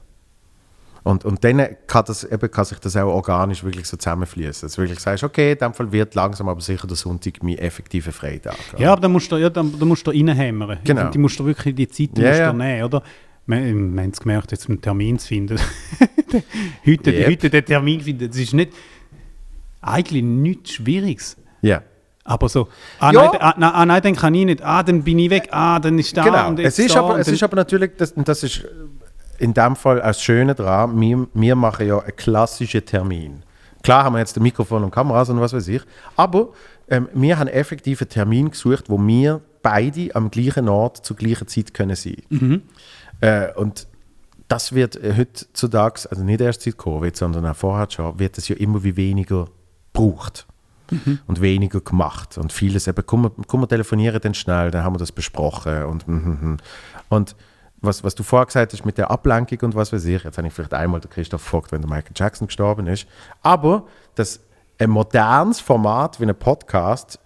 [1.03, 4.67] Und, und dann kann, das, eben, kann sich das auch organisch wirklich so zusammenfließen.
[4.67, 7.57] Dass du wirklich sagst, okay, in dem Fall wird langsam aber sicher der Sonntag mein
[7.57, 8.55] effektiver Freitag.
[8.77, 10.79] Ja, aber dann musst du, ja, dann, dann musst du reinhämmern.
[10.83, 11.09] Genau.
[11.09, 12.53] Die musst du wirklich die Zeit Ja, du ja.
[12.53, 13.01] nehmen, oder?
[13.49, 15.59] Wir, wir haben es gemerkt, jetzt einen Termin zu finden.
[16.85, 17.27] heute, Yep.
[17.27, 18.71] heute den Termin finden, das ist nicht,
[19.81, 21.35] eigentlich nichts Schwieriges.
[21.61, 21.81] Ja.
[22.23, 22.67] Aber so,
[22.99, 23.21] ah, Ja.
[23.31, 25.79] nein, ah, nein, ah, nein, dann kann ich nicht, ah, dann bin ich weg, ah,
[25.79, 26.47] dann ist da Genau.
[26.49, 28.65] und Es jetzt ist, da aber, es ist aber natürlich, das, das ist
[29.39, 33.41] in dem Fall das Schöne daran, wir, wir machen ja einen klassischen Termin.
[33.81, 35.81] Klar haben wir jetzt ein Mikrofon und Kameras und was weiß ich,
[36.15, 36.49] aber
[36.87, 41.47] ähm, wir haben effektiv einen Termin gesucht, wo wir beide am gleichen Ort zur gleichen
[41.47, 42.61] Zeit können sein
[43.21, 43.87] äh, Und
[44.47, 48.47] das wird äh, heutzutage, also nicht erst seit Covid, sondern auch vorher schon, wird es
[48.47, 49.47] ja immer wie weniger
[49.93, 50.45] gebraucht
[51.27, 52.37] und weniger gemacht.
[52.39, 55.83] Und vieles eben, komm, wir- komm, wir telefonieren dann schnell, dann haben wir das besprochen.
[55.83, 56.57] Und, mhm, mhm.
[57.09, 57.35] und
[57.81, 60.47] was, was du vorher gesagt hast mit der Ablenkung und was weiß ich, jetzt habe
[60.47, 63.07] ich vielleicht einmal den Christoph gefragt, wenn der Michael Jackson gestorben ist.
[63.43, 64.41] Aber das
[64.79, 67.19] ein modernes Format wie ein Podcast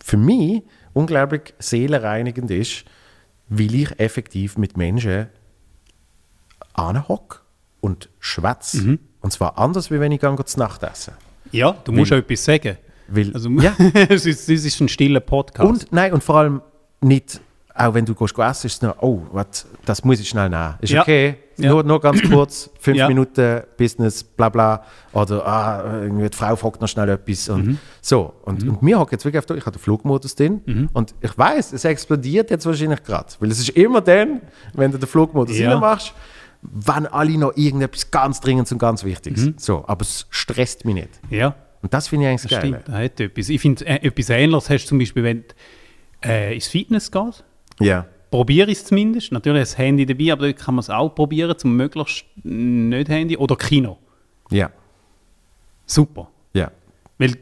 [0.00, 0.62] für mich
[0.94, 2.84] unglaublich seelenreinigend ist,
[3.48, 5.26] weil ich effektiv mit Menschen
[6.78, 7.38] anhocke
[7.80, 8.78] und schwätze.
[8.82, 8.98] Mhm.
[9.20, 11.14] Und zwar anders, wie wenn ich gehe zu Nacht essen.
[11.50, 12.76] Ja, du musst auch etwas sagen.
[13.08, 13.74] Weil, Also, ja,
[14.08, 15.68] es, ist, es ist ein stiller Podcast.
[15.68, 16.60] und, nein, und vor allem
[17.00, 17.40] nicht,
[17.74, 20.74] auch wenn du gehst essen, ist es noch, oh, wat, das muss ich schnell nehmen.
[20.80, 21.02] Ist Ja.
[21.02, 21.70] okay, Ja.
[21.70, 23.08] nur, nur ganz kurz, fünf Ja.
[23.08, 24.82] Minuten Business, bla bla.
[25.12, 27.48] Oder ah, irgendwie die Frau fragt noch schnell etwas.
[27.48, 27.78] Und Mhm.
[28.02, 28.34] so.
[28.42, 30.88] Und, und mir hocken jetzt wirklich auf, ich habe den Flugmodus drin.
[30.92, 33.28] Und ich weiß, es explodiert jetzt wahrscheinlich gerade.
[33.40, 34.42] Weil es ist immer dann,
[34.74, 35.78] wenn du den Flugmodus Ja.
[35.78, 36.12] machst,
[36.62, 39.46] wenn alle noch irgendetwas ganz Dringendes und ganz Wichtiges.
[39.46, 39.54] Mhm.
[39.58, 41.08] So, aber es stresst mich nicht.
[41.30, 42.80] ja, Und das finde ich eigentlich das Geile.
[42.80, 42.88] stimmt.
[42.88, 43.48] Das hat etwas.
[43.48, 45.44] Ich finde, äh, etwas Ähnliches hast du zum Beispiel, wenn
[46.22, 47.44] du äh, ins Fitness gehst.
[47.80, 48.06] Ja.
[48.30, 49.32] Probiere ich es zumindest.
[49.32, 53.36] Natürlich das Handy dabei, aber dort kann man es auch probieren, zum möglichst nicht Handy.
[53.36, 53.98] Oder Kino.
[54.50, 54.70] Ja.
[55.86, 56.28] Super.
[56.52, 56.70] Ja.
[57.18, 57.36] Weil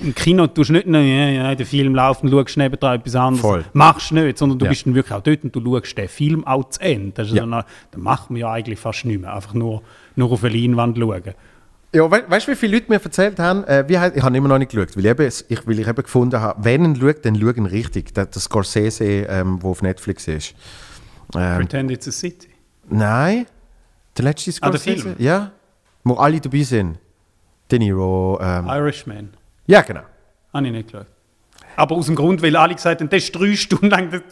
[0.00, 3.14] im Kino tust du nicht nur, ja, ja, der Film läuft und schaust nebenan etwas
[3.16, 3.40] anderes.
[3.40, 3.64] Voll.
[3.72, 4.70] Machst du nicht, sondern du Ja.
[4.70, 7.12] bist dann wirklich auch dort und du schaust den Film auch zu Ende.
[7.14, 7.40] Das, Ja.
[7.46, 7.64] dann, dann
[8.02, 9.34] macht man ja eigentlich fast nichts mehr.
[9.34, 9.82] Einfach nur,
[10.16, 11.22] nur auf eine Leinwand schauen.
[11.92, 14.46] Ja, we weißt du, wie viele Leute mir erzählt haben, äh, wie, ich habe immer
[14.48, 17.24] noch nicht geschaut, weil ich, eben, ich, weil ich eben gefunden habe, wenn ihn schaut,
[17.24, 18.14] dann schauen richtig.
[18.14, 20.54] Der, der Scorsese, ähm, der auf Netflix ist.
[21.36, 22.48] Ähm, Pretend it's a City.
[22.88, 23.46] nein,
[24.16, 25.02] der letzte Ah, der Scorsese?
[25.02, 25.14] Film?
[25.18, 25.50] Ja,
[26.04, 26.98] wo alle dabei sind.
[27.72, 28.38] De Niro.
[28.40, 29.30] Ähm, Irishman.
[29.70, 30.02] Ja, genau.
[30.52, 31.06] Habe ich nicht geschaut.
[31.76, 34.12] Aber aus dem Grund, weil alle gesagt haben, das ist drei Stunden lang.
[34.12, 34.22] Eben.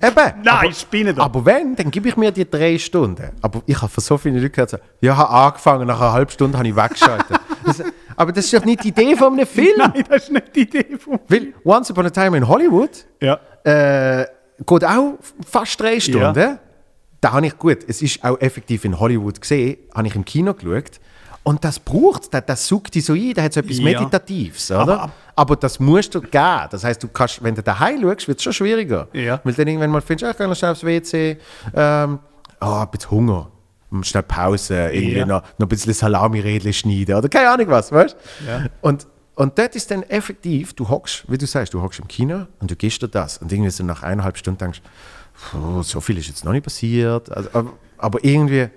[0.00, 1.24] Nein, aber, spinne doch.
[1.24, 3.30] aber wenn, dann gebe ich mir die drei Stunden.
[3.42, 6.30] Aber ich habe von so vielen Leuten gehört, ja, ich habe angefangen, nach einer halben
[6.30, 7.38] Stunde habe ich weggeschaltet.
[7.64, 7.82] das,
[8.16, 9.74] aber das ist doch nicht die Idee von einem Film.
[9.78, 11.20] Nein, das ist nicht die Idee von.
[11.28, 12.90] Weil Once Upon a Time in Hollywood
[13.20, 13.38] Ja.
[13.64, 14.26] äh,
[14.64, 16.38] geht auch fast drei Stunden.
[16.40, 16.58] Ja.
[17.20, 20.54] Da habe ich, gut, es ist auch effektiv in Hollywood gesehen, habe ich im Kino
[20.54, 20.98] geschaut.
[21.44, 23.84] Und das braucht das, das sucht dich so ein, da hat so etwas Ja.
[23.84, 24.80] Meditatives, oder?
[24.80, 26.68] Aber- Aber, aber- das musst du geben.
[26.70, 29.08] Das heißt, du kannst, wenn du daheim schaust, wird es schon schwieriger.
[29.12, 29.40] Ja.
[29.42, 31.36] Weil dann irgendwann mal findest, ich gehe noch schnell aufs WC,
[31.74, 32.18] ähm,
[32.60, 33.48] oh, ein bisschen Hunger.
[34.02, 35.26] Schnell Pause, irgendwie Ja.
[35.26, 38.46] noch, noch ein bisschen Salami-Rädchen schneiden oder keine Ahnung was, weißt du?
[38.48, 38.66] Ja.
[38.80, 42.46] Und, und dort ist dann effektiv, du hockst, wie du sagst, du hockst im Kino
[42.60, 43.38] und du gehst dir das.
[43.38, 44.80] Und irgendwie so nach eineinhalb Stunden denkst
[45.50, 47.30] puh, so viel ist jetzt noch nicht passiert.
[47.32, 48.68] Also, aber, aber irgendwie,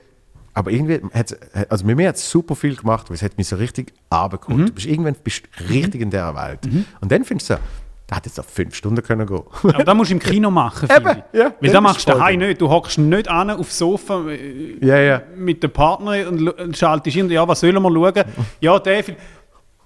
[0.55, 1.35] aber irgendwie hat's,
[1.69, 4.57] also mit mir hat es super viel gemacht, weil es hat mich so richtig abgeholt.
[4.57, 4.65] Mhm.
[4.67, 6.61] Du bist irgendwann bist du richtig in der Welt.
[7.01, 7.59] Und dann findest du so,
[8.07, 9.41] da hat jetzt noch fünf Stunden können gehen.
[9.63, 11.39] Aber das musst du im Kino machen, Eben, finde ich.
[11.39, 11.45] ja.
[11.45, 12.61] Weil Dann da bist machst du daheim nicht.
[12.61, 15.21] Du hockst nicht an aufs Sofa äh, ja, ja.
[15.35, 18.23] mit dem Partner und und schaltest hin, ja, was sollen wir schauen?
[18.61, 19.17] Ja, der Film.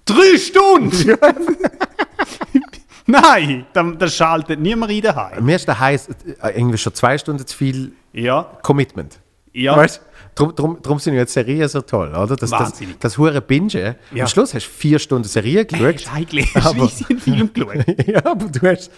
[0.04, 1.18] Drei Stunden!
[3.06, 5.44] Nein, dann, das schaltet niemand rein daheim.
[5.44, 5.98] Mir ist daheim
[6.42, 9.18] äh, irgendwie schon zwei Stunden zu viel Ja, Commitment.
[9.52, 9.76] Ja.
[9.76, 10.00] Weißt
[10.34, 12.36] Drum, drum, drum sind jetzt Serien so toll, oder?
[12.36, 13.00] Das, das, Wahnsinnig.
[13.00, 13.96] das hure Binge.
[14.14, 14.24] Ja.
[14.24, 16.04] Am Schluss hast du vier Stunden Serie geschaut.
[16.14, 17.84] eigentlich hast sie einen Film geschaut.
[18.06, 18.90] ja, aber du hast,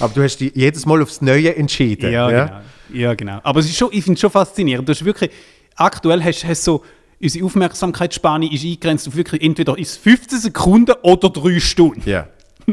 [0.00, 2.10] aber du hast dich jedes Mal aufs Neue entschieden.
[2.10, 2.60] Ja, genau.
[2.92, 3.40] Ja, genau.
[3.42, 4.88] Aber es ist schon, ich finde es schon faszinierend.
[4.88, 5.30] Du hast wirklich,
[5.76, 6.84] aktuell hast du so,
[7.22, 12.08] unsere Aufmerksamkeitsspanne ist eingegrenzt auf wirklich entweder ist 15 Sekunden oder 3 Stunden.
[12.08, 12.26] Ja.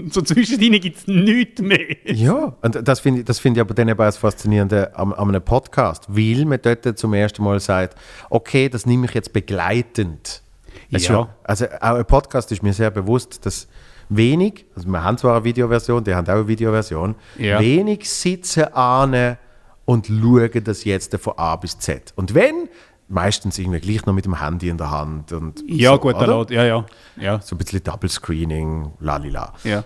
[0.12, 1.96] so zwischen ihnen gibt es nichts mehr.
[2.06, 5.14] Ja, und das finde ich, das finde ich aber dann eben auch das Faszinierende am,
[5.14, 7.98] am einem Podcast, weil man dort zum ersten Mal sagt,
[8.30, 10.42] okay, das nehme ich jetzt begleitend.
[10.90, 11.30] Ist Ja.
[11.44, 13.68] Also auch ein Podcast ist mir sehr bewusst, dass
[14.10, 17.60] wenig, also wir haben zwar eine Videoversion, die haben auch eine Videoversion, Ja.
[17.60, 19.38] wenig sitzen an
[19.86, 22.14] und schauen das jetzt von A bis Z.
[22.16, 22.70] Und wenn,
[23.10, 26.52] meistens irgendwie gleich noch mit dem Handy in der Hand und Ja, so, gut, laut,
[26.52, 26.86] ja, ja.
[27.16, 29.54] Ja, so ein bisschen Double Screening, lalila.
[29.64, 29.84] ja.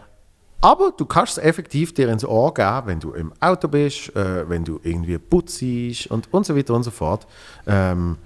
[0.63, 4.47] Aber du kannst es effektiv dir ins Ohr geben, wenn du im Auto bist, äh,
[4.47, 5.63] wenn du irgendwie putzst
[6.11, 7.26] und, und so weiter und so fort.
[7.65, 8.17] Ähm,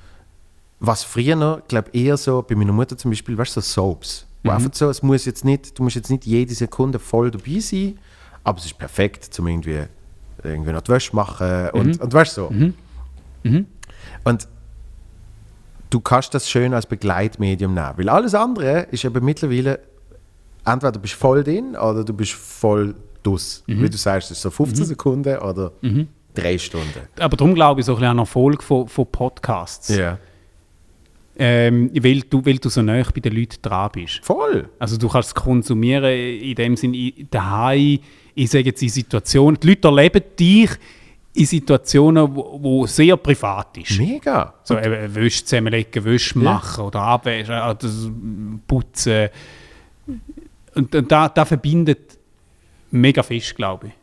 [0.82, 4.28] was früher noch, glaube eher so, bei meiner Mutter zum Beispiel, weißt du, so Soaps.
[4.44, 7.60] Wo einfach so, es muss jetzt nicht, du musst jetzt nicht jede Sekunde voll dabei
[7.60, 7.98] sein,
[8.44, 9.84] aber es ist perfekt, zum irgendwie,
[10.44, 12.48] irgendwie noch die Wäsche machen und, und weißt du so.
[14.26, 14.48] Und
[15.90, 19.80] du kannst das schön als Begleitmedium nehmen, weil alles andere ist eben mittlerweile
[20.66, 23.64] entweder du bist voll drin oder du bist voll dus.
[23.68, 25.72] Wie du sagst, es ist so 15 Sekunden oder
[26.36, 27.00] 3 Stunden.
[27.20, 29.90] Aber darum glaube ich so ein bisschen an Erfolg von, von Podcasts.
[29.96, 30.18] Ja.
[31.38, 34.22] Ähm, weil, du, weil du so nah bei den Leuten dran bist.
[34.24, 34.70] Voll.
[34.80, 38.00] Also du kannst es konsumieren in dem Sinn in- daheim,
[38.36, 40.70] ich sage jetzt in Situationen, die Leute erleben dich
[41.36, 43.98] in Situationen, wo, wo sehr privat ist.
[44.00, 44.54] Mega.
[44.64, 48.10] So eben Wäsche zusammenlegen, Wäsche machen oder abwaschen, äh, das
[48.68, 49.30] putzen.
[50.76, 52.18] Und, und da, da verbindet
[52.92, 53.94] mega fest, glaube ich.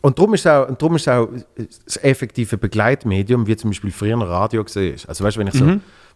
[0.00, 1.28] Und darum ist auch, und darum ist auch
[1.84, 5.08] das effektive Begleitmedium, wie zum Beispiel früher ein Radio gesehen ist.
[5.08, 5.66] Also weißt du, wenn ich so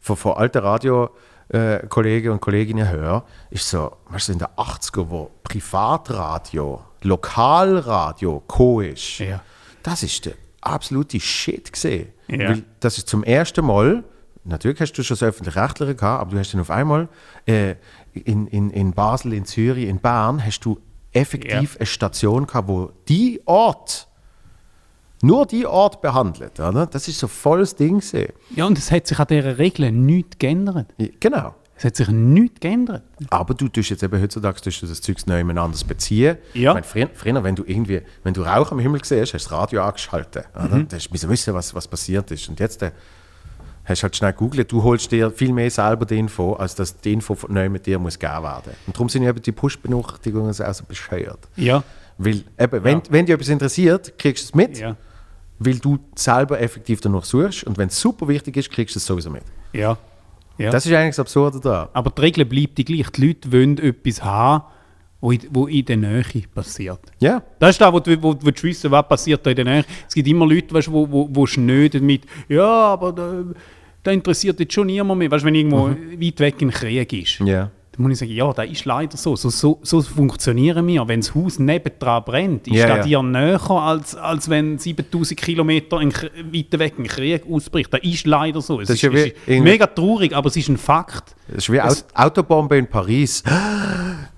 [0.00, 5.30] von, von alten Radio-Kollegen und Kolleginnen höre, ist so, weißt du, in den 80er, wo
[5.42, 9.42] Privatradio, Lokalradio co ist, Ja.
[9.82, 12.08] das ist der absolute Shit gesehen.
[12.28, 12.50] Ja.
[12.50, 14.04] Weil das ist zum ersten Mal,
[14.44, 17.08] natürlich hast du schon das öffentlich-rechtliche gehabt, aber du hast dann auf einmal
[17.46, 17.74] äh,
[18.12, 20.78] in, in, in Basel, in Zürich, in Bern, hast du
[21.12, 24.08] effektiv eine Station gehabt, wo die Ort,
[25.22, 26.58] nur die Ort behandelt.
[26.58, 26.86] Oder?
[26.86, 28.32] Das ist so volles Ding gesehen.
[28.56, 30.94] Ja, und es hat sich an dieser Regel nichts geändert.
[31.20, 31.54] Genau.
[31.82, 33.02] Es hat sich nichts geändert.
[33.30, 36.36] Aber du tust jetzt eben heutzutage tust du das Zeugs neu anders beziehen.
[36.54, 36.78] Ja.
[36.78, 39.50] Ich meine, früher, wenn du irgendwie, wenn du Rauch am Himmel gesehen hast, du das
[39.50, 40.44] Radio angeschaltet.
[40.54, 40.76] Oder?
[40.76, 40.86] Mhm.
[40.88, 42.48] Du wissen, was, was passiert ist.
[42.48, 42.92] Und jetzt äh,
[43.84, 47.00] hast du halt schnell gegoogelt, du holst dir viel mehr selber die Info, als dass
[47.00, 48.72] die Info neu mit dir muss gegeben werden.
[48.86, 51.48] Und darum sind eben die Push-Benachrichtigungen auch so bescheuert.
[51.56, 51.82] Ja.
[52.16, 54.94] Weil eben, wenn, wenn dich etwas interessiert, kriegst du es mit, Ja.
[55.58, 57.64] weil du selber effektiv danach suchst.
[57.64, 59.42] Und wenn es super wichtig ist, kriegst du es sowieso mit.
[59.72, 59.98] Ja.
[60.62, 60.70] Ja.
[60.70, 61.88] Das ist eigentlich das Absurde da.
[61.92, 63.10] Aber die Regel bleibt die gleich.
[63.10, 64.64] Die Leute wollen etwas haben,
[65.20, 67.00] wo in, wo in der Nähe passiert.
[67.20, 67.42] Ja.
[67.58, 69.84] Das ist das, wo du, wo, wo du wissen was passiert da in der Nähe.
[70.08, 73.44] Es gibt immer Leute, weißt, wo, wo, wo schnöden mit, ja, aber da,
[74.02, 75.30] da interessiert jetzt schon niemand mehr.
[75.30, 77.70] Weißt, wenn irgendwo weit weg ein Krieg ist, Ja.
[77.94, 79.36] Dann muss ich sagen, ja, das ist leider so.
[79.36, 81.06] So, so, so funktionieren wir.
[81.06, 83.20] Wenn das Haus nebendran brennt, ist Ja, das ja.
[83.20, 87.92] dir näher, als, als wenn 7000 Kilometer weiter weg ein Krieg ausbricht.
[87.92, 88.80] Das ist leider so.
[88.80, 91.34] Es Das ist ja es ist irgendwie- mega traurig, aber es ist ein Fakt.
[91.48, 93.42] Das ist wie Aut Autobombe in Paris.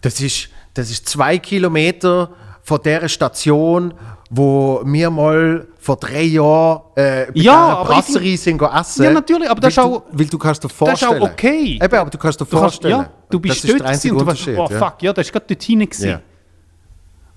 [0.01, 2.31] Das ist, das ist zwei Kilometer
[2.63, 3.95] von der Station,
[4.31, 9.05] wo wir mal vor drei Jahren äh, bei Ja, Brasserie sind essen.
[9.05, 11.23] Ja, natürlich, aber das ist auch- Weil du kannst dir Das ist auch vorstellen.
[11.23, 11.79] okay.
[11.83, 13.01] Eben, aber du kannst dir Du, kannst, vorstellen.
[13.03, 15.47] ja, du bist das ist dort und du warst, oh fuck, ja, das war gerade
[15.55, 15.89] dort hinein.
[15.99, 16.21] Ja.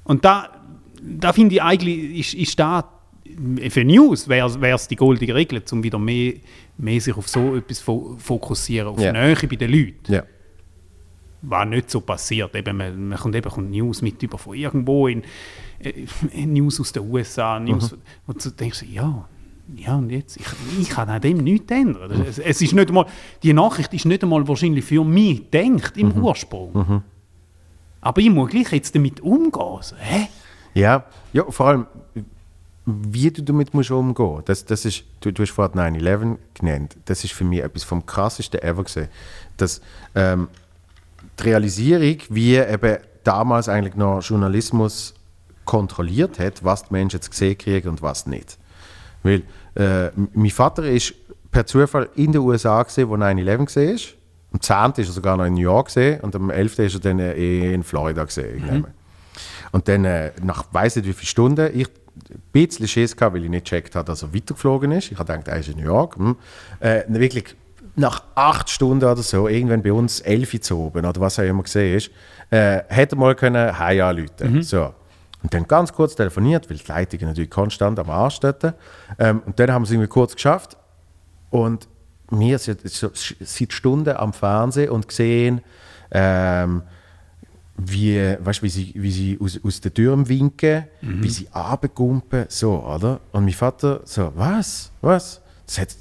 [0.04, 0.50] Und da,
[1.02, 2.90] da finde ich eigentlich, ist, ist da
[3.70, 6.34] für News wäre es die goldige Regel, um wieder mehr,
[6.78, 9.12] mehr sich auf so etwas fo fokussieren, auf Ja.
[9.12, 10.14] Nähe bei den Leuten.
[10.14, 10.24] Ja.
[11.44, 12.56] Was nicht so passiert.
[12.56, 15.24] Eben, man, man kommt eben kommt News mit über von irgendwo, in,
[15.80, 17.98] äh, News aus den USA, News, Mhm.
[18.26, 19.28] wo du denkst, ja,
[19.76, 20.46] ja und jetzt, ich,
[20.80, 22.26] ich kann an dem nichts ändern.
[22.28, 23.06] Es, es ist nicht einmal,
[23.44, 26.24] die Nachricht ist nicht einmal wahrscheinlich für mich gedacht im Mhm.
[26.24, 27.04] Ursprung.
[28.02, 29.78] Aber ich muss gleich jetzt damit umgehen.
[29.82, 30.28] So, hä?
[30.74, 31.88] Ja, ja, vor allem,
[32.86, 37.24] wie du damit musst umgehen das, das ist, du, du hast vorhin 9-11 genannt, das
[37.24, 39.10] ist für mich etwas vom krassesten ever gesehen.
[39.58, 39.82] Dass,
[40.16, 40.48] ähm,
[41.40, 45.14] die Realisierung, wie eben damals eigentlich noch Journalismus
[45.66, 48.58] kontrolliert hat, was die Menschen jetzt gesehen kriegen und was nicht.
[49.24, 49.44] Weil
[49.76, 51.14] äh, mein Vater ist
[51.52, 54.14] per Zufall in den USA gesehen, wo 9-11 gesehen ist.
[54.54, 55.04] Am 10.
[55.04, 56.80] ist er sogar noch in New York gesehen und am 11.
[56.80, 58.64] ist er dann äh, in Florida gesehen.
[58.66, 58.94] irgendwann.
[59.72, 61.88] Und dann äh, nach weiß nicht wie viele Stunden, ich
[62.30, 65.12] ein bisschen Schiss gehabt, weil ich nicht gecheckt habe, dass er weitergeflogen ist.
[65.12, 66.16] Ich habe gedacht, er ist in New York.
[66.16, 66.36] Hm.
[66.80, 67.56] Äh, wirklich
[67.96, 71.64] nach acht Stunden oder so, irgendwann bei uns elf zu oben oder was auch immer
[71.64, 72.12] gesehen ist,
[72.52, 74.62] äh, hätte er mal können Heim anrufen.
[74.62, 74.94] So.
[75.44, 78.74] Und dann ganz kurz telefoniert, weil die Leitung natürlich konstant am Arsch dort.
[79.20, 80.78] Ähm, und dann haben wir es irgendwie kurz geschafft.
[81.50, 81.88] Und
[82.32, 85.62] wir sind seit Stunden am Fernsehen und gesehen,
[86.12, 86.82] ähm,
[87.78, 92.84] wie, weißt, wie sie, wie sie aus, aus den Türen winken, wie sie runtergumpen, so,
[92.84, 93.20] oder?
[93.32, 95.42] Und mein Vater so, was, was?
[95.68, 95.96] Das hat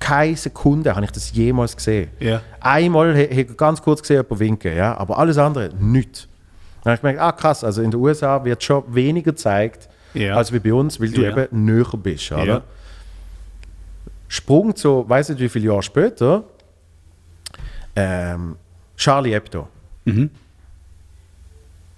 [0.00, 2.10] keine Sekunde habe ich das jemals gesehen.
[2.20, 2.42] Ja.
[2.60, 6.28] Einmal habe ich ganz kurz gesehen, jemand winken, ja, aber alles andere, nichts.
[6.84, 10.36] Dann habe ich gemerkt, ah krass, also in den USA wird schon weniger gezeigt, Ja.
[10.36, 11.36] als wie bei uns, weil du Ja.
[11.36, 12.44] eben näher bist, oder?
[12.44, 12.62] Ja.
[14.28, 16.44] Sprung zu, weiß nicht wie viele Jahre später,
[17.96, 18.56] ähm,
[18.96, 19.68] Charlie Hebdo.
[20.04, 20.30] Mhm.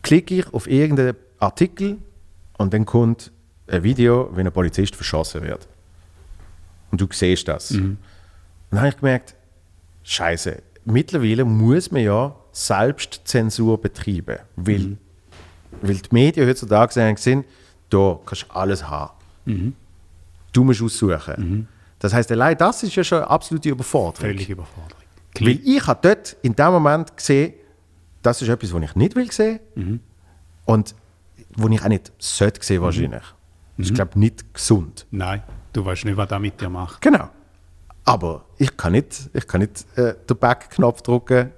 [0.03, 1.99] Klicke ich auf irgendeinen Artikel
[2.59, 3.33] und dann kommt
[3.69, 5.67] ein Video, wie ein Polizist verschossen wird.
[6.93, 7.73] Und du siehst das.
[7.73, 7.81] Mhm.
[7.85, 7.99] Und
[8.71, 9.35] dann habe ich gemerkt,
[10.05, 14.99] Scheiße, mittlerweile muss man ja Selbstzensur betreiben, weil, Mhm.
[15.83, 17.45] weil die Medien heutzutage haben gesehen,
[17.91, 19.13] da kannst du alles haben.
[19.45, 19.75] Mhm.
[20.53, 21.69] Du musst aussuchen.
[21.99, 24.31] Das heißt, allein das ist ja schon eine absolute Überforderung.
[24.31, 25.03] Völlig Überforderung.
[25.39, 27.53] Weil ich habe dort in dem Moment gesehen,
[28.23, 29.61] das ist etwas, was ich nicht will sehen
[30.65, 30.95] und
[31.57, 33.23] wo ich auch nicht sollte sehen wahrscheinlich.
[33.77, 35.07] Das ist, glaube ich, nicht gesund.
[35.11, 35.43] Nein,
[35.75, 37.03] du weißt nicht, was das mit dir macht.
[37.03, 37.29] Genau.
[38.07, 41.51] Aber ich kann nicht, ich kann nicht äh, den Backknopf drücken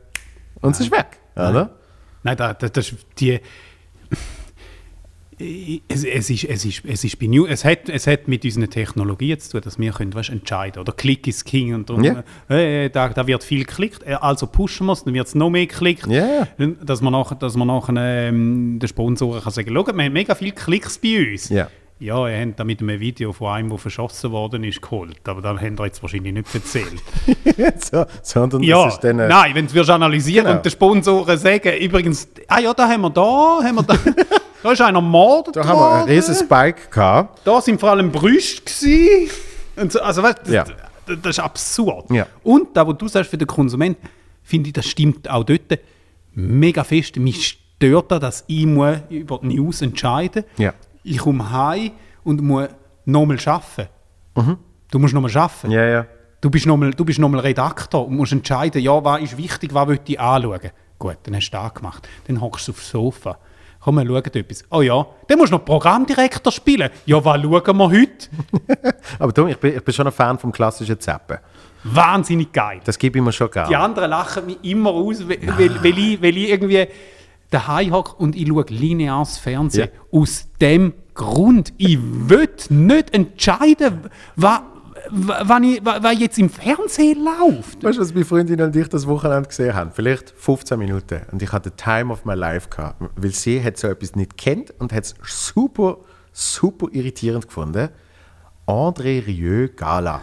[0.60, 1.18] und es ist weg.
[1.35, 1.70] Oder?
[2.22, 3.40] Nein, da, da, das ist die.
[5.40, 8.68] Es, es, ist, es, ist, es, ist bei New, es, hat, es hat mit unseren
[8.68, 12.24] Technologien zu tun, dass wir können, weißt, entscheiden Oder Klick ist King und darum, Ja.
[12.48, 15.48] äh, da, da wird viel geklickt, äh, also pushen wir es, dann wird es noch
[15.48, 16.09] mehr geklickt.
[16.09, 16.48] Ja.
[16.82, 20.35] Dass man nachher, dass man nachher ähm, den Sponsoren kann sagen, schau, wir haben mega
[20.35, 21.51] viele Klicks bei uns.
[21.51, 21.68] Ja.
[22.01, 25.16] Ja, ihr habt da mit einem Video von einem, der verschossen worden ist, geholt.
[25.27, 27.03] Aber dann habt ihr jetzt wahrscheinlich nicht erzählt.
[27.91, 30.57] so, sondern Ja, das ist dann, äh, nein, wenn du wirst analysieren Genau.
[30.59, 33.97] und den Sponsoren sagen, übrigens, ah ja, da haben wir da, haben wir da,
[34.62, 37.41] da ist einer mordet da haben wir einen riesen Spike gehabt.
[37.45, 39.31] da sind vor allem Brüste gewesen.
[39.75, 40.65] Und so, also weißt, du, Ja.
[41.07, 42.11] das, das ist absurd.
[42.12, 42.27] Ja.
[42.45, 43.99] Und da, was du sagst für den Konsument,
[44.45, 45.81] finde ich, das stimmt auch dort
[46.33, 47.16] mega fest.
[47.16, 50.75] Mich stört da, dass ich muss über die News entscheiden Ja.
[51.09, 51.93] Ich komme heim
[52.24, 52.68] und muss
[53.05, 53.89] nochmal arbeiten.
[54.90, 55.68] Du musst nochmal arbeiten.
[55.68, 55.72] Mhm.
[55.72, 56.06] Ja, ja.
[56.40, 60.20] Du bist nochmal noch Redakteur und musst entscheiden, ja, was ist wichtig, was will ich
[60.20, 60.70] anschauen.
[60.98, 62.09] Gut, dann hast du das gemacht.
[62.26, 63.39] Dann hockst du aufs Sofa.
[63.80, 64.64] Komm, wir schauen etwas.
[64.70, 66.90] Oh ja, dann musst du noch Programmdirektor spielen.
[67.06, 68.28] Ja, was schauen wir heute?
[69.18, 71.39] Aber du, ich bin, ich bin schon ein Fan vom klassischen Zappen.
[71.85, 72.80] Wahnsinnig geil.
[72.85, 73.78] Das gebe ich mir schon Die gerne.
[73.78, 76.89] anderen lachen mich immer aus, weil, weil, weil, ich, weil ich irgendwie
[77.51, 79.89] daheim hocke und ich schaue lineares Fernsehen.
[80.11, 81.73] Aus dem Grund.
[81.79, 84.03] Ich will nicht entscheiden,
[84.37, 84.61] was,
[85.11, 87.83] was, ich, was, jetzt im Fernsehen läuft.
[87.83, 89.91] Weißt du, was meine Freundin und ich das Wochenende gesehen haben?
[89.93, 91.23] Vielleicht 15 Minuten.
[91.33, 93.03] Und ich hatte Time of my life gehabt.
[93.16, 95.99] Weil sie hat so etwas nicht kennt und hat es super,
[96.33, 97.89] super irritierend gefunden.
[98.66, 100.20] André Rieu Gala.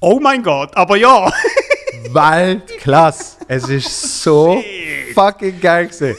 [0.00, 1.30] Oh mein Gott, aber ja.
[2.10, 3.36] Weltklasse.
[3.48, 4.62] Es ist so
[5.14, 6.16] fucking geil gewesen.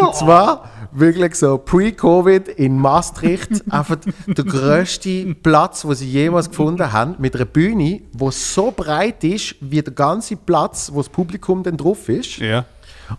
[0.00, 3.96] Und zwar wirklich so pre-Covid in Maastricht einfach
[4.26, 9.56] der grösste Platz, wo sie jemals gefunden haben, mit einer Bühne, wo so breit ist
[9.60, 12.38] wie der ganze Platz, wo das Publikum dann drauf ist.
[12.38, 12.64] ja.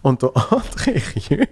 [0.02, 1.48] Und der André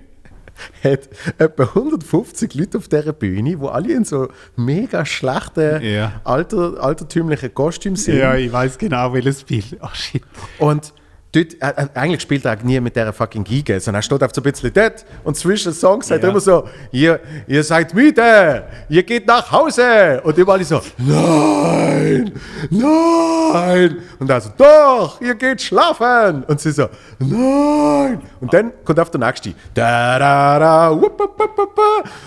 [0.84, 6.22] hat etwa 150 Leute auf dieser Bühne, die alle in so mega schlechten, Ja.
[6.24, 8.18] alter, altertümlichen Kostümen sind.
[8.18, 9.78] Ja, ich weiß genau, welches Bild.
[9.82, 10.24] Oh shit.
[10.60, 10.94] Und
[11.32, 14.36] dort, äh, äh, eigentlich spielt er nie mit dieser fucking Giga, sondern er steht einfach
[14.36, 16.32] so ein bisschen dort und zwischen den Songs sagt er Ja.
[16.32, 20.22] immer so, ihr, ihr seid müde, ihr geht nach Hause.
[20.24, 22.32] Und immer alle so, nein,
[22.70, 23.98] nein.
[24.20, 26.44] Und er so, doch, ihr geht schlafen.
[26.46, 26.88] Und sie so,
[27.20, 28.22] nein.
[28.40, 31.80] Und dann kommt auf der nächste, da, da, da, wupp, wupp, wupp, wupp.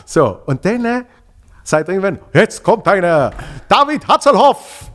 [0.04, 1.02] So, und dann äh,
[1.64, 3.30] sagt er irgendwann, jetzt kommt einer,
[3.68, 4.86] David Hasselhoff.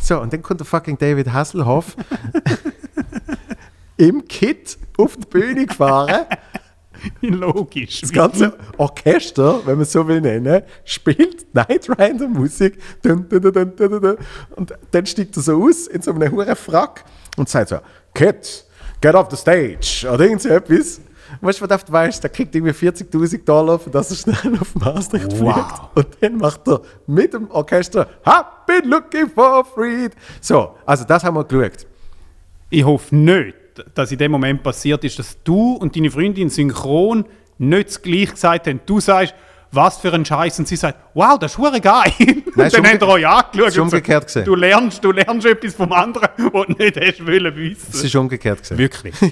[0.00, 1.96] So, und dann kommt der fucking David Hasselhoff
[3.96, 6.26] im Kit auf die Bühne gefahren.
[7.20, 8.00] Logisch.
[8.00, 12.78] Das ganze Orchester, wenn man es so will nennen, spielt Night Rider Musik.
[13.02, 14.16] Dun, dun, dun.
[14.56, 17.04] Und dann steigt er so aus in so einem hohen Frack
[17.36, 17.78] und sagt so:
[18.14, 18.64] Kid,
[19.00, 20.06] get off the stage.
[20.10, 21.00] Oder irgend so etwas.
[21.40, 22.22] Weißt du, was du weißt?
[22.22, 25.54] Der kriegt irgendwie 40.000 Dollar, für das er schnell auf Maastricht Wow.
[25.54, 25.96] fliegt.
[25.96, 28.08] Und dann macht er mit dem Orchester
[28.66, 30.12] been looking for freedom.
[30.40, 31.86] So, also das haben wir geschaut.
[32.70, 33.54] Ich hoffe nicht,
[33.94, 37.24] dass in dem Moment passiert ist, dass du und deine Freundin synchron
[37.58, 38.80] nicht das gleiche gesagt haben.
[38.86, 39.34] Du sagst,
[39.72, 42.12] was für ein Scheiß und sie sagt, wow, das ist hure geil.
[42.18, 43.68] und ist dann habt ihr euch angeschaut.
[43.68, 44.44] ist und so, umgekehrt gewesen.
[44.44, 47.86] du lernst, du lernst etwas vom anderen, was du nicht hast wollen wissen.
[47.92, 48.78] Es ist umgekehrt gewesen.
[48.78, 49.14] Wirklich.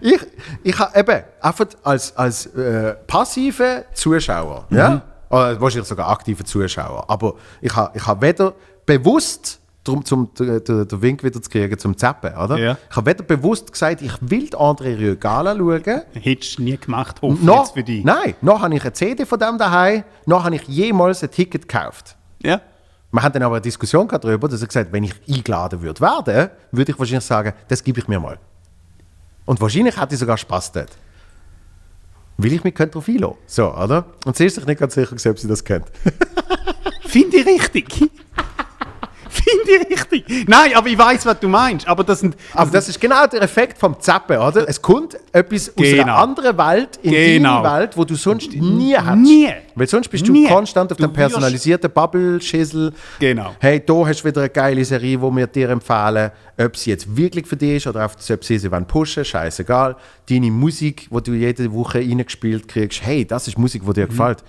[0.00, 0.20] Ich,
[0.62, 7.04] ich habe eben einfach als, als äh, passiver Zuschauer, ja, oder wahrscheinlich sogar aktiver Zuschauer,
[7.08, 8.54] aber ich habe ich ha weder
[8.86, 12.56] bewusst darum, zum den, den Wink wieder zu kriegen, zum Zappen, oder?
[12.56, 12.76] Ja.
[12.90, 17.20] Ich habe weder bewusst gesagt, ich will André Rieu Gala schauen, Hättest du nie gemacht,
[17.22, 18.04] hoffe noch, jetzt für dich.
[18.04, 21.68] nein, noch habe ich eine CD von dem daheim, noch habe ich jemals ein Ticket
[21.68, 22.16] gekauft.
[22.42, 22.60] Ja?
[23.10, 26.00] Wir hatten dann aber eine Diskussion darüber, dass er gesagt hat, wenn ich eingeladen würde
[26.00, 28.38] werden, würde ich wahrscheinlich sagen, das gebe ich mir mal.
[29.44, 30.90] Und wahrscheinlich hätte ich sogar Spaß dort.
[32.38, 33.36] Weil ich mich drauf einlassen.
[33.46, 34.06] So, oder?
[34.24, 35.86] Und sie ist sich nicht ganz sicher, ob sie das kennt.
[37.02, 38.10] Finde ich richtig.
[39.44, 40.48] Finde ich richtig.
[40.48, 41.88] Nein, aber ich weiß, was du meinst.
[41.88, 42.36] Aber das sind.
[42.52, 44.68] Aber das ist genau der Effekt vom Zappen, oder?
[44.68, 46.02] Es kommt etwas aus Genau.
[46.02, 47.62] einer anderen Welt in Genau.
[47.62, 49.16] deine Welt, wo du sonst nie hast.
[49.18, 49.48] Nie.
[49.74, 50.46] Weil sonst bist du Nie.
[50.48, 52.92] konstant auf dem personalisierten Bubble-Schissel.
[53.18, 53.54] Genau.
[53.58, 56.30] Hey, da hast du wieder eine geile Serie, die wir dir empfehlen.
[56.58, 59.96] Ob sie jetzt wirklich für dich ist oder ob sie sie wollen pushen, scheißegal.
[60.28, 63.86] Deine Musik, die du jede Woche reingespielt kriegst, hey, das ist Musik, Mhm.
[63.86, 64.44] die dir gefällt.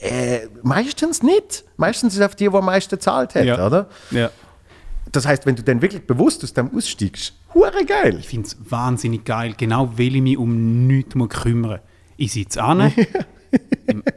[0.00, 1.64] Äh, meistens nicht.
[1.76, 3.66] Meistens ist es auf die, die am meisten gezahlt hat, Ja.
[3.66, 3.88] oder?
[4.10, 4.30] Ja.
[5.12, 8.16] Das heißt, wenn du dann wirklich bewusst aus dem aussteigst, hure geil.
[8.20, 11.80] Ich finde es wahnsinnig geil, genau weil ich mich um nichts muss kümmern
[12.16, 13.08] Ich sitze an, ich,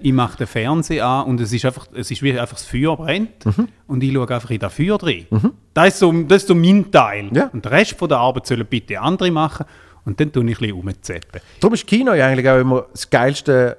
[0.01, 2.97] ich mache den Fernseher an und es ist einfach, es ist wie einfach das Feuer
[2.97, 3.68] brennt Mhm.
[3.88, 5.26] und ich schaue einfach in das Feuer drin.
[5.73, 7.30] Das, ist so, das ist so mein Teil.
[7.34, 7.47] Ja.
[7.53, 9.65] Und den Rest von der Arbeit sollen bitte andere machen
[10.06, 11.41] und dann tue ich ein bisschen rumzappen.
[11.60, 13.77] Darum ist Kino ja eigentlich auch immer das Geilste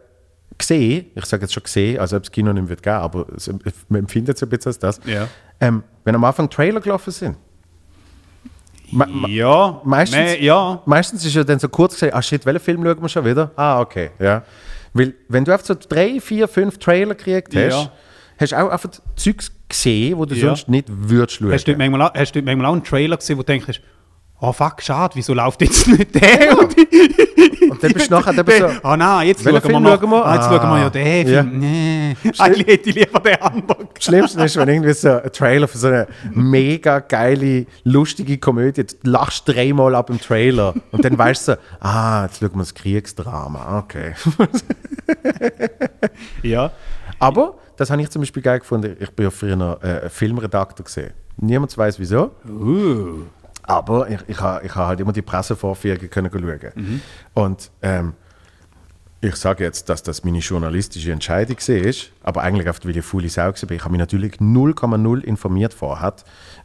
[0.58, 1.06] gesehen.
[1.14, 3.48] Ich sage jetzt schon gesehen, also ob es Kino nicht wird geben, aber es,
[3.88, 5.00] man empfindet es ein bisschen als das.
[5.06, 5.26] Ja.
[5.60, 7.36] Ähm, wenn am Anfang Trailer gelaufen sind.
[8.92, 10.82] Ma- ma- Ja, meistens, me- ja.
[10.84, 13.50] meistens ist ja dann so kurz gesagt, ah shit, welchen Film schauen wir schon wieder?
[13.56, 14.42] Ah, okay, ja.
[14.92, 17.92] Weil, wenn du einfach so drei, vier, fünf Trailer gekriegt hast, Ja.
[18.38, 20.48] hast du auch einfach Zeugs gesehen, wo du Ja.
[20.48, 21.52] sonst nicht würdest schauen.
[21.52, 23.80] Hast du, manchmal, hast du manchmal auch einen Trailer gesehen, wo du denkst,
[24.40, 26.58] oh fuck, schade, wieso läuft jetzt nicht der?
[26.58, 26.76] Und,
[27.70, 30.00] Und dann bist du nachher eben so, oh nein, jetzt schauen wir noch.
[30.00, 30.24] schauen wir?
[30.26, 31.42] Ah, jetzt Ah, schauen wir ja den ja.
[31.42, 31.58] Film.
[31.58, 33.88] Nee, eigentlich hätte ich lieber den anderen.
[33.94, 38.84] Das Schlimmste ist, wenn irgendwie so ein Trailer für so eine mega geile, lustige Komödie,
[38.84, 42.58] du lachst dreimal ab im Trailer und dann weißt du so, ah, jetzt schauen wir
[42.58, 44.14] das Kriegsdrama, okay.
[46.42, 46.70] Ja.
[47.18, 51.10] Aber, das habe ich zum Beispiel geil gefunden, ich bin ja früher äh, Filmredakteur gesehen.
[51.36, 53.22] Niemand weiß wieso, Uh.
[53.70, 57.00] Aber ich, ich habe ich ha halt immer die Pressevorführungen können schauen.
[57.34, 58.14] Und ähm,
[59.22, 63.28] ich sage jetzt, dass das meine journalistische Entscheidung war, aber eigentlich auf weil ich faule
[63.28, 63.70] Sau war.
[63.70, 66.14] Ich habe mich natürlich 0,0 informiert vorher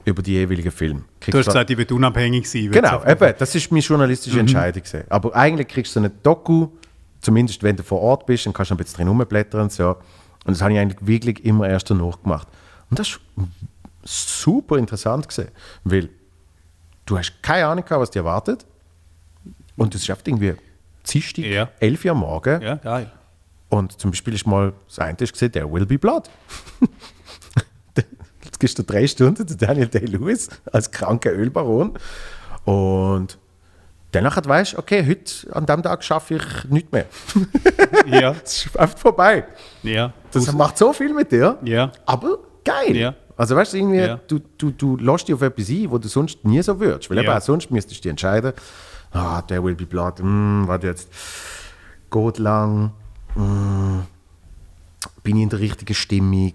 [0.06, 1.04] über die jeweiligen Filme.
[1.28, 2.72] Du hast gesagt, ich will unabhängig sein.
[2.72, 4.84] Genau, eben, das ist meine journalistische Entscheidung.
[4.84, 5.04] gewesen.
[5.10, 6.70] Aber eigentlich kriegst du eine Doku,
[7.20, 9.90] zumindest wenn du vor Ort bist, dann kannst du ein bisschen drin rumblättern und so.
[10.46, 12.48] Und das habe ich eigentlich wirklich immer erst danach gemacht.
[12.90, 13.48] Und das war
[14.06, 15.50] super interessant, gewesen,
[15.84, 16.10] weil
[17.06, 18.66] du hast keine Ahnung gehabt, was dich erwartet.
[19.78, 20.56] Und ist oft irgendwie
[21.08, 21.70] Dienstag, Ja.
[21.80, 22.62] 11 Uhr am Morgen.
[22.62, 23.12] Ja, geil.
[23.70, 26.30] Und zum Beispiel ist mal das eine ist gesehen, der Will Be Blood.
[28.44, 31.98] Jetzt gibst du drei Stunden zu Daniel Day-Lewis als kranker Ölbaron.
[32.64, 33.38] Und
[34.12, 37.06] danach weißt du, okay, heute, an dem Tag schaffe ich nichts mehr.
[38.08, 38.32] Ja.
[38.44, 39.46] Es ist einfach vorbei.
[39.84, 40.14] Ja.
[40.32, 41.92] Das macht so viel mit dir, Ja.
[42.06, 42.96] aber geil.
[42.96, 43.16] Ja.
[43.38, 44.20] Also weißt du, irgendwie, Ja.
[44.28, 47.10] du, du, du lässt dich auf etwas ein, wo du sonst nie so würdest.
[47.10, 47.38] Weil eben Ja.
[47.38, 48.54] auch sonst müsstest du dich entscheiden,
[49.12, 51.10] ah, der Will Be Blood, hm, warte jetzt,
[52.12, 52.92] geht lang,
[53.34, 54.04] hm,
[55.24, 56.54] bin ich in der richtigen Stimmung.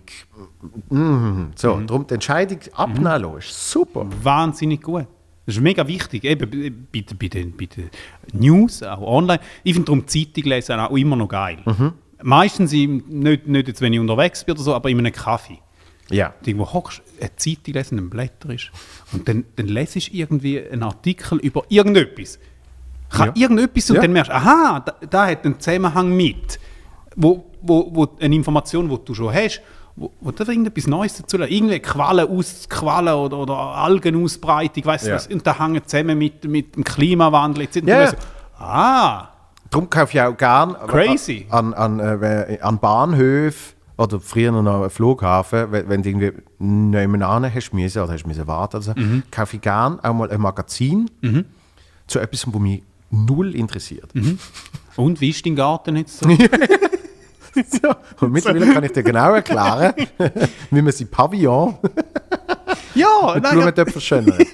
[0.89, 1.87] Hm, so, Mhm.
[1.87, 4.07] darum die Entscheidung abnehmen lassen, ist super.
[4.23, 5.07] Wahnsinnig gut.
[5.47, 7.91] Das ist mega wichtig, eben bei, bei, den- bei, den,
[8.33, 9.41] News, auch online.
[9.65, 11.59] Ich finde darum Zeitung lesen auch immer noch geil.
[11.65, 11.93] Mhm.
[12.23, 15.59] Meistens, nicht, nicht jetzt, wenn ich unterwegs bin oder so, aber in einem Kaffee.
[16.11, 16.35] Ja.
[16.43, 18.71] Du irgendwo hockst, eine Zeitung lesen, einen Blätter ist
[19.13, 22.39] und dann, dann lesest du irgendwie einen Artikel über irgendetwas.
[23.11, 23.43] Kann Ja.
[23.43, 24.03] irgendetwas und Ja.
[24.03, 26.59] dann merkst du, aha, da, da hat einen Zusammenhang mit.
[27.17, 29.61] Wo, wo, wo eine Information, die du schon hast,
[29.97, 31.53] wo, wo da irgendetwas Neues dazu lernen.
[31.53, 35.17] Irgendwie Quallen aus Quallen oder, oder Algenausbreitung, weißt du Ja.
[35.17, 37.77] was, und da hängen zusammen mit, mit dem Klimawandel etc.
[37.85, 37.99] Ja.
[38.01, 38.17] weißt,
[38.59, 39.29] ah,
[39.71, 41.47] Darum kaufe ich auch gern Crazy.
[41.51, 47.53] an, an, äh, an Bahnhöfen oder früher noch am Flughafen, wenn, wenn du irgendwie nebenan
[47.55, 49.23] hast müssen oder hast müssen warten, also, Mhm.
[49.31, 51.11] kaufe ich gern auch mal ein Magazin
[52.07, 54.15] zu etwas, was mich null interessiert.
[54.15, 54.39] Mhm.
[54.97, 56.29] und wie ist dein Garten jetzt so?
[57.55, 57.95] so.
[58.21, 59.93] Und mittlerweile kann ich dir genau erklären,
[60.71, 61.77] wie man sein Pavillon
[62.95, 64.47] ja, mit nein, ja, verschönert.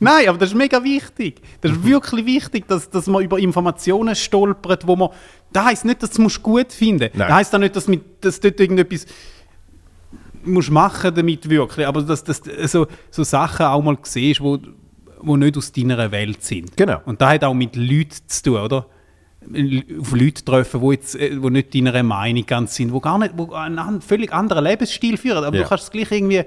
[0.00, 1.40] Nein, aber das ist mega wichtig.
[1.60, 5.08] Das ist wirklich wichtig, dass, dass man über Informationen stolpert, wo man.
[5.52, 7.14] Das heisst nicht, dass du es gut finden musst.
[7.16, 7.28] Nein.
[7.28, 9.06] Das heisst auch nicht, dass, mit, dass du dort irgendetwas
[10.44, 11.86] musst machen damit wirklich.
[11.86, 14.58] Aber dass, dass du so, so Sachen auch mal siehst, wo,
[15.20, 16.76] wo nicht aus deiner Welt sind.
[16.76, 17.00] Genau.
[17.04, 18.86] Und das hat auch mit Leuten zu tun, oder?
[20.00, 23.32] Auf Leute treffen, die jetzt, äh, wo nicht deiner Meinung ganz sind, wo gar nicht,
[23.36, 25.44] wo einen völlig anderen Lebensstil führen.
[25.44, 25.62] Aber Ja.
[25.62, 26.42] du kannst es gleich irgendwie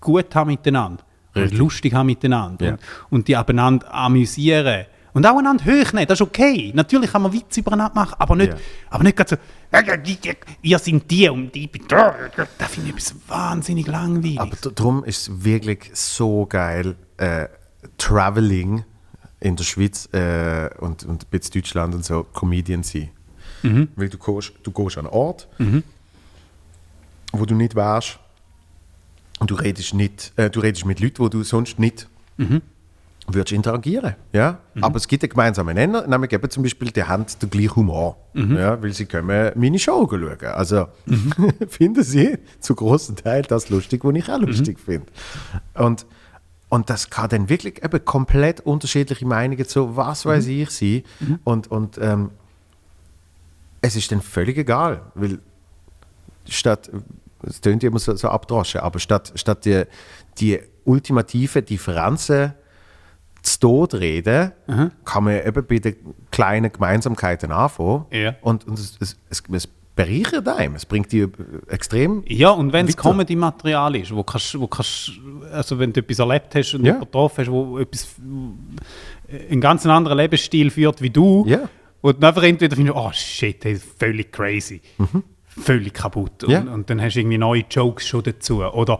[0.00, 1.04] gut haben miteinander.
[1.34, 1.58] Und Richtig.
[1.58, 2.64] lustig haben miteinander.
[2.64, 2.72] Ja.
[2.72, 2.80] Und,
[3.10, 4.86] und die einander amüsieren.
[5.14, 6.72] Und auch einander hochnehmen, das ist okay.
[6.74, 8.58] Natürlich kann man Witze übereinander machen, aber nicht, Ja.
[8.88, 9.36] aber nicht gerade so,
[9.72, 12.14] «Ja, ja, die, die, ihr sind die und die bin da.
[12.58, 14.40] Das finde ich etwas wahnsinnig langweilig.
[14.40, 17.48] Aber darum ist es wirklich so geil, äh,
[17.98, 18.84] Traveling
[19.40, 23.10] in der Schweiz äh, und, und ein bisschen Deutschland und so, Comedian sein.
[23.96, 25.46] Weil du gehst, du gehst an einen Ort,
[27.32, 28.18] wo du nicht wärst
[29.40, 32.08] und du redest, nicht, äh, du redest mit Leuten, wo du sonst nicht
[33.28, 34.16] würdest interagieren.
[34.32, 34.58] Ja?
[34.80, 38.16] Aber es gibt einen gemeinsamen Nenner, nämlich eben zum Beispiel, die haben den gleichen Humor.
[38.34, 38.82] Ja?
[38.82, 40.44] Weil sie können meine Show schauen.
[40.44, 40.86] Also
[41.68, 45.06] finden sie zu großen Teil das lustig, was ich auch lustig finde.
[45.74, 46.06] Und,
[46.68, 51.02] und das kann dann wirklich eben komplett unterschiedliche Meinungen zu was weiß ich sein.
[51.44, 52.30] Und, und ähm,
[53.82, 55.38] es ist dann völlig egal, weil
[56.48, 56.90] statt,
[57.42, 59.84] es klingt immer so, so abdroschen, aber statt, statt die,
[60.38, 62.54] die ultimative Differenzen
[63.42, 64.52] zu Tod reden,
[65.04, 65.96] kann man eben bei den
[66.30, 68.04] kleinen Gemeinsamkeiten anfangen.
[68.10, 68.34] Ja.
[68.40, 71.26] Und, und es, es, es, es bereichert einem, es bringt die
[71.68, 72.22] extrem.
[72.26, 72.96] Ja, und wenn es.
[72.96, 75.12] Comedy-Material ist, wo kannst, wo kannst,
[75.52, 76.98] also wenn du etwas erlebt hast und Ja.
[76.98, 78.16] getroffen hast, wo etwas,
[79.28, 81.68] äh, einen ganz anderen Lebensstil führt wie du, Ja.
[82.00, 84.80] wo du einfach entweder findest, oh shit, das ist völlig crazy,
[85.46, 86.44] völlig kaputt.
[86.44, 86.60] Und, Ja.
[86.60, 88.62] und dann hast du irgendwie neue Jokes schon dazu.
[88.64, 88.98] Oder,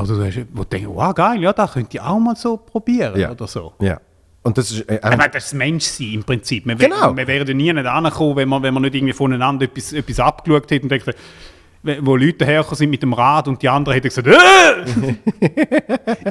[0.00, 2.56] oder du hast, wo du denkst, wow, geil, ja, das könnte ich auch mal so
[2.56, 3.30] probieren Ja.
[3.30, 3.72] oder so.
[3.80, 4.00] Ja.
[4.42, 6.64] Und das ist äh, Ich meine, das ist das Menschsein im Prinzip.
[6.66, 7.16] Wir, Genau.
[7.16, 10.70] wir wären nie nicht angekommen, wenn wir, wenn wir nicht irgendwie voneinander etwas, etwas abgeschaut
[10.70, 11.12] hätten und denken,
[12.00, 15.14] wo Leute hergekommen sind mit dem Rad und die anderen hätten gesagt, äh,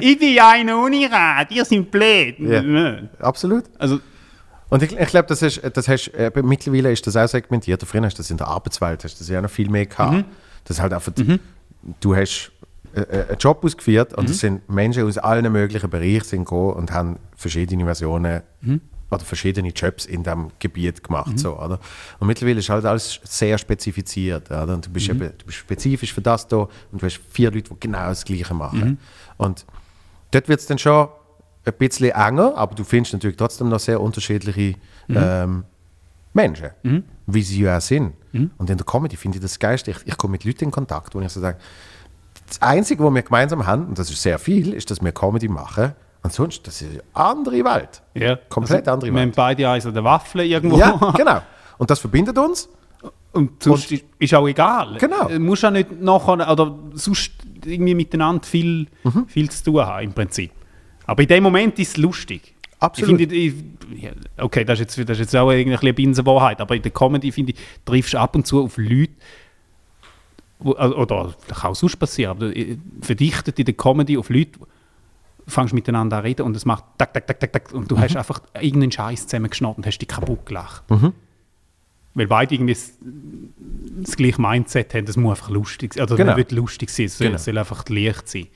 [0.00, 2.36] ich bin ja einer ohne Rad, ihr seid blöd.
[2.40, 2.96] Ja.
[3.20, 3.64] absolut.
[3.78, 3.98] Also,
[4.68, 7.82] Und ich, ich glaube, das ist, das hast, äh, mittlerweile ist das auch segmentiert.
[7.84, 10.24] Früher hast du das in der Arbeitswelt, hast du das ja noch viel mehr gehabt.
[10.64, 11.12] Das ist halt einfach,
[12.00, 12.52] du hast
[12.94, 17.18] einen Job ausgeführt und es sind Menschen aus allen möglichen Bereichen sind gekommen und haben
[17.36, 18.42] verschiedene Versionen
[19.10, 21.38] oder verschiedene Jobs in diesem Gebiet gemacht.
[21.38, 21.80] So, oder?
[22.18, 24.50] Und mittlerweile ist halt alles sehr spezifiziert.
[24.50, 24.74] Oder?
[24.74, 27.70] Und du, bist eben, du bist spezifisch für das da und du hast vier Leute,
[27.70, 28.98] die genau das Gleiche machen.
[29.38, 29.64] Und
[30.30, 31.08] dort wird es dann schon
[31.64, 34.74] ein bisschen enger, aber du findest natürlich trotzdem noch sehr unterschiedliche
[35.08, 35.64] ähm,
[36.34, 36.70] Menschen,
[37.26, 38.12] wie sie ja auch sind.
[38.58, 39.90] Und in der Comedy finde ich das geilste.
[39.90, 41.58] Ich, ich komme mit Leuten in Kontakt, wo ich so sage,
[42.48, 45.48] das Einzige, was wir gemeinsam haben, und das ist sehr viel, ist, dass wir Comedy
[45.48, 45.92] machen.
[46.22, 48.02] Und sonst, das ist eine andere Welt.
[48.14, 48.36] ja.
[48.48, 49.36] Komplett also, andere Wir haben Welt.
[49.36, 50.78] beide eins an der Waffel irgendwo.
[50.78, 51.40] Ja, genau.
[51.78, 52.68] Und das verbindet uns.
[53.32, 54.96] Und sonst ist, ist auch egal.
[54.98, 55.28] Genau.
[55.28, 57.32] Du musst auch nicht nachher, oder sonst
[57.64, 59.26] irgendwie miteinander viel, Mhm.
[59.28, 60.50] viel zu tun haben, im Prinzip.
[61.06, 62.54] Aber in dem Moment ist es lustig.
[62.80, 63.20] Absolut.
[63.20, 63.34] Ich finde,
[64.00, 67.30] ich, okay, das ist, jetzt, das ist jetzt auch eine Binsenwahrheit, aber in der Comedy,
[67.32, 69.12] finde ich, triffst du ab und zu auf Leute,
[70.60, 72.52] oder das kann auch sonst passieren, aber
[73.00, 74.58] verdichtet in der Comedy auf Leute,
[75.46, 78.00] fangst miteinander an reden und es macht tak, tak, tak, tak, tak und du Mhm.
[78.00, 80.82] hast einfach irgendeinen Scheiß zusammengeschnitten und hast dich kaputt gelacht.
[82.14, 82.92] Weil beide irgendwie das,
[84.02, 86.02] das gleiche Mindset haben, das muss einfach lustig sein.
[86.04, 86.34] Oder Genau.
[86.36, 87.36] nicht lustig sein, es soll, Genau.
[87.36, 88.48] es soll einfach leicht sein.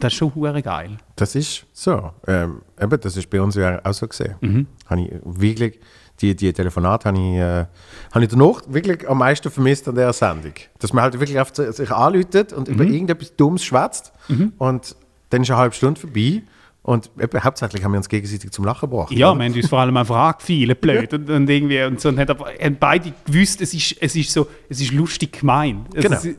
[0.00, 0.96] Das ist schon hure geil.
[1.16, 2.10] Das ist so.
[2.26, 4.34] Ähm, eben, das ist bei uns ja auch so gesehen.
[4.40, 4.66] Mhm.
[4.86, 5.78] Habe ich wirklich,
[6.20, 7.66] die, die Telefonate habe ich, äh,
[8.12, 10.52] habe ich danach wirklich am meisten vermisst an dieser Sendung.
[10.78, 12.74] Dass man halt wirklich auf sich anläutet und Mhm.
[12.74, 14.12] über irgendetwas Dummes schwätzt
[14.58, 14.96] und
[15.30, 16.42] dann ist eine halbe Stunde vorbei
[16.82, 19.12] und eben, hauptsächlich haben wir uns gegenseitig zum Lachen gebracht.
[19.12, 19.38] Ja, oder?
[19.38, 21.12] wir haben uns vor allem einfach angefallen, blöd.
[21.14, 24.32] Und, und irgendwie, und so, und haben, aber- haben beide gewusst, es ist, es ist
[24.32, 25.86] so, es ist lustig gemeint.
[25.94, 26.16] Es Genau.
[26.16, 26.36] ist-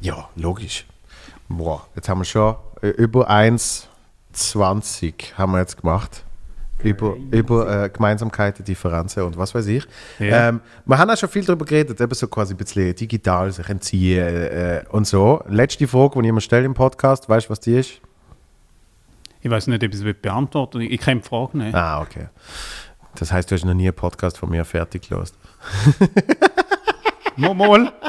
[0.00, 0.84] Ja, logisch.
[1.48, 6.24] Boah, jetzt haben wir schon äh, über 1,20 haben wir jetzt gemacht.
[6.80, 9.84] Über, über äh, Gemeinsamkeiten, Differenzen und was weiß ich.
[10.20, 10.50] Ja.
[10.50, 13.68] Ähm, wir haben auch schon viel darüber geredet, eben so quasi ein bisschen digital sich
[13.68, 15.42] entziehen äh, und so.
[15.48, 18.00] Letzte Frage, die ich mir stelle im Podcast, weißt du, was die ist?
[19.40, 20.92] Ich weiß nicht, ob ich es beantworten will.
[20.92, 21.74] Ich kenne die Frage nicht.
[21.74, 22.28] Ah, okay.
[23.16, 25.36] Das heißt, du hast noch nie einen Podcast von mir fertig gelöst.
[27.38, 27.92] Mal, mal.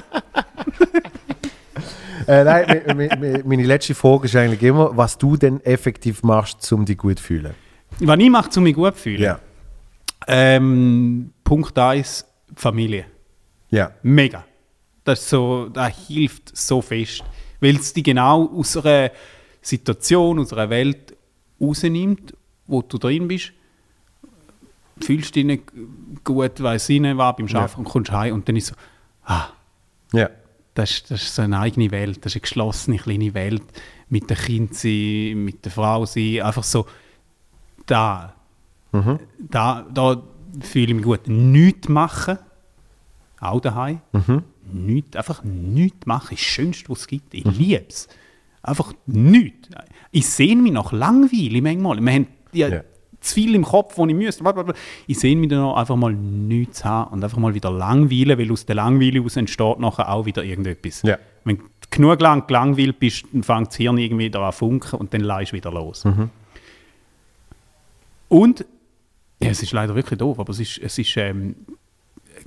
[2.29, 6.95] Äh, nein, meine letzte Frage ist eigentlich immer, was du denn effektiv machst, um dich
[6.95, 7.55] gut zu fühlen.
[8.01, 9.21] Was ich mache, um mich gut zu fühlen?
[9.23, 9.39] Ja.
[10.27, 13.05] Ähm, Punkt 1, Familie.
[13.71, 13.93] Ja.
[14.03, 14.45] Mega.
[15.03, 17.23] Das, so, das hilft so fest,
[17.61, 19.09] weil es dich genau aus einer
[19.59, 21.17] Situation, aus einer Welt
[21.59, 22.35] rausnimmt,
[22.67, 23.53] wo du drin bist.
[25.01, 25.63] Fühlst dich nicht
[26.23, 28.75] gut, weiss ich nicht, was beim Arbeiten und kommst heim und dann ist so,
[29.25, 29.47] ah,
[30.13, 30.29] Ja.
[30.79, 33.63] Das ist, das ist so eine eigene Welt, das ist eine geschlossene kleine Welt
[34.09, 36.85] mit dem Kind sein, mit der Frau sein, einfach so
[37.85, 38.33] da,
[39.39, 40.23] da, da
[40.61, 41.27] fühle ich mich gut.
[41.27, 42.37] Nichts machen,
[43.39, 44.01] auch daheim.
[44.71, 47.33] Nichts, einfach nichts machen, ist das Schönste, was es gibt.
[47.33, 48.07] Ich liebe es.
[48.61, 49.69] Einfach nichts.
[50.11, 51.99] Ich sehe mich nach Langweile manchmal.
[52.01, 52.83] Wir haben ja, Ja.
[53.21, 54.43] Zu viel im Kopf, wo ich müsste.
[55.07, 58.65] Ich sehe mich dann einfach mal nichts haben und einfach mal wieder langweilen, weil aus
[58.65, 61.01] der Langweile aus entsteht nachher auch wieder irgendetwas.
[61.01, 61.17] Ja.
[61.43, 64.99] Wenn du genug lang gelangweilt bist, dann fängt das Hirn irgendwie wieder an zu funken
[64.99, 66.05] und dann leist du wieder los.
[68.29, 68.65] Und,
[69.41, 71.55] ja, es ist leider wirklich doof, aber es ist, es ist ähm,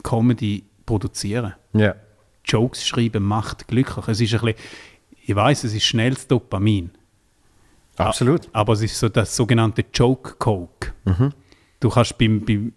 [0.02, 1.54] Comedy produzieren.
[1.72, 1.94] Ja.
[2.44, 4.08] Jokes schreiben macht glücklich.
[4.08, 4.60] Es ist ein bisschen,
[5.24, 6.90] ich weiß, es ist schnelles Dopamin.
[7.96, 8.48] Absolut.
[8.52, 10.92] Aber es ist so das sogenannte Joke Coke.
[11.80, 12.72] Du kannst beim, beim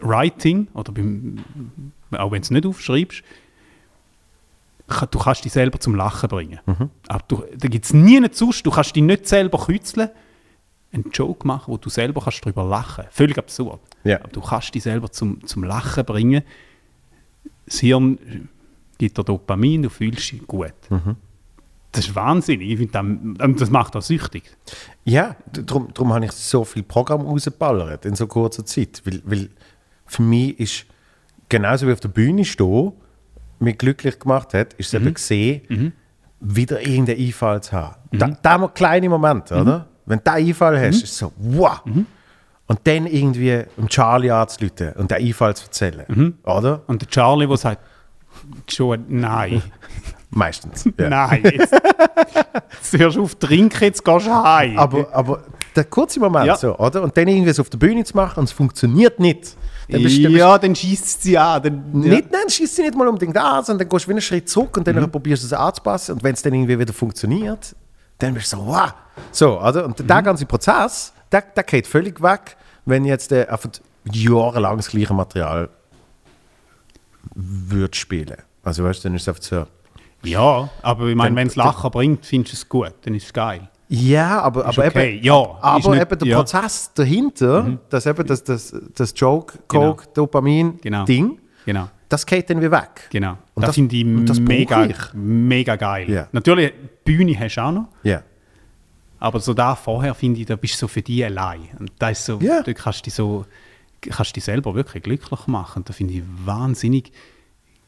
[0.00, 1.38] Writing oder beim,
[2.12, 3.22] auch wenn du es nicht aufschreibst,
[5.10, 6.60] du kannst dich selber zum Lachen bringen.
[7.08, 10.10] Aber du, da gibt es nie einen Zustand, du kannst dich nicht selber kützeln,
[10.92, 13.80] einen Joke machen, wo du selber kannst darüber lachen Völlig absurd.
[14.04, 14.20] Ja.
[14.20, 16.42] Aber du kannst dich selber zum, zum Lachen bringen.
[17.66, 18.48] Das Hirn
[18.98, 20.72] gibt dir Dopamin, du fühlst dich gut.
[21.94, 22.70] Das ist wahnsinnig.
[22.70, 24.42] Ich finde, das, das macht auch süchtig.
[25.04, 29.00] Ja, darum, darum habe ich so viel Programm rausgeballert in so kurzer Zeit.
[29.04, 29.48] Weil, weil
[30.06, 30.86] für mich ist,
[31.48, 32.92] genauso wie auf der Bühne stehen,
[33.60, 35.92] mich glücklich gemacht hat, ist es eben gesehen,
[36.40, 37.94] wieder irgendeinen Einfall zu haben.
[38.10, 39.88] Da, da mal kleine Momente, oder?
[40.06, 41.80] Wenn du einen Einfall hast, ist es so, wow!
[42.66, 46.04] Und dann irgendwie dem Charlie anzurufen und den Einfall zu erzählen,
[46.44, 46.82] oder?
[46.88, 47.80] Und der Charlie, der sagt,
[48.68, 49.62] schon, nein,
[50.34, 50.84] Meistens.
[50.98, 51.08] Ja.
[51.08, 54.78] nein, jetzt, jetzt hörst du auf trinken, jetzt gehst du heim.
[54.78, 55.42] Aber, aber
[55.76, 56.56] der kurze Moment Ja.
[56.56, 57.02] so, oder?
[57.02, 59.56] Und dann irgendwie so auf der Bühne zu machen und es funktioniert nicht.
[59.88, 61.62] Dann bist, dann bist ja, dann schießt sie an.
[61.62, 64.22] Dann, Nicht, nein, schießt sie nicht mal unbedingt an, sondern dann gehst du wieder einen
[64.22, 65.10] Schritt zurück und dann Mhm.
[65.10, 66.12] probierst du es anzupassen.
[66.14, 67.76] Und wenn es dann irgendwie wieder funktioniert,
[68.18, 68.92] dann bist du so, wow.
[69.30, 69.84] So, oder?
[69.84, 70.24] Und der Mhm.
[70.24, 72.56] ganze Prozess, der, der geht völlig weg,
[72.86, 73.70] wenn jetzt äh, einfach
[74.10, 75.68] jahrelang das gleiche Material
[77.34, 78.36] würde spielen.
[78.62, 79.66] Also weißt du, dann ist es einfach so.
[80.26, 83.32] Ja, aber ich meine, wenn es Lachen bringt, findest du es gut, dann ist es
[83.32, 83.68] geil.
[83.88, 86.36] Ja, aber, aber okay, eben, ja, aber nicht- eben der ja.
[86.36, 86.40] Mhm.
[86.40, 91.04] Prozess dahinter, dass eben das, das, das Joke, Coke, Dopamin Genau.
[91.04, 93.08] Ding, Genau, das geht dann wieder weg.
[93.10, 93.32] genau.
[93.54, 94.04] Und das, das- finde ich
[94.40, 96.10] mega, mega geil.
[96.10, 96.28] Ja.
[96.32, 96.72] Natürlich,
[97.04, 98.22] Bühne hast du auch noch, Ja.
[99.20, 101.68] aber so da vorher finde ich, da bist du so für dich allein.
[101.78, 102.62] Und da ist so, Ja.
[102.62, 103.44] dort kannst du dich so,
[104.00, 105.80] kannst dich selber wirklich glücklich machen.
[105.80, 107.12] Und das finde ich wahnsinnig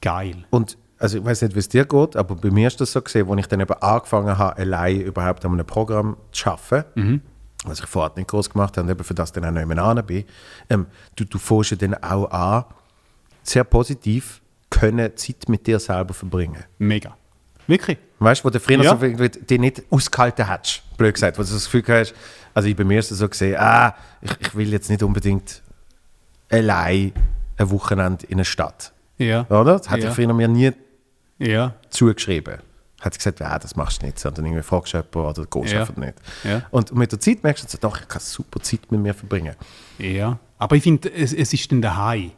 [0.01, 0.45] geil.
[0.51, 3.03] Und also ich weiß nicht, wie es dir geht, aber bei mir ist das so
[3.03, 7.23] gesehen, als ich dann eben angefangen habe, allein überhaupt an einem Programm zu arbeiten,
[7.65, 9.79] was ich vorher nicht groß gemacht habe und eben für das dann auch nicht mehr
[9.83, 10.25] an bin,
[10.71, 10.87] ähm,
[11.17, 12.65] du, du fängst ja dann auch an,
[13.43, 14.41] sehr positiv
[14.71, 16.65] können Zeit mit dir selber verbringen.
[16.79, 17.17] Mega.
[17.67, 17.99] Wirklich.
[18.19, 18.97] Weißt du, wo du früher Ja.
[18.97, 22.15] so die nicht ausgehalten hättest, blöd gesagt, wo du das Gefühl hast,
[22.55, 25.63] also ich bei mir ist das so gesehen, ah, ich, ich will jetzt nicht unbedingt
[26.51, 27.13] allein
[27.59, 28.93] ein Wochenende in eine Stadt.
[29.19, 29.47] Ja.
[29.49, 29.79] Oder?
[29.79, 30.09] Das hätte Ja.
[30.11, 30.73] ich früher mir nie
[31.39, 31.75] Ja.
[31.91, 32.59] zugeschrieben.
[33.01, 35.73] Hat sie gesagt, ja, das machst du nicht, sondern irgendwie fragst du jemanden oder gehst
[35.75, 35.81] Ja.
[35.81, 36.15] einfach nicht.
[36.45, 36.63] Ja.
[36.71, 39.55] Und mit der Zeit merkst du, so, doch, ich kann super Zeit mit mir verbringen.
[39.99, 40.39] Ja.
[40.59, 42.33] Aber ich finde, es, es ist dann daheim.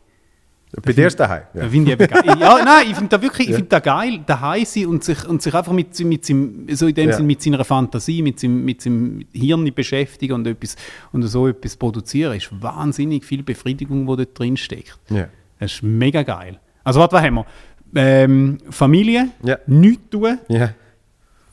[0.82, 1.44] Bei dir ist daheim.
[1.54, 1.68] Ja.
[1.68, 2.22] Finde ich geil.
[2.38, 5.40] Ja, nein, ich finde da wirklich, ich finde da geil, daheim sein und sich, und
[5.40, 7.16] sich einfach mit, mit, seinem, so in dem Ja.
[7.16, 10.76] Sinn, mit seiner Fantasie, mit seinem, mit seinem Hirn beschäftigen und, etwas,
[11.12, 14.98] und so etwas produzieren, ist wahnsinnig viel Befriedigung, die dort drin steckt.
[15.08, 15.28] Ja.
[15.58, 16.58] Das ist mega geil.
[16.84, 17.46] Also, warte, was haben wir?
[17.94, 19.58] Ähm, Familie, Ja.
[19.66, 20.74] nichts tun, Ja.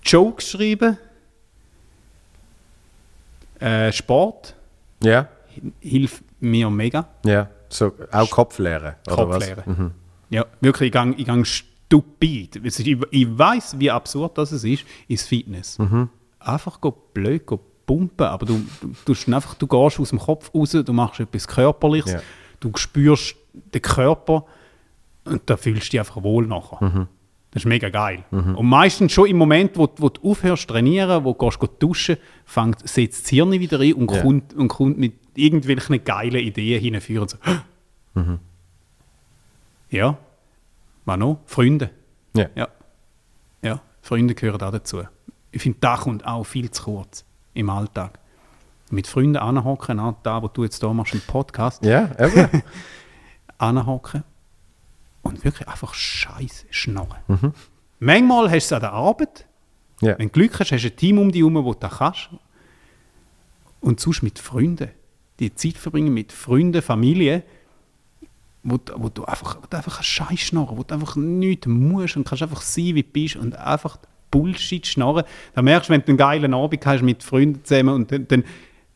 [0.04, 0.98] Jokes schreiben,
[3.60, 4.56] äh, Sport,
[5.02, 5.28] Ja.
[5.80, 7.08] hilft mir mega.
[7.26, 7.50] Ja.
[7.70, 8.96] So, auch Kopflehre.
[9.08, 9.46] oder Kopf was?
[9.48, 9.64] leeren.
[9.66, 9.92] Mhm.
[10.30, 12.58] Ja, wirklich, ich gehe ich gang stupid.
[12.64, 12.80] Ich,
[13.12, 15.78] ich weiß, wie absurd das ist, ist Fitness.
[15.80, 16.10] Mhm.
[16.40, 20.54] Einfach go blöd go pumpen, aber du, du, tust einfach, du gehst aus dem Kopf
[20.54, 22.20] raus, du machst etwas Körperliches, Ja.
[22.60, 24.46] du spürst den Körper
[25.26, 26.84] und da fühlst du dich einfach wohl nachher.
[26.84, 27.08] Mhm.
[27.52, 28.26] Das ist mega geil.
[28.32, 32.18] Und meistens schon im Moment, wo, wo du aufhörst zu trainieren, wo du gehst duschen,
[32.44, 34.22] fängt, setzt das Hirn wieder ein und, Ja.
[34.22, 37.30] kommt, und kommt mit irgendwelchen geilen Ideen hinführen.
[37.30, 37.38] So,
[39.90, 40.18] Ja.
[41.06, 41.40] Was noch?
[41.46, 41.92] Freunde.
[42.36, 42.48] Ja.
[42.56, 42.68] Ja.
[43.62, 45.04] Ja, Freunde gehören auch dazu.
[45.52, 47.24] Ich finde, da kommt auch viel zu kurz
[47.54, 48.20] im Alltag.
[48.92, 52.62] Mit Freunden anhocken, auch da, wo du jetzt da machst, im Podcast, Ja, eben.
[53.58, 54.24] anhocken
[55.26, 57.54] und wirklich einfach Scheiße schnarren.
[58.00, 59.46] Manchmal hast du es an der Arbeit.
[60.02, 60.18] ja.
[60.18, 62.30] Wenn du Glück hast, hast du ein Team um dich herum, wo du das kannst.
[63.82, 64.90] Und sonst mit Freunden.
[65.40, 67.44] Die Zeit verbringen mit Freunden, Familie,
[68.64, 72.18] wo, du- wo du einfach, wo du einfach Scheiß schnarren, wo du einfach nichts musst
[72.18, 73.98] und kannst einfach sein, wie du bist und einfach
[74.32, 75.24] Bullshit schnarren.
[75.54, 78.44] Da merkst du, wenn du einen geilen Abend hast mit Freunden zusammen und dann, dann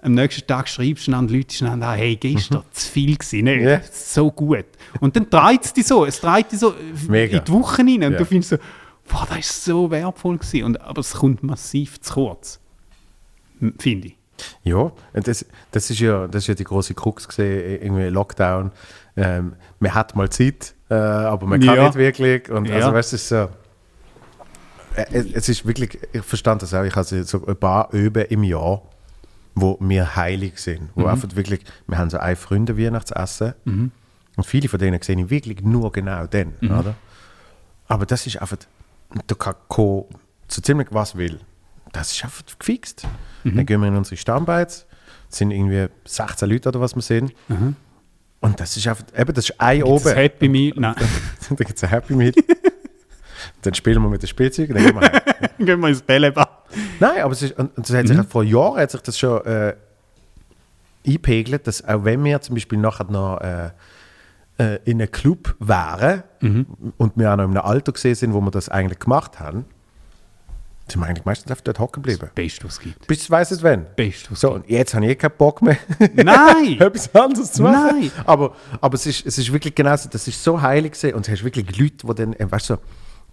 [0.02, 3.62] am nächsten Tag schreibst du einander Leute einander an, hey, gestern zu viel gewesen, nicht?
[3.64, 3.82] Ja.
[3.92, 4.66] So gut.
[5.02, 6.74] Und dann dreht es dich so, es dreht dich so
[7.08, 7.38] Mega.
[7.40, 8.18] in die Woche rein und Ja.
[8.18, 8.58] du findest so,
[9.10, 10.64] boah, das ist so wertvoll gewesen.
[10.64, 12.60] Und, aber es kommt massiv zu kurz,
[13.78, 14.16] finde ich.
[14.64, 18.72] Ja, das, das, ist ja, das ist ja die große Krux gesehen, irgendwie Lockdown.
[19.18, 21.84] Ähm, man hat mal Zeit, äh, aber man kann Ja.
[21.88, 22.50] nicht wirklich.
[22.50, 22.76] Und Ja.
[22.76, 23.50] also, weißt du, es ist so.
[24.96, 28.44] äh, es ist wirklich, ich verstand das auch, ich habe so ein paar Öben im
[28.44, 28.82] Jahr,
[29.62, 30.82] wo wir heilig sind.
[30.96, 31.02] Mhm.
[31.04, 35.30] Wo einfach wirklich, wir haben so ein Freunde Weihnachtsessen und viele von denen sehe ich
[35.30, 36.72] wirklich nur genau dann, Mhm.
[36.80, 36.96] oder?
[37.88, 38.58] Aber das ist einfach,
[39.28, 40.06] da kann kommen,
[40.48, 41.40] so ziemlich was will.
[41.92, 43.08] Das ist einfach gefixt.
[43.44, 43.56] Mhm.
[43.56, 44.86] Dann gehen wir in unsere Stammbeiz,
[45.30, 47.32] sind irgendwie 16 Leute oder was wir sehen.
[48.42, 50.14] Und das ist einfach, eben, das ist ein Das oben.
[50.16, 50.96] Happy Meal, nein,
[51.50, 52.32] dann gibt es ein Happy Meal.
[53.64, 55.10] dann spielen wir mit den Spielzeugen, dann gehen wir
[55.66, 56.50] gehen wir ins Bällebad.
[57.00, 59.46] Nein, aber es ist, und, und das hat sich, vor Jahren hat sich das schon
[59.46, 59.76] äh,
[61.06, 63.70] eingepegelt, dass auch wenn wir zum Beispiel nachher noch äh,
[64.58, 66.24] äh, in einem Club wären
[66.98, 69.66] und wir auch noch in einem Alter gesehen sind, wo wir das eigentlich gemacht haben,
[70.92, 72.30] sind wir eigentlich meistens einfach dort hocken geblieben.
[72.34, 73.08] Beste, was es gibt.
[73.08, 73.86] Bis nicht wann.
[73.96, 75.78] Beste, was So, und jetzt habe ich eh keinen Bock mehr,
[76.16, 76.78] Nein!
[76.80, 78.00] etwas anderes zu machen.
[78.00, 78.12] Nein.
[78.26, 81.16] Aber, aber es, ist, es ist wirklich genau so, das ist so heilig gewesen.
[81.16, 82.82] und du hast wirklich Leute, die dann, äh, weißt du, so,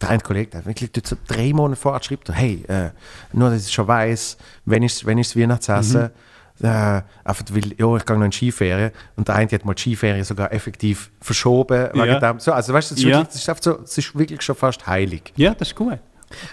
[0.01, 2.91] der eine Kollege, der hat wirklich so drei Monate vorher schreibt, hey, äh,
[3.33, 6.11] nur, dass ich schon weiss, wenn ist, wenn das Weihnachtsessen,
[6.59, 6.67] Mhm.
[6.67, 9.83] äh, einfach weil, ja, ich gehe noch in Skiferien und der eine hat mal die
[9.83, 11.89] Skiferien sogar effektiv verschoben.
[11.95, 12.19] Ja.
[12.19, 12.41] dem.
[12.41, 13.19] So, also weißt du, es ist, Ja.
[13.19, 15.33] wirklich, das ist, so, es ist wirklich schon fast heilig.
[15.37, 15.99] Ja, das ist gut.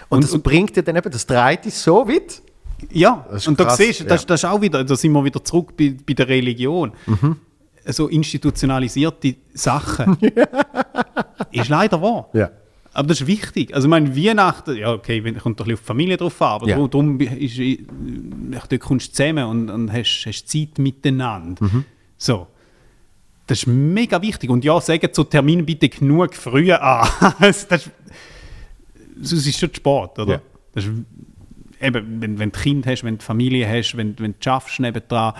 [0.08, 2.40] Und, das bringt dir dann eben, das dreht dich so weit.
[2.90, 4.26] Ja, Das und da krass, siehst du, das, ja.
[4.26, 6.92] das ist auch wieder, da sind wir wieder zurück bei, bei der Religion.
[7.06, 7.36] Mhm.
[7.86, 10.16] So institutionalisierte Sachen.
[11.50, 12.28] ist leider wahr.
[12.32, 12.50] Ja.
[12.94, 13.74] Aber das ist wichtig.
[13.74, 16.48] Also, ich meine, Weihnachten, ja, okay, kommt doch ein bisschen auf die Familie drauf an,
[16.48, 16.76] aber Ja.
[16.76, 17.84] darum, ist, äh,
[18.50, 21.64] dort kommst du zusammen und, und hast, hast Zeit miteinander.
[21.64, 21.84] Mhm.
[22.16, 22.46] So.
[23.46, 24.48] Das ist mega wichtig.
[24.48, 27.06] Und ja, sagen zu Terminen bitte genug früher an.
[27.40, 27.90] das, das,
[29.20, 30.34] sonst ist schon Sport, oder?
[30.34, 30.40] Ja.
[30.72, 30.92] Das ist,
[31.80, 35.34] eben, wenn, wenn du Kind hast, wenn du Familie hast, wenn, wenn du schaffst nebendran.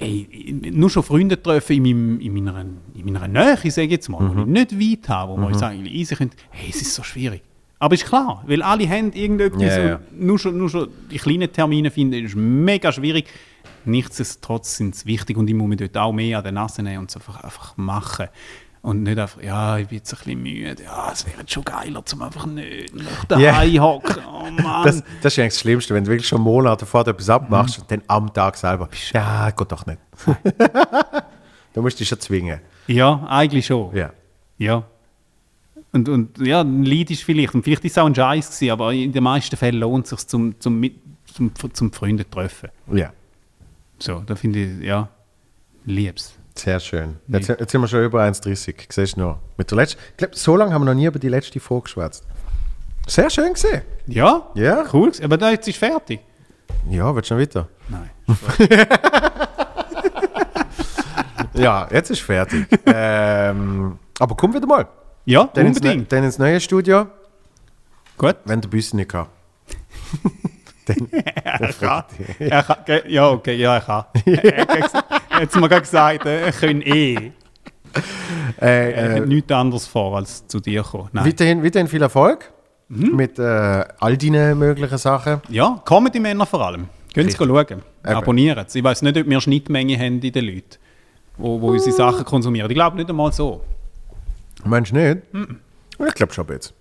[0.00, 2.64] Ey, nur schon Freunde treffen in, meinem, in, meiner,
[2.94, 4.36] in meiner Nähe, sage ich jetzt mal, Mhm.
[4.36, 7.02] wo ich nicht weit habe, wo man uns eigentlich easy könnte, hey, es ist so
[7.02, 7.42] schwierig.
[7.78, 9.96] Aber ist klar, weil alle haben irgendetwas ja.
[9.96, 13.26] und nur schon, nur schon die kleinen Termine finden, ist mega schwierig.
[13.86, 16.98] Nichtsdestotrotz sind es wichtig und ich muss mich dort auch mehr an den Nase nehmen
[16.98, 18.28] und es einfach, einfach machen.
[18.82, 22.02] Und nicht einfach, ja, ich bin jetzt ein bisschen müde, ja, es wäre schon geiler,
[22.06, 23.82] zum einfach nicht nach daheim Ja.
[23.82, 24.16] hocken.
[24.26, 24.84] Oh Mann.
[24.86, 27.90] Das, das ist eigentlich das Schlimmste, wenn du wirklich schon Monate vorher etwas abmachst und
[27.90, 28.88] dann am Tag selber.
[29.12, 29.98] Ja, geht doch nicht.
[31.74, 32.60] du musst dich schon zwingen.
[32.86, 33.94] ja, eigentlich schon.
[33.94, 34.12] Ja.
[34.56, 34.84] Ja.
[35.92, 38.70] Und, und ja, ein Lied ist vielleicht, und vielleicht ist es auch ein Scheiß gewesen,
[38.72, 40.96] aber in den meisten Fällen lohnt es sich zum, zum, mit-
[41.34, 42.70] zum, zum Freunde treffen.
[42.92, 43.12] ja,
[43.98, 45.08] So, da finde ich, ja,
[45.84, 46.34] lieb's.
[46.56, 47.16] Sehr schön.
[47.28, 48.74] Jetzt, jetzt sind wir schon über 1,30.
[48.92, 49.38] Siehst du noch?
[49.56, 51.84] Mit der letzten, ich glaube, so lange haben wir noch nie über die letzte Folge
[51.84, 52.24] geschwätzt.
[53.06, 53.82] Sehr schön gesehen.
[54.06, 54.84] Ja, Ja.
[54.92, 55.10] cool.
[55.22, 56.20] Aber da, jetzt ist fertig.
[56.88, 57.68] Ja, willst du noch weiter?
[57.88, 58.10] Nein.
[61.54, 62.66] Ja, jetzt ist fertig.
[62.86, 64.86] ähm, aber komm wieder mal.
[65.24, 66.12] Ja, Dann ins, ne unbedingt.
[66.12, 67.06] dann ins neue Studio,
[68.16, 68.36] Gut.
[68.44, 69.26] wenn der Büsse nicht kann.
[70.94, 71.08] dann,
[71.44, 72.04] Er kann.
[72.38, 72.76] Er kann.
[73.08, 74.04] Ja, okay, ja, er kann.
[74.26, 77.14] Er hat er mir gerade gesagt, äh, er kann eh.
[77.14, 77.30] äh,
[78.60, 81.08] Er äh, hat nichts anderes vor, als zu dir kommen.
[81.12, 81.26] Nein.
[81.26, 82.50] weiterhin, weiterhin viel Erfolg
[82.92, 83.14] Mhm.
[83.14, 85.40] mit äh, all deinen möglichen Sachen.
[85.48, 86.88] Ja, Comedy-Männer vor allem.
[87.14, 87.50] Gehen Sie schauen.
[87.60, 87.82] Eben.
[88.02, 88.80] Abonnieren Sie.
[88.80, 90.76] Ich weiß nicht, ob wir Schnittmenge haben in den Leuten,
[91.36, 92.68] wo, wo unsere Sachen konsumieren.
[92.68, 93.62] Ich glaube nicht einmal so.
[94.64, 95.18] Meinst du nicht?
[96.08, 96.74] Ich glaube schon jetzt.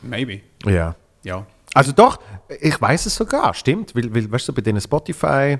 [0.00, 0.40] Maybe.
[0.64, 0.94] Ja.
[1.22, 1.44] Ja.
[1.76, 2.18] Also doch,
[2.60, 3.94] ich weiß es sogar, stimmt.
[3.94, 5.58] Weil, weil weißt du, bei den Spotify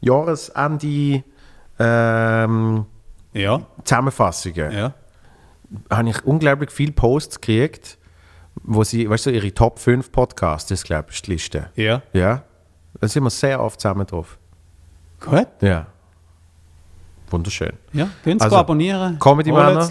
[0.00, 1.24] Jahresende
[1.78, 2.86] ähm,
[3.32, 3.60] Ja.
[3.84, 4.94] Zusammenfassungen Ja.
[5.90, 7.98] habe ich unglaublich viele Posts gekriegt,
[8.62, 11.70] wo sie, weißt du, ihre Top 5 Podcasts, das glaube ich, die Liste.
[11.74, 12.02] Ja.
[12.12, 12.42] Ja.
[13.00, 14.38] Da sind wir sehr oft zusammen drauf.
[15.20, 15.46] Gut.
[15.60, 15.86] Ja.
[17.30, 17.72] Wunderschön.
[17.92, 19.18] Ja, Sie Also, abonnieren.
[19.18, 19.82] Comedy Männer.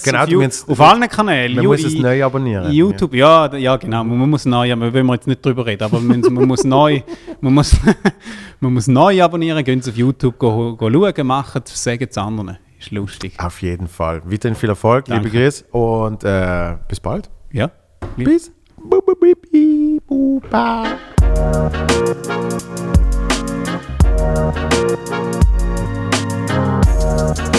[0.00, 1.54] Sie Genau, auf, musst- auf allen Kanälen.
[1.56, 2.72] Man You- muss es neu abonnieren.
[2.72, 4.04] YouTube, ja, ja genau.
[4.04, 7.00] Man muss neu, wollen wir jetzt nicht drüber reden, aber man, man muss neu,
[7.40, 7.76] man muss,
[8.60, 12.58] man muss neu abonnieren, gehen Sie auf YouTube go, go schauen, machen sagen es anderen.
[12.78, 13.34] Ist lustig.
[13.38, 14.22] Auf jeden Fall.
[14.24, 15.24] Weiterhin viel Erfolg, Danke.
[15.28, 17.30] liebe Grüße und äh, bis bald.
[17.52, 17.70] Ja.
[18.16, 18.52] Peace.
[18.76, 19.00] Bu-
[27.16, 27.54] Thank